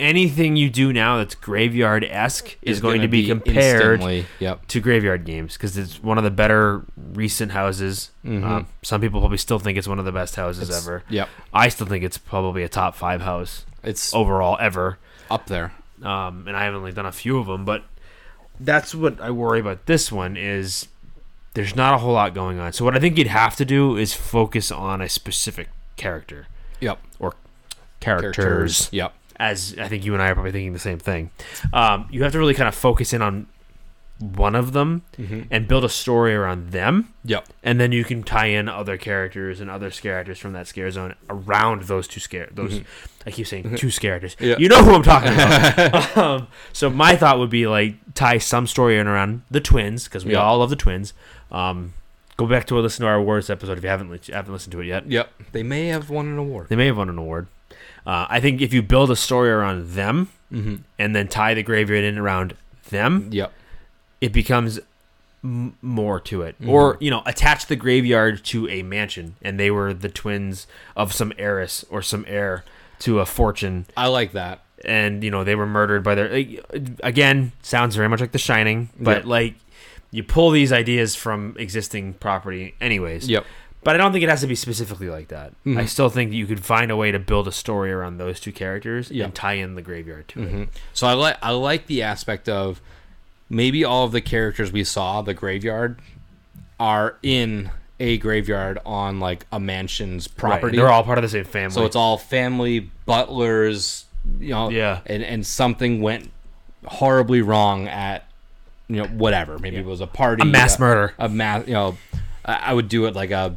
anything 0.00 0.56
you 0.56 0.68
do 0.68 0.92
now 0.92 1.18
that's 1.18 1.34
graveyard 1.34 2.04
esque 2.04 2.56
is, 2.62 2.80
going 2.80 3.00
to 3.02 3.08
be, 3.08 3.26
compared 3.26 4.02
Yep. 4.40 4.66
to 4.68 4.80
graveyard 4.80 5.24
games 5.24 5.54
because 5.54 5.78
it's 5.78 6.02
one 6.02 6.18
of 6.18 6.24
the 6.24 6.30
better 6.30 6.82
recent 7.12 7.52
houses. 7.52 8.10
Um, 8.26 8.66
some 8.82 9.00
people 9.00 9.20
probably 9.20 9.38
still 9.38 9.58
think 9.58 9.78
it's 9.78 9.88
one 9.88 9.98
of 9.98 10.04
the 10.04 10.12
best 10.12 10.36
houses 10.36 10.68
It's- 10.68 10.84
ever. 10.84 11.04
Yep. 11.08 11.28
I 11.52 11.68
still 11.68 11.86
think 11.86 12.02
it's 12.04 12.18
probably 12.18 12.62
a 12.64 12.68
top 12.68 12.96
five 12.96 13.22
house 13.22 13.64
It's 13.84 14.12
overall 14.14 14.56
ever. 14.60 14.98
up 15.30 15.46
there. 15.46 15.72
Um, 16.02 16.46
and 16.48 16.56
I 16.56 16.64
haven't 16.64 16.80
only 16.80 16.92
done 16.92 17.06
a 17.06 17.12
few 17.12 17.38
of 17.38 17.46
them, 17.46 17.64
but 17.64 17.84
that's 18.60 18.94
what 18.94 19.20
I 19.20 19.30
worry 19.30 19.60
about. 19.60 19.86
This 19.86 20.10
one 20.12 20.36
is 20.36 20.88
there's 21.54 21.74
not 21.76 21.94
a 21.94 21.98
whole 21.98 22.12
lot 22.12 22.34
going 22.34 22.58
on. 22.58 22.72
So 22.72 22.84
what 22.84 22.96
I 22.96 23.00
think 23.00 23.16
you'd 23.16 23.26
have 23.28 23.56
to 23.56 23.64
do 23.64 23.96
is 23.96 24.12
focus 24.12 24.70
on 24.70 25.00
a 25.00 25.08
specific 25.08 25.68
character 25.96 26.46
Yep. 26.80 26.98
or 27.18 27.34
characters. 28.00 28.88
Yep. 28.92 29.14
As 29.36 29.74
I 29.78 29.88
think 29.88 30.04
you 30.04 30.12
and 30.14 30.22
I 30.22 30.28
are 30.28 30.34
probably 30.34 30.52
thinking 30.52 30.72
the 30.72 30.78
same 30.78 30.98
thing. 30.98 31.30
Um, 31.72 32.06
you 32.10 32.22
have 32.22 32.32
to 32.32 32.38
really 32.38 32.54
kind 32.54 32.68
of 32.68 32.74
focus 32.74 33.12
in 33.12 33.22
on 33.22 33.46
one 34.32 34.54
of 34.54 34.72
them 34.72 35.02
and 35.50 35.68
build 35.68 35.84
a 35.84 35.88
story 35.88 36.34
around 36.34 36.70
them, 36.72 37.12
Yep. 37.24 37.48
and 37.62 37.78
then 37.80 37.92
you 37.92 38.04
can 38.04 38.22
tie 38.22 38.46
in 38.46 38.68
other 38.68 38.96
characters 38.96 39.60
and 39.60 39.70
other 39.70 39.90
characters 39.90 40.38
from 40.38 40.52
that 40.54 40.66
scare 40.66 40.90
zone 40.90 41.14
around 41.30 41.82
those 41.84 42.08
two 42.08 42.20
scare 42.20 42.48
those. 42.52 42.80
I 43.26 43.30
keep 43.30 43.46
saying 43.46 43.76
two 43.76 43.90
characters. 43.90 44.36
Yeah. 44.40 44.56
You 44.58 44.68
know 44.68 44.82
who 44.84 44.94
I'm 44.94 45.02
talking 45.02 45.32
about. 45.32 46.16
um, 46.16 46.48
so 46.72 46.90
my 46.90 47.16
thought 47.16 47.38
would 47.38 47.50
be 47.50 47.66
like 47.66 47.94
tie 48.14 48.38
some 48.38 48.66
story 48.66 48.98
in 48.98 49.06
around 49.06 49.42
the 49.50 49.60
twins 49.60 50.04
because 50.04 50.24
we 50.24 50.32
Yeah. 50.32 50.42
all 50.42 50.58
love 50.58 50.70
the 50.70 50.76
twins. 50.76 51.12
Um, 51.50 51.94
go 52.36 52.46
back 52.46 52.66
to 52.66 52.76
listen 52.78 53.02
to 53.02 53.08
our 53.08 53.14
awards 53.16 53.48
episode 53.48 53.78
if 53.78 53.84
you 53.84 53.90
haven't 53.90 54.10
li- 54.10 54.20
haven't 54.32 54.52
listened 54.52 54.72
to 54.72 54.80
it 54.80 54.86
yet. 54.86 55.10
Yep. 55.10 55.30
They 55.52 55.62
may 55.62 55.86
have 55.88 56.10
won 56.10 56.26
an 56.26 56.36
award. 56.38 56.68
They 56.68 56.76
may 56.76 56.86
have 56.86 56.96
won 56.98 57.08
an 57.08 57.18
award. 57.18 57.46
Uh, 58.06 58.26
I 58.28 58.40
think 58.40 58.60
if 58.60 58.74
you 58.74 58.82
build 58.82 59.10
a 59.10 59.16
story 59.16 59.50
around 59.50 59.90
them 59.92 60.28
Mm-hmm. 60.52 60.76
and 61.00 61.16
then 61.16 61.26
tie 61.26 61.54
the 61.54 61.62
graveyard 61.64 62.04
in 62.04 62.16
around 62.18 62.54
them, 62.90 63.28
Yep. 63.32 63.52
It 64.24 64.32
becomes 64.32 64.80
m- 65.42 65.76
more 65.82 66.18
to 66.20 66.42
it. 66.42 66.54
Mm-hmm. 66.60 66.70
Or 66.70 66.96
you 67.00 67.10
know, 67.10 67.22
attach 67.26 67.66
the 67.66 67.76
graveyard 67.76 68.44
to 68.46 68.68
a 68.68 68.82
mansion, 68.82 69.36
and 69.42 69.58
they 69.60 69.70
were 69.70 69.92
the 69.92 70.08
twins 70.08 70.66
of 70.96 71.12
some 71.12 71.32
heiress 71.38 71.84
or 71.90 72.00
some 72.02 72.24
heir 72.26 72.64
to 73.00 73.20
a 73.20 73.26
fortune, 73.26 73.86
I 73.96 74.06
like 74.08 74.32
that. 74.32 74.60
and 74.84 75.22
you 75.24 75.30
know 75.30 75.44
they 75.44 75.54
were 75.54 75.66
murdered 75.66 76.02
by 76.02 76.14
their. 76.14 76.28
Again, 77.02 77.52
sounds 77.62 77.96
very 77.96 78.08
much 78.08 78.20
like 78.20 78.32
The 78.32 78.38
Shining, 78.38 78.88
but 78.98 79.24
Yeah. 79.24 79.28
like 79.30 79.54
you 80.10 80.22
pull 80.22 80.50
these 80.50 80.72
ideas 80.72 81.14
from 81.16 81.56
existing 81.58 82.14
property, 82.14 82.74
anyways. 82.80 83.28
Yep. 83.28 83.44
But 83.82 83.94
I 83.96 83.98
don't 83.98 84.12
think 84.12 84.22
it 84.24 84.30
has 84.30 84.40
to 84.40 84.46
be 84.46 84.54
specifically 84.54 85.10
like 85.10 85.28
that. 85.28 85.52
Mhm. 85.66 85.76
I 85.78 85.84
still 85.86 86.08
think 86.08 86.30
that 86.30 86.36
you 86.36 86.46
could 86.46 86.64
find 86.64 86.90
a 86.90 86.96
way 86.96 87.10
to 87.12 87.18
build 87.18 87.46
a 87.48 87.52
story 87.52 87.90
around 87.92 88.16
those 88.16 88.40
two 88.40 88.52
characters 88.52 89.10
Yeah. 89.10 89.24
and 89.24 89.34
tie 89.34 89.54
in 89.54 89.74
the 89.74 89.82
graveyard 89.82 90.28
to 90.28 90.42
it. 90.42 90.52
Mhm. 90.52 90.68
So 90.94 91.06
I 91.06 91.12
like 91.14 91.36
I 91.42 91.50
like 91.50 91.86
the 91.86 92.00
aspect 92.02 92.48
of 92.48 92.80
maybe 93.48 93.84
all 93.84 94.04
of 94.04 94.12
the 94.12 94.20
characters 94.20 94.72
we 94.72 94.84
saw 94.84 95.22
the 95.22 95.34
graveyard 95.34 95.98
are 96.80 97.16
in 97.22 97.70
a 98.00 98.18
graveyard 98.18 98.78
on 98.84 99.20
like 99.20 99.46
a 99.52 99.60
mansion's 99.60 100.28
Right, 100.28 100.36
property. 100.36 100.76
They're 100.76 100.90
all 100.90 101.04
part 101.04 101.18
of 101.18 101.22
the 101.22 101.28
same 101.28 101.44
family. 101.44 101.74
so 101.74 101.84
it's 101.84 101.96
all 101.96 102.18
family 102.18 102.90
butlers, 103.06 104.06
you 104.40 104.50
know. 104.50 104.70
Yeah. 104.70 105.00
And 105.06 105.22
and 105.22 105.46
something 105.46 106.00
went 106.02 106.30
horribly 106.86 107.40
wrong 107.42 107.86
at 107.88 108.26
you 108.88 108.96
know 108.96 109.06
whatever. 109.06 109.58
Maybe 109.58 109.76
it 109.76 109.84
was 109.86 110.00
a 110.00 110.06
party, 110.06 110.42
a 110.42 110.44
mass 110.44 110.76
uh, 110.76 110.80
murder. 110.80 111.14
a 111.18 111.28
mass. 111.28 111.66
You 111.66 111.74
know, 111.74 111.98
I, 112.44 112.54
I 112.56 112.72
would 112.74 112.88
do 112.88 113.06
it 113.06 113.14
like 113.14 113.30
a 113.30 113.56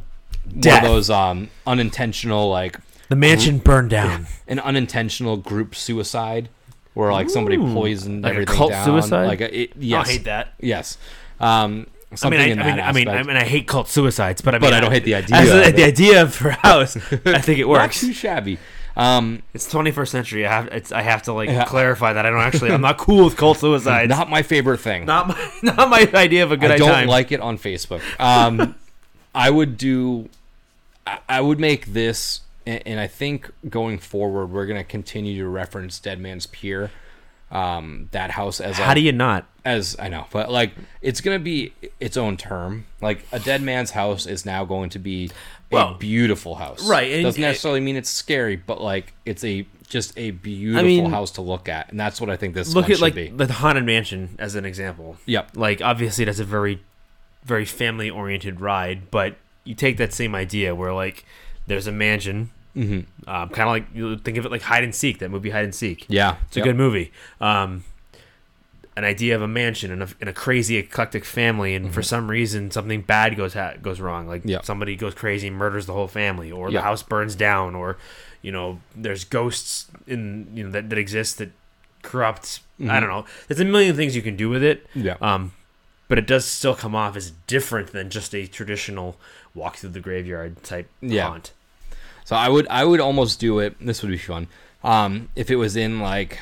one 0.54 0.76
of 0.78 0.82
those 0.84 1.10
um 1.10 1.50
unintentional 1.66 2.48
like 2.48 2.78
The 3.08 3.16
mansion 3.16 3.58
burned 3.58 3.90
down. 3.90 4.26
an 4.48 4.60
unintentional 4.60 5.36
group 5.36 5.74
suicide 5.74 6.48
where 6.98 7.12
like 7.12 7.30
somebody 7.30 7.56
Ooh. 7.56 7.72
poisoned 7.72 8.22
Like 8.24 8.30
a 8.30 8.34
everything 8.34 8.56
cult 8.56 8.70
down. 8.72 8.84
suicide? 8.84 9.26
Like 9.26 9.40
a, 9.40 9.60
it, 9.62 9.72
yes, 9.78 10.08
I 10.08 10.12
hate 10.12 10.24
that. 10.24 10.54
Yes, 10.60 10.98
um, 11.40 11.86
I 12.22 12.30
mean, 12.30 12.40
I, 12.40 12.44
in 12.46 12.58
I 12.60 12.64
mean, 12.64 12.80
I 12.80 12.92
mean, 12.92 13.08
I 13.08 13.22
mean, 13.22 13.36
I 13.36 13.44
hate 13.44 13.68
cult 13.68 13.88
suicides, 13.88 14.40
but 14.40 14.54
I 14.54 14.58
mean, 14.58 14.62
But 14.70 14.74
I 14.74 14.80
don't 14.80 14.90
hate 14.92 15.04
the 15.04 15.14
idea 15.14 15.36
As 15.36 15.48
of 15.68 15.76
the, 15.76 15.84
idea 15.84 16.26
for 16.26 16.50
house, 16.50 16.96
I 17.26 17.38
think 17.40 17.58
it 17.60 17.66
Not 17.66 17.70
works. 17.82 18.00
too 18.00 18.12
shabby. 18.12 18.58
Um, 18.96 19.42
It's 19.54 19.72
21st 19.72 20.08
century. 20.08 20.44
I 20.46 20.50
have, 20.52 20.66
it's, 20.68 20.90
I 20.90 21.02
have 21.02 21.22
to 21.24 21.32
like 21.32 21.48
Yeah. 21.50 21.66
clarify 21.66 22.14
that 22.14 22.26
I 22.26 22.30
don't 22.30 22.40
actually, 22.40 22.72
I'm 22.72 22.80
not 22.90 22.98
cool 22.98 23.26
with 23.26 23.36
cult 23.36 23.58
suicides. 23.58 24.08
not 24.08 24.28
my 24.28 24.42
favorite 24.42 24.78
thing. 24.80 25.04
not 25.04 25.28
my, 25.28 25.50
not 25.62 25.88
my 25.88 26.10
idea 26.14 26.42
of 26.42 26.50
a 26.50 26.56
good 26.56 26.70
idea. 26.72 26.86
I 26.86 26.88
don't 26.88 26.98
time. 27.00 27.08
like 27.08 27.30
it 27.30 27.40
on 27.40 27.58
Facebook. 27.58 28.00
Um, 28.18 28.74
I 29.34 29.50
would 29.50 29.76
do. 29.76 30.28
I 31.28 31.40
would 31.40 31.60
make 31.60 31.86
this, 31.86 32.40
and, 32.68 32.82
and 32.86 33.00
I 33.00 33.06
think 33.06 33.50
going 33.68 33.98
forward, 33.98 34.46
we're 34.52 34.66
gonna 34.66 34.84
continue 34.84 35.42
to 35.42 35.48
reference 35.48 35.98
Dead 35.98 36.20
Man's 36.20 36.46
Pier. 36.46 36.90
Um, 37.50 38.08
that 38.10 38.30
house 38.32 38.60
as 38.60 38.76
How 38.76 38.92
a, 38.92 38.94
do 38.94 39.00
you 39.00 39.12
not? 39.12 39.46
as 39.64 39.96
I 39.98 40.08
know, 40.08 40.26
but 40.30 40.50
like 40.52 40.72
it's 41.00 41.22
gonna 41.22 41.38
be 41.38 41.72
its 41.98 42.18
own 42.18 42.36
term. 42.36 42.84
Like 43.00 43.24
a 43.32 43.40
dead 43.40 43.62
man's 43.62 43.92
house 43.92 44.26
is 44.26 44.44
now 44.44 44.66
going 44.66 44.90
to 44.90 44.98
be 44.98 45.30
Well, 45.72 45.94
a 45.94 45.98
beautiful 45.98 46.56
house, 46.56 46.86
right, 46.86 47.10
and- 47.10 47.22
Doesn't 47.22 47.40
necessarily 47.40 47.80
mean 47.80 47.96
it's 47.96 48.10
scary, 48.10 48.56
but 48.56 48.82
like 48.82 49.14
it's 49.24 49.42
a 49.44 49.66
just 49.88 50.12
a 50.18 50.32
beautiful 50.32 51.08
house 51.08 51.30
to 51.32 51.40
look 51.40 51.70
at, 51.70 51.88
and 51.90 51.98
that's 51.98 52.20
what 52.20 52.28
I 52.28 52.36
think 52.36 52.54
this 52.54 52.74
Look 52.74 52.84
one 52.84 52.92
at 52.92 52.96
should 52.98 53.02
like 53.02 53.14
be. 53.14 53.28
the 53.30 53.50
haunted 53.50 53.86
mansion 53.86 54.36
as 54.38 54.54
an 54.54 54.66
example. 54.66 55.16
Yep. 55.24 55.52
Like 55.54 55.80
obviously 55.80 56.26
that's 56.26 56.40
a 56.40 56.44
very, 56.44 56.82
very 57.44 57.64
family 57.64 58.10
oriented 58.10 58.60
ride, 58.60 59.10
but 59.10 59.36
you 59.64 59.74
take 59.74 59.96
that 59.96 60.12
same 60.12 60.34
idea 60.34 60.74
where 60.74 60.92
like 60.92 61.24
there's 61.66 61.86
a 61.86 61.92
mansion, 61.92 62.50
mm-hmm. 62.78 63.28
um, 63.28 63.48
kind 63.50 63.68
of 63.68 63.72
like 63.74 63.86
you 63.94 64.16
think 64.18 64.36
of 64.38 64.46
it 64.46 64.50
like 64.52 64.62
hide 64.62 64.84
and 64.84 64.94
seek. 64.94 65.18
That 65.18 65.30
movie 65.30 65.50
Hide 65.50 65.64
and 65.64 65.74
Seek. 65.74 66.06
Yeah, 66.08 66.36
It's 66.46 66.56
a 66.56 66.60
good 66.60 66.76
movie. 66.76 67.12
Um, 67.40 67.84
an 68.96 69.04
idea 69.04 69.36
of 69.36 69.42
a 69.42 69.46
mansion 69.48 69.92
and 69.92 70.02
a, 70.02 70.08
and 70.20 70.28
a 70.28 70.32
crazy 70.32 70.76
eclectic 70.76 71.24
family, 71.24 71.74
and 71.74 71.92
for 71.94 72.02
some 72.02 72.28
reason 72.28 72.70
something 72.70 73.00
bad 73.02 73.36
goes 73.36 73.54
ha- 73.54 73.74
goes 73.80 74.00
wrong. 74.00 74.26
Like 74.26 74.42
Mm-hmm. 74.42 74.64
Somebody 74.64 74.96
goes 74.96 75.14
crazy, 75.14 75.46
and 75.48 75.56
murders 75.56 75.86
the 75.86 75.92
whole 75.92 76.08
family, 76.08 76.50
or 76.50 76.68
Yeah. 76.70 76.78
the 76.80 76.82
house 76.84 77.02
burns 77.02 77.34
down, 77.36 77.74
or 77.74 77.96
you 78.42 78.50
know 78.52 78.80
there's 78.96 79.24
ghosts 79.24 79.86
in 80.06 80.48
you 80.54 80.64
know 80.64 80.70
that, 80.70 80.90
that 80.90 80.98
exist 80.98 81.38
that 81.38 81.50
corrupt. 82.02 82.60
I 82.80 83.00
don't 83.00 83.08
know. 83.08 83.24
There's 83.48 83.60
a 83.60 83.64
million 83.64 83.96
things 83.96 84.14
you 84.16 84.22
can 84.22 84.36
do 84.36 84.48
with 84.48 84.62
it. 84.62 84.88
Mm-hmm. 84.90 85.06
Yeah. 85.06 85.16
Um, 85.20 85.52
but 86.08 86.16
it 86.18 86.26
does 86.26 86.44
still 86.46 86.74
come 86.74 86.94
off 86.94 87.16
as 87.16 87.32
different 87.46 87.88
than 87.92 88.08
just 88.08 88.34
a 88.34 88.46
traditional 88.46 89.16
walk 89.54 89.76
through 89.76 89.90
the 89.90 90.00
graveyard 90.00 90.62
type 90.62 90.88
Yeah. 91.02 91.28
haunt. 91.28 91.52
So 92.28 92.36
I 92.36 92.50
would 92.50 92.68
I 92.68 92.84
would 92.84 93.00
almost 93.00 93.40
do 93.40 93.58
it. 93.58 93.74
This 93.80 94.02
would 94.02 94.10
be 94.10 94.18
fun. 94.18 94.48
Um, 94.84 95.30
if 95.34 95.50
it 95.50 95.56
was 95.56 95.76
in 95.76 95.98
like 95.98 96.40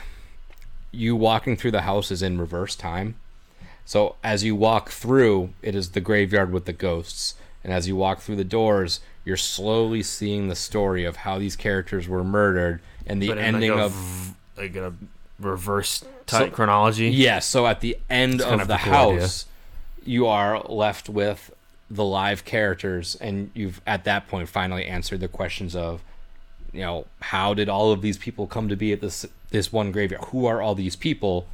you 0.91 1.15
walking 1.15 1.57
through 1.57 1.71
the 1.71 1.83
house 1.83 2.11
is 2.11 2.23
in 2.23 2.39
reverse 2.41 2.75
time, 2.75 3.15
So 3.85 4.17
as 4.25 4.43
you 4.43 4.57
walk 4.57 4.91
through, 4.91 5.51
it 5.63 5.77
is 5.77 5.91
the 5.91 6.01
graveyard 6.01 6.51
with 6.51 6.65
the 6.65 6.73
ghosts, 6.73 7.37
and 7.63 7.73
as 7.73 7.87
you 7.87 7.95
walk 7.95 8.19
through 8.19 8.35
the 8.35 8.43
doors, 8.43 8.99
you're 9.25 9.37
slowly 9.37 10.03
seeing 10.03 10.49
the 10.49 10.57
story 10.57 11.05
of 11.05 11.19
how 11.19 11.39
these 11.39 11.55
characters 11.55 12.09
were 12.09 12.25
murdered 12.25 12.81
and 13.07 13.23
the 13.23 13.31
ending 13.31 13.71
like 13.71 13.81
a, 13.81 13.85
of 13.85 14.35
like 14.57 14.75
a 14.75 14.93
reverse 15.39 16.01
So- 16.27 16.41
type 16.41 16.53
chronology. 16.53 17.11
Yeah, 17.11 17.39
so 17.39 17.65
at 17.65 17.79
the 17.81 17.97
end 18.11 18.43
of 18.43 18.67
the 18.67 18.77
cool 18.79 18.93
idea. 18.93 19.21
house, 19.21 19.47
you 20.05 20.27
are 20.27 20.61
left 20.63 21.09
with 21.09 21.53
the 21.91 22.05
live 22.05 22.45
characters, 22.45 23.15
and 23.21 23.51
you've 23.55 23.81
at 23.87 24.05
that 24.05 24.29
point 24.29 24.49
finally 24.49 24.85
answered 24.87 25.21
the 25.21 25.29
questions 25.29 25.77
of, 25.77 26.03
you 26.73 26.81
know, 26.81 27.07
how 27.21 27.55
did 27.55 27.69
all 27.69 27.93
of 27.93 28.03
these 28.03 28.19
people 28.19 28.47
come 28.47 28.69
to 28.69 28.77
be 28.77 28.93
at 28.93 29.01
this 29.01 29.25
this 29.51 29.73
one 29.73 29.93
graveyard? 29.93 30.25
Who 30.27 30.47
are 30.47 30.61
all 30.61 30.75
these 30.75 30.97
people? 30.97 31.47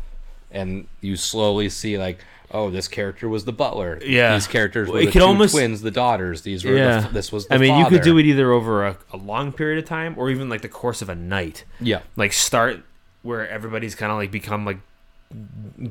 And 0.51 0.87
you 1.01 1.17
slowly 1.17 1.69
see 1.69 1.97
like, 1.99 2.19
oh, 2.51 2.71
this 2.71 2.89
character 2.89 3.29
was 3.29 3.45
the 3.47 3.53
butler. 3.53 3.99
Yeah. 4.05 4.35
these 4.35 4.47
characters 4.47 4.89
were 4.89 4.99
it 4.99 5.07
the 5.07 5.13
could 5.13 5.19
two 5.21 5.25
almost- 5.25 5.55
twins, 5.55 5.81
the 5.83 5.91
daughters. 5.91 6.43
These 6.43 6.65
were 6.65 6.77
Yeah. 6.77 7.01
the, 7.03 7.09
this 7.09 7.31
was. 7.33 7.47
The 7.47 7.55
I 7.55 7.59
mean, 7.59 7.79
you 7.79 7.87
could 7.87 8.03
do 8.03 8.19
it 8.19 8.27
either 8.27 8.53
over 8.53 8.87
a, 8.87 8.97
a 9.13 9.17
long 9.17 9.53
period 9.53 9.79
of 9.79 9.85
time 9.89 10.15
or 10.19 10.29
even 10.31 10.49
like 10.49 10.63
the 10.63 10.69
course 10.69 11.01
of 11.03 11.09
a 11.09 11.15
night. 11.15 11.65
Yeah, 11.81 12.01
Like 12.17 12.33
start 12.33 12.83
where 13.23 13.49
everybody's 13.49 13.95
kind 13.95 14.11
of 14.11 14.19
like 14.19 14.31
become 14.31 14.65
like 14.67 14.79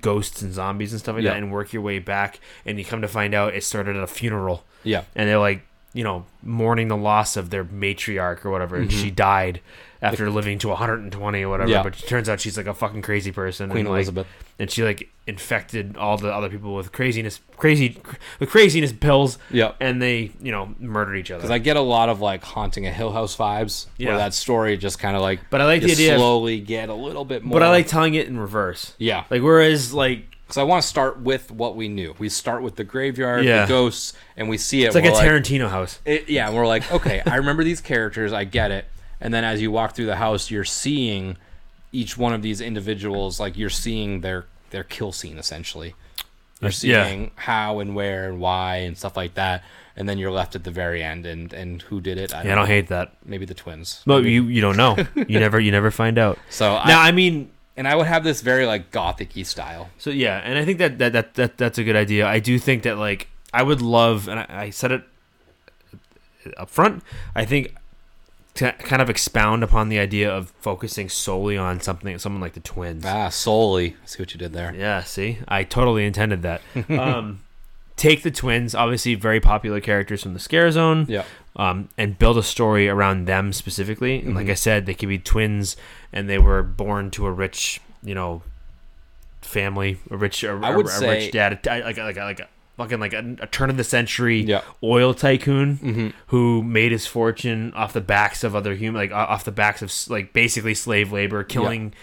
ghosts 0.01 0.41
and 0.41 0.53
zombies 0.53 0.91
and 0.93 0.99
stuff 0.99 1.15
like 1.15 1.23
Yeah. 1.23 1.31
that, 1.31 1.37
and 1.37 1.51
work 1.51 1.73
your 1.73 1.81
way 1.81 1.99
back, 1.99 2.39
and 2.65 2.77
you 2.79 2.85
come 2.85 3.01
to 3.01 3.07
find 3.07 3.33
out 3.33 3.53
it 3.55 3.63
started 3.63 3.95
at 3.95 4.03
a 4.03 4.07
funeral, 4.07 4.63
yeah, 4.83 5.03
and 5.15 5.27
they're 5.29 5.39
like, 5.39 5.61
you 5.93 6.03
know, 6.03 6.25
mourning 6.43 6.87
the 6.87 6.97
loss 6.97 7.35
of 7.37 7.49
their 7.49 7.65
matriarch 7.65 8.45
or 8.45 8.51
whatever, 8.51 8.75
and 8.77 8.89
Mm-hmm. 8.89 9.01
she 9.01 9.11
died 9.11 9.61
after 10.01 10.29
living 10.29 10.57
to 10.59 10.69
120 10.69 11.41
or 11.43 11.49
whatever. 11.49 11.69
Yeah. 11.69 11.83
But 11.83 12.01
it 12.01 12.07
turns 12.07 12.27
out 12.27 12.39
she's 12.39 12.57
like 12.57 12.65
a 12.67 12.73
fucking 12.73 13.01
crazy 13.03 13.31
person. 13.31 13.69
Queen 13.69 13.81
and, 13.85 13.89
like, 13.89 13.97
Elizabeth. 13.99 14.27
and 14.57 14.69
she 14.71 14.83
like 14.83 15.09
infected 15.27 15.95
all 15.97 16.17
the 16.17 16.33
other 16.33 16.49
people 16.49 16.73
with 16.75 16.91
craziness, 16.91 17.39
crazy, 17.57 17.97
with 18.39 18.49
craziness 18.49 18.91
pills. 18.93 19.37
Yeah. 19.51 19.73
and 19.79 20.01
they 20.01 20.31
you 20.41 20.51
know 20.51 20.73
murdered 20.79 21.15
each 21.17 21.29
other. 21.31 21.39
Because 21.39 21.51
I 21.51 21.59
get 21.59 21.77
a 21.77 21.81
lot 21.81 22.09
of 22.09 22.19
like 22.21 22.43
haunting 22.43 22.87
a 22.87 22.91
Hill 22.91 23.11
House 23.11 23.35
vibes. 23.37 23.85
Yeah. 23.97 24.09
where 24.09 24.17
that 24.17 24.33
story 24.33 24.75
just 24.77 24.97
kind 24.99 25.15
of 25.15 25.21
like. 25.21 25.39
But 25.49 25.61
I 25.61 25.65
like 25.65 25.81
the 25.83 25.91
idea 25.91 26.13
of- 26.15 26.19
Slowly 26.19 26.59
get 26.59 26.89
a 26.89 26.93
little 26.95 27.25
bit 27.25 27.43
more. 27.43 27.59
but 27.59 27.63
I 27.63 27.69
like 27.69 27.87
telling 27.87 28.15
it 28.15 28.27
in 28.27 28.39
reverse. 28.39 28.95
Yeah. 28.97 29.25
Like 29.29 29.41
whereas 29.43 29.93
like 29.93 30.25
Because 30.47 30.57
I 30.57 30.63
want 30.63 30.81
to 30.81 30.87
start 30.87 31.19
with 31.21 31.51
what 31.51 31.75
we 31.75 31.87
knew. 31.87 32.15
We 32.17 32.27
start 32.29 32.63
with 32.63 32.75
the 32.75 32.83
graveyard, 32.83 33.45
Yeah. 33.45 33.65
the 33.65 33.69
ghosts, 33.69 34.13
and 34.35 34.49
we 34.49 34.57
see 34.57 34.83
it. 34.83 34.87
it's 34.87 34.95
like 34.95 35.05
a 35.05 35.11
we're 35.11 35.21
Tarantino 35.21 35.69
house. 35.69 35.99
it- 36.05 36.27
yeah, 36.27 36.47
and 36.47 36.55
we're 36.57 36.65
like, 36.67 36.91
okay, 36.91 37.21
I 37.25 37.35
remember 37.35 37.63
these 37.63 37.81
characters. 37.81 38.33
I 38.33 38.43
get 38.45 38.71
it. 38.71 38.85
And 39.21 39.33
then 39.33 39.43
as 39.43 39.61
you 39.61 39.71
walk 39.71 39.93
through 39.95 40.07
the 40.07 40.15
house, 40.17 40.49
you're 40.51 40.63
seeing 40.65 41.37
each 41.91 42.17
one 42.17 42.33
of 42.33 42.41
these 42.41 42.59
individuals. 42.61 43.39
Like 43.39 43.57
you're 43.57 43.69
seeing 43.69 44.21
their 44.21 44.45
their 44.71 44.83
kill 44.83 45.11
scene 45.11 45.37
essentially. 45.37 45.93
You're 46.61 46.71
Yeah. 46.81 47.05
seeing 47.05 47.31
how 47.35 47.79
and 47.79 47.95
where 47.95 48.29
and 48.29 48.39
why 48.39 48.77
and 48.77 48.97
stuff 48.97 49.15
like 49.17 49.33
that. 49.35 49.63
And 49.95 50.07
then 50.07 50.17
you're 50.17 50.31
left 50.31 50.55
at 50.55 50.63
the 50.63 50.71
very 50.71 51.03
end, 51.03 51.25
and 51.25 51.51
and 51.53 51.81
who 51.83 51.99
did 52.01 52.17
it? 52.17 52.33
I 52.33 52.43
Yeah, 52.43 52.53
I 52.53 52.55
don't 52.55 52.67
hate 52.67 52.87
that. 52.87 53.13
Maybe 53.25 53.45
the 53.45 53.53
twins. 53.53 54.01
But 54.05 54.23
you 54.23 54.43
you 54.45 54.61
don't 54.61 54.77
know. 54.77 54.95
You 55.27 55.39
never 55.39 55.59
you 55.59 55.71
never 55.71 55.91
find 55.91 56.17
out. 56.17 56.39
So 56.49 56.65
Now 56.85 57.01
I, 57.01 57.09
I 57.09 57.11
mean 57.11 57.51
and 57.77 57.87
I 57.87 57.95
would 57.95 58.07
have 58.07 58.23
this 58.23 58.41
very 58.41 58.65
like 58.65 58.91
gothic-y 58.91 59.43
style. 59.43 59.89
So 59.97 60.09
yeah, 60.09 60.37
and 60.43 60.57
I 60.57 60.65
think 60.65 60.77
that 60.79 60.97
that, 60.99 61.13
that, 61.13 61.33
that 61.35 61.57
that's 61.57 61.77
a 61.77 61.83
good 61.83 61.95
idea. 61.95 62.25
I 62.27 62.39
do 62.39 62.57
think 62.59 62.83
that 62.83 62.97
like 62.97 63.27
I 63.53 63.63
would 63.63 63.81
love, 63.81 64.27
and 64.29 64.39
I, 64.39 64.45
I 64.49 64.69
said 64.69 64.91
it 64.91 65.03
up 66.57 66.69
front. 66.69 67.03
I 67.35 67.45
think 67.45 67.75
to 68.55 68.71
kind 68.73 69.01
of 69.01 69.09
expound 69.09 69.63
upon 69.63 69.89
the 69.89 69.97
idea 69.99 70.29
of 70.29 70.51
focusing 70.59 71.07
solely 71.09 71.57
on 71.57 71.79
something, 71.79 72.17
someone 72.19 72.41
like 72.41 72.53
the 72.53 72.59
twins. 72.59 73.05
Ah, 73.05 73.29
solely. 73.29 73.95
I 74.03 74.05
see 74.05 74.21
what 74.21 74.33
you 74.33 74.37
did 74.37 74.53
there. 74.53 74.73
Yeah, 74.75 75.03
see, 75.03 75.39
I 75.47 75.63
totally 75.63 76.05
intended 76.05 76.41
that. 76.41 76.61
um, 76.89 77.41
take 77.95 78.23
the 78.23 78.31
twins, 78.31 78.75
obviously 78.75 79.15
very 79.15 79.39
popular 79.39 79.79
characters 79.79 80.23
from 80.23 80.33
the 80.33 80.39
Scare 80.39 80.69
Zone. 80.71 81.05
Yeah. 81.07 81.23
um, 81.55 81.89
and 81.97 82.17
build 82.19 82.37
a 82.37 82.43
story 82.43 82.87
around 82.89 83.25
them 83.25 83.53
specifically. 83.53 84.15
And 84.19 84.27
Mm-hmm. 84.29 84.35
like 84.37 84.49
I 84.49 84.53
said, 84.55 84.85
they 84.85 84.93
could 84.95 85.09
be 85.09 85.19
twins, 85.19 85.75
and 86.11 86.29
they 86.29 86.37
were 86.39 86.61
born 86.63 87.09
to 87.11 87.25
a 87.27 87.31
rich, 87.31 87.79
you 88.03 88.15
know, 88.15 88.41
family, 89.41 89.97
a 90.09 90.17
rich, 90.17 90.43
a, 90.43 90.51
I 90.51 90.75
would 90.75 90.85
a, 90.85 90.89
a 90.89 90.91
say- 90.91 91.07
rich 91.25 91.31
dad, 91.31 91.59
like 91.65 91.97
a, 91.97 92.03
like 92.03 92.17
a, 92.17 92.23
like 92.23 92.39
a 92.39 92.47
fucking 92.83 92.99
like 92.99 93.13
a, 93.13 93.35
a 93.41 93.47
turn 93.47 93.69
of 93.69 93.77
the 93.77 93.83
century 93.83 94.41
Yeah. 94.41 94.61
oil 94.83 95.13
tycoon 95.13 95.77
Mm-hmm. 95.77 96.07
who 96.27 96.63
made 96.63 96.91
his 96.91 97.05
fortune 97.05 97.71
off 97.73 97.93
the 97.93 98.01
backs 98.01 98.43
of 98.43 98.55
other 98.55 98.73
human, 98.75 98.99
like 99.01 99.11
off 99.11 99.43
the 99.45 99.51
backs 99.51 99.81
of 99.81 99.91
like 100.11 100.33
basically 100.33 100.73
slave 100.73 101.11
labor, 101.11 101.43
killing, 101.43 101.93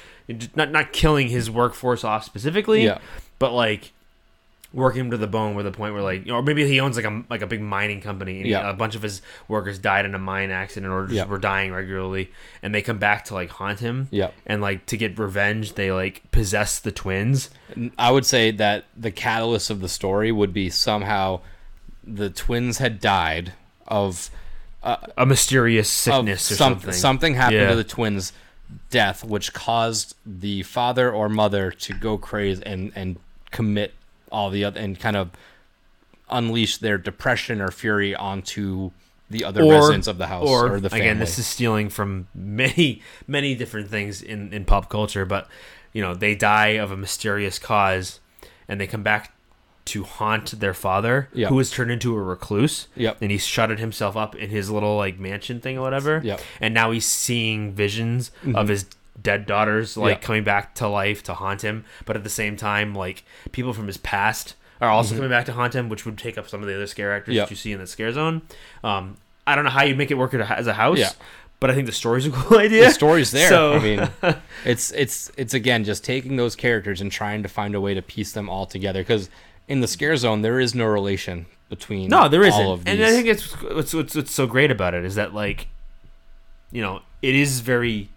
not 0.54 0.70
not 0.70 0.92
killing 0.92 1.28
his 1.28 1.50
workforce 1.50 2.04
off 2.04 2.24
specifically, 2.24 2.84
Yeah. 2.84 2.98
but 3.38 3.52
like 3.52 3.92
working 4.72 5.00
him 5.00 5.10
to 5.10 5.16
the 5.16 5.26
bone 5.26 5.54
with 5.54 5.64
the 5.64 5.72
point 5.72 5.94
where 5.94 6.02
like 6.02 6.28
or 6.28 6.42
maybe 6.42 6.66
he 6.66 6.78
owns 6.78 6.94
like 6.96 7.06
a 7.06 7.22
like 7.30 7.40
a 7.40 7.46
big 7.46 7.60
mining 7.62 8.00
company 8.02 8.36
and 8.36 8.44
he- 8.46 8.50
Yeah. 8.52 8.68
a 8.68 8.74
bunch 8.74 8.94
of 8.94 9.00
his 9.02 9.22
workers 9.48 9.78
died 9.78 10.04
in 10.04 10.14
a 10.14 10.18
mine 10.18 10.50
accident 10.50 10.92
or 10.92 11.04
just 11.04 11.14
Yeah. 11.14 11.24
were 11.24 11.38
dying 11.38 11.72
regularly 11.72 12.30
and 12.62 12.74
they 12.74 12.82
come 12.82 12.98
back 12.98 13.24
to 13.26 13.34
like 13.34 13.48
haunt 13.48 13.80
him 13.80 14.08
Yeah. 14.10 14.28
and 14.46 14.60
like 14.60 14.84
to 14.86 14.96
get 14.98 15.18
revenge 15.18 15.72
they 15.74 15.90
like 15.90 16.22
possess 16.32 16.78
the 16.78 16.92
twins 16.92 17.48
I 17.96 18.10
would 18.10 18.26
say 18.26 18.50
that 18.52 18.84
the 18.96 19.10
catalyst 19.10 19.70
of 19.70 19.80
the 19.80 19.88
story 19.88 20.30
would 20.32 20.52
be 20.52 20.68
somehow 20.68 21.40
the 22.04 22.28
twins 22.30 22.76
had 22.78 23.00
died 23.00 23.52
of, 23.86 24.30
uh, 24.82 24.96
a 25.16 25.24
mysterious 25.26 25.88
sickness 25.88 26.50
or 26.50 26.54
some- 26.56 26.72
something 26.74 26.92
something 26.92 27.34
happened 27.34 27.60
Yeah. 27.60 27.70
to 27.70 27.76
the 27.76 27.84
twins' 27.84 28.32
death, 28.90 29.24
which 29.24 29.52
caused 29.54 30.14
the 30.26 30.62
father 30.62 31.10
or 31.10 31.28
mother 31.30 31.70
to 31.70 31.94
go 31.94 32.16
crazy 32.18 32.62
and 32.66 32.92
and 32.94 33.16
commit 33.50 33.94
all 34.30 34.50
the 34.50 34.64
other 34.64 34.80
and 34.80 34.98
kind 34.98 35.16
of 35.16 35.30
unleash 36.30 36.78
their 36.78 36.98
depression 36.98 37.60
or 37.60 37.70
fury 37.70 38.14
onto 38.14 38.90
the 39.30 39.44
other 39.44 39.64
residents 39.64 40.06
of 40.06 40.18
the 40.18 40.26
house 40.26 40.48
or, 40.48 40.80
the 40.80 40.88
family. 40.90 41.04
again 41.06 41.18
this 41.18 41.38
is 41.38 41.46
stealing 41.46 41.88
from 41.88 42.28
many 42.34 43.02
many 43.26 43.54
different 43.54 43.88
things 43.88 44.22
in 44.22 44.52
in 44.52 44.64
pop 44.64 44.88
culture 44.90 45.24
but 45.24 45.48
you 45.92 46.02
know 46.02 46.14
they 46.14 46.34
die 46.34 46.68
of 46.78 46.90
a 46.90 46.96
mysterious 46.96 47.58
cause 47.58 48.20
and 48.68 48.80
they 48.80 48.86
come 48.86 49.02
back 49.02 49.32
to 49.86 50.04
haunt 50.04 50.60
their 50.60 50.74
father 50.74 51.30
Yeah. 51.32 51.48
who 51.48 51.54
was 51.54 51.70
turned 51.70 51.90
into 51.90 52.14
a 52.14 52.20
recluse 52.22 52.88
Yep. 52.94 53.18
and 53.22 53.30
he 53.30 53.38
shutted 53.38 53.78
himself 53.78 54.16
up 54.18 54.34
in 54.36 54.50
his 54.50 54.70
little 54.70 54.96
like 54.98 55.18
mansion 55.18 55.60
thing 55.60 55.78
or 55.78 55.80
whatever 55.82 56.20
Yep. 56.22 56.40
and 56.60 56.74
now 56.74 56.90
he's 56.90 57.06
seeing 57.06 57.72
visions 57.72 58.30
mm-hmm. 58.42 58.54
of 58.56 58.68
his 58.68 58.84
dead 59.22 59.46
daughters 59.46 59.96
like 59.96 60.18
Yeah. 60.20 60.26
coming 60.26 60.44
back 60.44 60.74
to 60.76 60.88
life 60.88 61.22
to 61.24 61.34
haunt 61.34 61.62
him 61.62 61.84
but 62.06 62.16
at 62.16 62.24
the 62.24 62.30
same 62.30 62.56
time 62.56 62.94
like 62.94 63.24
people 63.52 63.72
from 63.72 63.86
his 63.86 63.96
past 63.96 64.54
are 64.80 64.88
also 64.90 65.14
coming 65.14 65.30
back 65.30 65.44
to 65.46 65.52
haunt 65.52 65.74
him 65.74 65.88
which 65.88 66.04
would 66.06 66.16
take 66.16 66.38
up 66.38 66.48
some 66.48 66.60
of 66.62 66.68
the 66.68 66.74
other 66.74 66.86
scare 66.86 67.12
actors 67.12 67.34
Yep. 67.34 67.46
that 67.46 67.50
you 67.50 67.56
see 67.56 67.72
in 67.72 67.80
the 67.80 67.86
scare 67.86 68.12
zone 68.12 68.42
um, 68.84 69.16
i 69.46 69.54
don't 69.54 69.64
know 69.64 69.70
how 69.70 69.82
you'd 69.82 69.98
make 69.98 70.10
it 70.10 70.14
work 70.18 70.34
as 70.34 70.66
a 70.68 70.74
house 70.74 70.98
Yeah. 70.98 71.10
but 71.58 71.70
i 71.70 71.74
think 71.74 71.86
the 71.86 71.92
story's 71.92 72.26
a 72.26 72.30
cool 72.32 72.58
idea 72.58 72.84
the 72.84 72.90
story's 72.92 73.30
there. 73.32 73.48
so 73.48 73.74
I 73.74 73.78
mean, 73.80 74.08
it's 74.64 74.92
it's 74.92 75.32
it's 75.36 75.52
again 75.54 75.82
just 75.84 76.04
taking 76.04 76.36
those 76.36 76.54
characters 76.54 77.00
and 77.00 77.10
trying 77.10 77.42
to 77.42 77.48
find 77.48 77.74
a 77.74 77.80
way 77.80 77.94
to 77.94 78.02
piece 78.02 78.32
them 78.32 78.48
all 78.48 78.66
together. 78.66 79.00
Because 79.00 79.28
in 79.66 79.80
the 79.80 79.88
scare 79.88 80.16
zone, 80.16 80.42
there 80.42 80.58
is 80.60 80.74
no 80.74 80.86
relation 80.86 81.46
between 81.68 82.08
no 82.08 82.28
there 82.28 82.42
isn't 82.44 82.64
all 82.64 82.72
of 82.72 82.84
these. 82.84 82.94
and 82.94 83.04
i 83.04 83.10
think 83.10 83.26
it's 83.26 83.52
what's, 83.62 83.92
what's 83.92 84.14
what's 84.14 84.32
so 84.32 84.46
great 84.46 84.70
about 84.70 84.94
it 84.94 85.04
is 85.04 85.16
that 85.16 85.34
like 85.34 85.66
you 86.72 86.80
know 86.80 87.02
it 87.20 87.34
is 87.34 87.60
very 87.60 88.08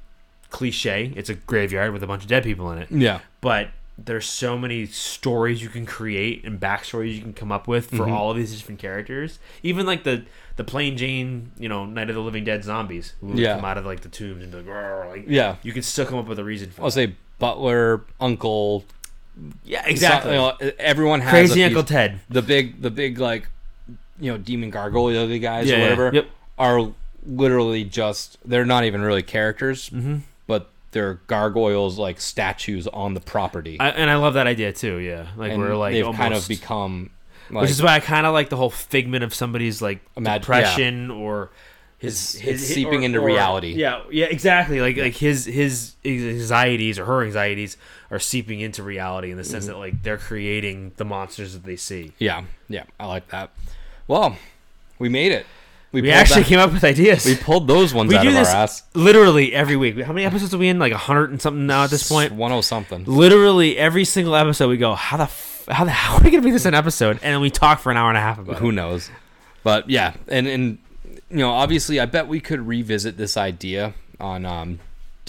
cliche 0.51 1.11
it's 1.15 1.29
a 1.29 1.33
graveyard 1.35 1.91
with 1.93 2.03
a 2.03 2.07
bunch 2.07 2.21
of 2.21 2.27
dead 2.29 2.43
people 2.43 2.71
in 2.71 2.77
it 2.77 2.91
yeah, 2.91 3.19
but 3.41 3.69
there's 3.97 4.25
so 4.25 4.57
many 4.57 4.85
stories 4.87 5.61
you 5.61 5.69
can 5.69 5.85
create 5.85 6.43
and 6.43 6.59
backstories 6.59 7.13
you 7.15 7.21
can 7.21 7.33
come 7.33 7.51
up 7.51 7.67
with 7.67 7.87
Mm-hmm. 7.87 7.97
for 7.97 8.09
all 8.09 8.31
of 8.31 8.37
these 8.37 8.55
different 8.57 8.79
characters. 8.79 9.37
Even 9.61 9.85
like 9.85 10.03
the 10.05 10.23
the 10.55 10.63
plain 10.63 10.97
Jane, 10.97 11.51
you 11.59 11.69
know, 11.69 11.85
Night 11.85 12.09
of 12.09 12.15
the 12.15 12.21
Living 12.21 12.43
Dead 12.43 12.63
zombies 12.63 13.13
who 13.21 13.35
Yeah. 13.35 13.55
come 13.57 13.65
out 13.65 13.77
of 13.77 13.85
like 13.85 13.99
the 14.01 14.09
tombs 14.09 14.41
and 14.41 14.51
be 14.51 14.57
like, 14.57 15.07
like 15.07 15.25
Yeah. 15.27 15.57
you 15.61 15.71
can 15.71 15.83
still 15.83 16.05
come 16.07 16.17
up 16.17 16.25
with 16.27 16.39
a 16.39 16.43
reason 16.43 16.71
for. 16.71 16.81
I'll 16.81 16.87
that. 16.87 16.91
say 16.93 17.15
butler, 17.37 18.01
uncle, 18.19 18.85
yeah, 19.63 19.83
exactly. 19.85 20.31
so- 20.35 20.55
you 20.61 20.65
know, 20.67 20.71
everyone 20.79 21.21
has 21.21 21.29
Crazy 21.31 21.63
Uncle 21.63 21.83
piece- 21.83 21.89
Ted. 21.89 22.19
The 22.29 22.41
big, 22.41 22.81
the 22.81 22.89
big 22.89 23.19
like, 23.19 23.49
you 24.19 24.31
know, 24.31 24.37
demon 24.39 24.71
gargoyle 24.71 25.27
guys 25.39 25.67
Yeah, 25.67 25.75
or 25.75 25.77
yeah. 25.77 25.83
whatever 25.83 26.11
Yep. 26.13 26.27
are 26.57 26.91
literally 27.23 27.83
just 27.83 28.37
they're 28.43 28.65
not 28.65 28.83
even 28.85 29.01
really 29.01 29.21
characters, 29.23 29.89
Mm-hmm. 29.91 30.15
But 30.91 30.99
they're 30.99 31.13
gargoyles 31.27 31.97
like 31.97 32.19
statues 32.21 32.87
on 32.87 33.13
the 33.13 33.21
property, 33.21 33.79
I, 33.79 33.89
and 33.89 34.09
I 34.09 34.15
love 34.15 34.33
that 34.35 34.47
idea 34.47 34.73
too. 34.73 34.97
Yeah, 34.97 35.27
like 35.37 35.51
and 35.53 35.61
we're 35.61 35.75
like 35.75 35.93
they've 35.93 36.05
almost, 36.05 36.19
kind 36.21 36.33
of 36.33 36.47
become. 36.47 37.09
Like, 37.49 37.63
which 37.63 37.71
is 37.71 37.81
why 37.83 37.95
I 37.95 37.99
kind 37.99 38.25
of 38.25 38.33
like 38.33 38.49
the 38.49 38.55
whole 38.57 38.69
figment 38.69 39.23
of 39.23 39.33
somebody's 39.33 39.81
like 39.81 39.99
Imag- 40.15 40.39
depression 40.41 41.11
or 41.11 41.49
his, 41.97 42.35
It's- 42.35 42.61
it's 42.61 42.73
seeping 42.73 43.03
into 43.03 43.19
reality. 43.19 43.73
Yeah, 43.73 44.03
yeah, 44.09 44.25
exactly. 44.27 44.79
Like 44.79 44.95
like 44.97 45.15
his 45.15 45.45
his 45.45 45.95
anxieties 46.05 46.97
or 46.97 47.05
her 47.05 47.23
anxieties 47.23 47.77
are 48.09 48.19
seeping 48.19 48.59
into 48.61 48.83
reality 48.83 49.31
in 49.31 49.37
the 49.37 49.43
sense 49.43 49.65
Mm-hmm. 49.65 49.73
that 49.73 49.79
like 49.79 50.03
they're 50.03 50.17
creating 50.17 50.93
the 50.97 51.05
monsters 51.05 51.53
that 51.53 51.63
they 51.63 51.75
see. 51.75 52.13
Yeah, 52.19 52.43
yeah, 52.69 52.83
I 52.99 53.05
like 53.07 53.27
that. 53.29 53.51
Well, 54.07 54.37
we 54.99 55.09
made 55.09 55.31
it. 55.31 55.45
We, 55.91 56.01
pulled 56.01 56.13
actually 56.13 56.43
that- 56.43 56.47
came 56.47 56.59
up 56.59 56.71
with 56.71 56.83
ideas. 56.83 57.25
we 57.25 57.35
pulled 57.35 57.67
those 57.67 57.93
ones 57.93 58.09
We 58.09 58.15
out 58.17 58.21
do 58.23 58.29
of 58.29 58.33
this 58.35 58.49
our 58.49 58.55
ass. 58.63 58.83
literally 58.93 59.53
every 59.53 59.75
week. 59.75 59.99
How 60.01 60.13
many 60.13 60.25
episodes 60.25 60.53
are 60.53 60.57
we 60.57 60.69
in? 60.69 60.79
Like 60.79 60.93
a 60.93 60.97
hundred 60.97 61.31
and 61.31 61.41
something 61.41 61.65
now 61.67 61.83
at 61.83 61.89
this 61.89 62.07
point. 62.07 62.31
one 62.33 62.51
oh 62.51 62.61
something. 62.61 63.03
Literally 63.05 63.77
every 63.77 64.05
single 64.05 64.35
episode, 64.35 64.69
we 64.69 64.77
go, 64.77 64.95
"How 64.95 65.17
the 65.17 65.23
f- 65.23 65.65
how 65.69 65.83
the 65.83 65.91
how 66.01 66.15
are 66.17 66.23
we 66.23 66.31
gonna 66.31 66.43
make 66.43 66.53
this 66.53 66.65
an 66.65 66.73
episode?" 66.73 67.19
And 67.21 67.33
then 67.33 67.41
we 67.41 67.49
talk 67.49 67.79
for 67.79 67.91
an 67.91 67.97
hour 67.97 68.09
and 68.09 68.17
a 68.17 68.21
half 68.21 68.39
about 68.39 68.57
Who 68.57 68.67
it. 68.67 68.69
Who 68.69 68.71
knows? 68.71 69.09
But 69.63 69.89
yeah, 69.89 70.13
and 70.29 70.47
and 70.47 70.77
you 71.29 71.37
know, 71.37 71.51
obviously, 71.51 71.99
I 71.99 72.05
bet 72.05 72.27
we 72.27 72.39
could 72.39 72.65
revisit 72.65 73.17
this 73.17 73.35
idea 73.37 73.93
on 74.19 74.45
um, 74.45 74.79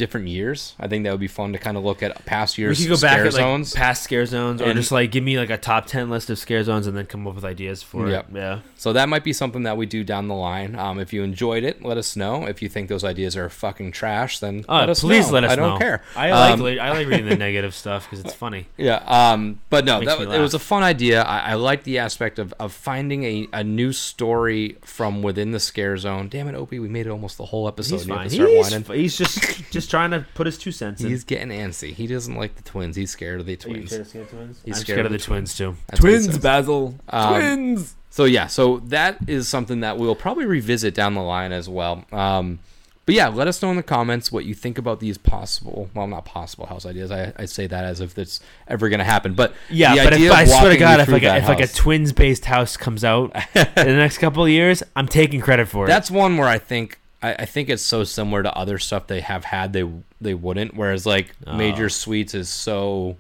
different 0.02 0.26
years. 0.28 0.74
I 0.80 0.88
think 0.88 1.04
that 1.04 1.12
would 1.12 1.20
be 1.20 1.28
fun 1.28 1.52
to 1.52 1.58
kind 1.58 1.76
of 1.76 1.84
look 1.84 2.02
at 2.02 2.24
past 2.26 2.58
years. 2.58 2.78
We 2.80 2.86
could 2.86 2.96
go 2.96 3.00
back 3.00 3.20
at 3.20 3.32
like 3.34 3.72
past 3.74 4.02
scare 4.02 4.26
zones, 4.26 4.60
or 4.60 4.64
And- 4.66 4.74
just 4.76 4.90
like 4.90 5.12
give 5.12 5.22
me 5.22 5.38
like 5.38 5.50
a 5.50 5.56
top 5.56 5.86
ten 5.86 6.10
list 6.10 6.28
of 6.30 6.38
scare 6.38 6.64
zones, 6.64 6.86
and 6.88 6.96
then 6.96 7.06
come 7.06 7.26
up 7.28 7.36
with 7.36 7.44
ideas 7.44 7.82
for 7.82 8.08
Yep. 8.08 8.26
it. 8.30 8.36
Yeah. 8.36 8.58
So 8.76 8.92
that 8.92 9.08
might 9.08 9.22
be 9.22 9.32
something 9.32 9.62
that 9.62 9.76
we 9.76 9.86
do 9.86 10.02
down 10.02 10.26
the 10.26 10.34
line. 10.34 10.74
Um, 10.76 10.98
if 10.98 11.12
you 11.12 11.22
enjoyed 11.22 11.62
it, 11.62 11.84
let 11.84 11.96
us 11.96 12.16
know. 12.16 12.46
If 12.46 12.60
you 12.62 12.68
think 12.68 12.88
those 12.88 13.04
ideas 13.04 13.36
are 13.36 13.48
fucking 13.48 13.92
trash, 13.92 14.40
then 14.40 14.64
Uh, 14.68 14.80
let 14.80 14.88
us 14.90 15.00
please 15.02 15.28
know. 15.28 15.34
let 15.34 15.44
us 15.44 15.52
I 15.52 15.56
don't 15.56 15.70
know. 15.74 15.78
care. 15.78 16.02
I 16.16 16.30
like 16.32 16.52
Um, 16.58 16.66
I 16.80 16.90
like 16.90 17.06
reading 17.06 17.28
the 17.28 17.36
negative 17.48 17.74
stuff 17.74 18.08
because 18.10 18.24
it's 18.24 18.34
funny. 18.34 18.66
Yeah, 18.76 18.96
um, 19.06 19.60
but 19.70 19.84
no, 19.84 20.00
Makes 20.00 20.16
that, 20.16 20.34
it 20.34 20.40
was 20.40 20.54
a 20.54 20.58
fun 20.58 20.82
idea. 20.82 21.22
I, 21.22 21.52
I 21.52 21.54
like 21.54 21.84
the 21.84 21.98
aspect 21.98 22.38
of, 22.40 22.52
of 22.58 22.72
finding 22.72 23.22
a, 23.24 23.48
a 23.52 23.62
new 23.62 23.92
story 23.92 24.76
from 24.82 25.22
within 25.22 25.52
the 25.52 25.60
scare 25.60 25.96
zone. 25.96 26.28
Damn 26.28 26.48
it, 26.48 26.54
Opie, 26.56 26.78
we 26.80 26.88
made 26.88 27.06
it 27.06 27.10
almost 27.10 27.38
the 27.38 27.46
whole 27.46 27.68
episode. 27.68 27.96
He's 27.96 28.08
and 28.08 28.32
you 28.32 28.62
have 28.62 28.86
fine. 28.86 28.98
He's, 28.98 29.18
he's 29.18 29.18
just 29.18 29.70
just 29.70 29.90
trying 29.92 30.10
to 30.10 30.26
put 30.34 30.46
his 30.46 30.58
two 30.58 30.72
cents 30.72 31.00
in. 31.02 31.08
He's 31.10 31.22
getting 31.22 31.50
antsy. 31.50 31.92
He 31.94 32.06
doesn't 32.08 32.34
like 32.34 32.56
the 32.56 32.62
twins. 32.62 32.96
He's 32.96 33.10
scared 33.12 33.38
of 33.38 33.46
the 33.46 33.52
Are 33.52 33.68
you 33.68 33.86
twins. 33.86 33.86
scared 33.90 34.00
of 34.02 34.08
scare 34.08 34.24
twins? 34.24 34.60
He's 34.64 34.74
I'm 34.78 34.80
scared 34.80 34.84
scared 34.96 34.98
of 35.00 35.06
of 35.06 35.12
the 35.12 35.18
the 35.18 35.24
twins 35.24 35.56
too. 35.56 35.76
That's 35.88 36.02
what 36.02 36.12
he 36.12 36.18
says. 36.20 36.38
Basil. 36.38 36.94
Um, 37.08 37.34
twins. 37.40 37.94
So 38.10 38.24
yeah, 38.24 38.46
so 38.48 38.78
that 38.86 39.18
is 39.28 39.48
something 39.48 39.80
that 39.80 39.98
we'll 39.98 40.14
probably 40.16 40.44
revisit 40.46 40.94
down 40.94 41.14
the 41.14 41.22
line 41.22 41.52
as 41.52 41.68
well. 41.68 42.04
Um, 42.12 42.58
but 43.04 43.14
yeah, 43.16 43.28
let 43.28 43.48
us 43.48 43.60
know 43.60 43.70
in 43.70 43.76
the 43.76 43.82
comments 43.82 44.30
what 44.30 44.44
you 44.44 44.54
think 44.54 44.78
about 44.78 45.00
these 45.00 45.18
possible, 45.18 45.90
well, 45.94 46.06
not 46.06 46.24
possible 46.24 46.66
house 46.66 46.86
ideas. 46.86 47.10
I, 47.10 47.32
I 47.36 47.46
say 47.46 47.66
that 47.66 47.84
as 47.84 48.00
if 48.00 48.16
it's 48.16 48.38
ever 48.68 48.88
going 48.88 48.98
to 49.00 49.04
happen. 49.04 49.34
But 49.34 49.54
Yeah, 49.70 49.94
the 49.96 50.04
but 50.04 50.12
idea 50.14 50.26
if, 50.26 50.32
of 50.32 50.38
I 50.38 50.44
swear 50.44 50.60
to 50.60 50.66
walking 50.66 50.78
God, 50.80 50.94
you 50.94 51.00
if 51.00 51.04
through 51.06 51.14
like 51.14 51.22
a, 51.22 51.26
that 51.26 51.38
if 51.42 51.48
like 51.48 51.58
a 51.58 51.62
house- 51.62 51.74
twins 51.74 52.12
based 52.12 52.44
house 52.44 52.76
comes 52.76 53.02
out 53.04 53.34
in 53.54 53.64
the 53.74 53.84
next 53.96 54.18
couple 54.18 54.44
of 54.44 54.50
years, 54.50 54.82
I'm 54.94 55.08
taking 55.08 55.40
credit 55.40 55.66
for 55.68 55.84
it. 55.86 55.88
That's 55.88 56.10
one 56.12 56.36
where 56.36 56.48
I 56.48 56.58
think 56.58 57.00
I, 57.22 57.34
I 57.34 57.44
think 57.46 57.68
it's 57.70 57.82
so 57.82 58.04
similar 58.04 58.42
to 58.42 58.52
other 58.54 58.78
stuff 58.78 59.06
they 59.06 59.20
have 59.20 59.44
had 59.44 59.72
they 59.72 59.88
they 60.20 60.34
wouldn't. 60.34 60.74
Whereas 60.74 61.06
like 61.06 61.32
oh. 61.46 61.56
Major 61.56 61.84
Oh. 61.86 61.88
Suites 61.88 62.34
is 62.34 62.48
so 62.50 63.16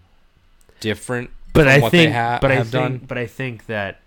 different. 0.80 1.30
but 1.54 1.66
I 1.68 1.78
what 1.80 1.90
think, 1.92 2.10
they 2.10 2.12
ha- 2.12 2.38
but 2.40 2.50
I 2.52 2.56
have 2.56 2.68
think, 2.68 2.98
done. 3.00 3.06
but 3.08 3.16
I 3.18 3.26
think 3.26 3.66
that 3.66 4.00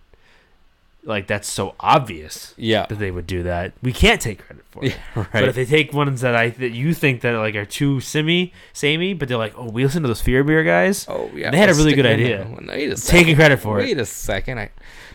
like 1.05 1.27
that's 1.27 1.47
so 1.47 1.75
obvious 1.79 2.53
Yeah, 2.57 2.87
that 2.87 2.97
they 2.99 3.11
would 3.11 3.27
do 3.27 3.43
that. 3.43 3.73
We 3.81 3.93
can't 3.93 4.19
take 4.19 4.39
credit 4.45 4.65
for 4.71 4.83
it. 4.85 4.89
yeah, 4.91 4.95
right. 5.15 5.27
But 5.31 5.43
if 5.49 5.55
they 5.55 5.65
take 5.65 5.93
ones 5.93 6.21
that 6.21 6.35
I 6.35 6.49
that 6.49 6.71
you 6.71 6.93
think 6.93 7.21
that 7.21 7.31
like 7.33 7.55
are 7.55 7.65
too 7.65 7.99
simmy, 8.01 8.53
samey, 8.73 9.13
but 9.13 9.27
they're 9.27 9.37
like, 9.37 9.53
oh, 9.57 9.69
we 9.69 9.83
listen 9.83 10.01
to 10.01 10.07
those 10.07 10.21
Fear 10.21 10.43
Beer 10.43 10.63
guys. 10.63 11.05
oh 11.07 11.29
yeah, 11.33 11.51
they 11.51 11.57
had 11.57 11.69
a 11.69 11.73
really 11.73 11.93
good 11.93 12.05
idea. 12.05 12.43
there. 12.43 12.91
A 12.91 12.97
second. 12.97 13.19
Taking 13.19 13.35
credit 13.35 13.59
for 13.59 13.77
Wait 13.77 13.91
it. 13.91 13.97
Wait 13.97 14.01
a 14.01 14.05
second. 14.05 14.59
I 14.59 14.69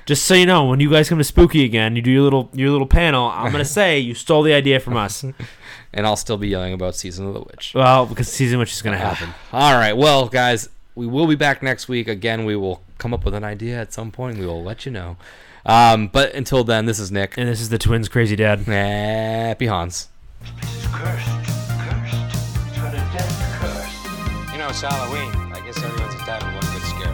Just 0.06 0.24
so 0.24 0.34
you 0.34 0.46
know, 0.46 0.66
when 0.66 0.80
you 0.80 0.90
guys 0.90 1.08
come 1.08 1.18
to 1.18 1.24
Spooky 1.24 1.64
again, 1.64 1.96
you 1.96 2.02
do 2.02 2.10
your 2.10 2.22
little 2.22 2.50
your 2.54 2.70
little 2.70 2.86
panel. 2.86 3.26
I'm 3.26 3.50
gonna 3.52 3.64
say 3.80 3.98
you 3.98 4.14
stole 4.14 4.42
the 4.42 4.54
idea 4.54 4.80
from 4.80 4.96
us. 4.96 5.24
and 5.92 6.06
I'll 6.06 6.16
still 6.16 6.36
be 6.36 6.48
yelling 6.48 6.72
about 6.72 6.94
Season 6.94 7.26
of 7.26 7.34
the 7.34 7.40
Witch. 7.40 7.72
Well, 7.74 8.06
because 8.06 8.28
season 8.28 8.54
of 8.54 8.58
the 8.58 8.62
witch 8.62 8.72
is 8.72 8.82
gonna 8.82 8.96
ah, 8.96 9.14
happen. 9.14 9.34
All 9.52 9.74
right. 9.74 9.96
Well, 9.96 10.28
guys, 10.28 10.68
we 10.94 11.06
will 11.06 11.26
be 11.26 11.34
back 11.34 11.62
next 11.62 11.88
week. 11.88 12.06
Again, 12.06 12.44
we 12.44 12.54
will 12.54 12.82
come 12.98 13.12
up 13.12 13.24
with 13.24 13.34
an 13.34 13.44
idea 13.44 13.80
at 13.80 13.92
some 13.92 14.10
point. 14.12 14.38
We 14.38 14.46
will 14.46 14.62
let 14.62 14.86
you 14.86 14.92
know. 14.92 15.16
Um, 15.66 16.08
but 16.08 16.34
until 16.34 16.64
then, 16.64 16.86
this 16.86 16.98
is 16.98 17.12
Nick. 17.12 17.36
And 17.36 17.48
this 17.48 17.60
is 17.60 17.68
the 17.68 17.78
twins' 17.78 18.08
crazy 18.08 18.36
dad. 18.36 18.60
Happy 18.60 19.66
Hans. 19.66 20.08
It's 20.42 20.86
cursed. 20.86 21.28
Cursed. 21.80 22.34
To 22.74 22.80
the 22.82 23.02
death 23.12 23.58
cursed. 23.60 24.52
You 24.52 24.58
know, 24.58 24.68
it's 24.68 24.80
Halloween. 24.80 25.30
I 25.52 25.60
guess 25.64 25.82
everyone's 25.82 26.14
entitled 26.14 26.50
to 26.50 26.56
one 26.56 26.66
good 26.72 26.82
scare. 26.82 27.10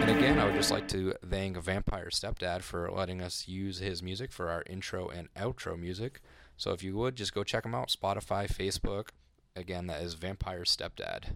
And 0.00 0.10
again, 0.10 0.38
I 0.38 0.44
would 0.44 0.54
just 0.54 0.70
like 0.70 0.88
to 0.88 1.14
thank 1.28 1.56
Vampire 1.58 2.08
Stepdad 2.10 2.62
for 2.62 2.90
letting 2.90 3.20
us 3.20 3.48
use 3.48 3.78
his 3.78 4.02
music 4.02 4.32
for 4.32 4.48
our 4.48 4.62
intro 4.68 5.08
and 5.08 5.32
outro 5.34 5.78
music. 5.78 6.20
So 6.56 6.72
if 6.72 6.82
you 6.82 6.96
would, 6.96 7.16
just 7.16 7.34
go 7.34 7.44
check 7.44 7.62
them 7.64 7.74
out 7.74 7.88
Spotify, 7.88 8.50
Facebook. 8.50 9.08
Again, 9.56 9.86
that 9.88 10.02
is 10.02 10.14
Vampire 10.14 10.62
Stepdad. 10.62 11.34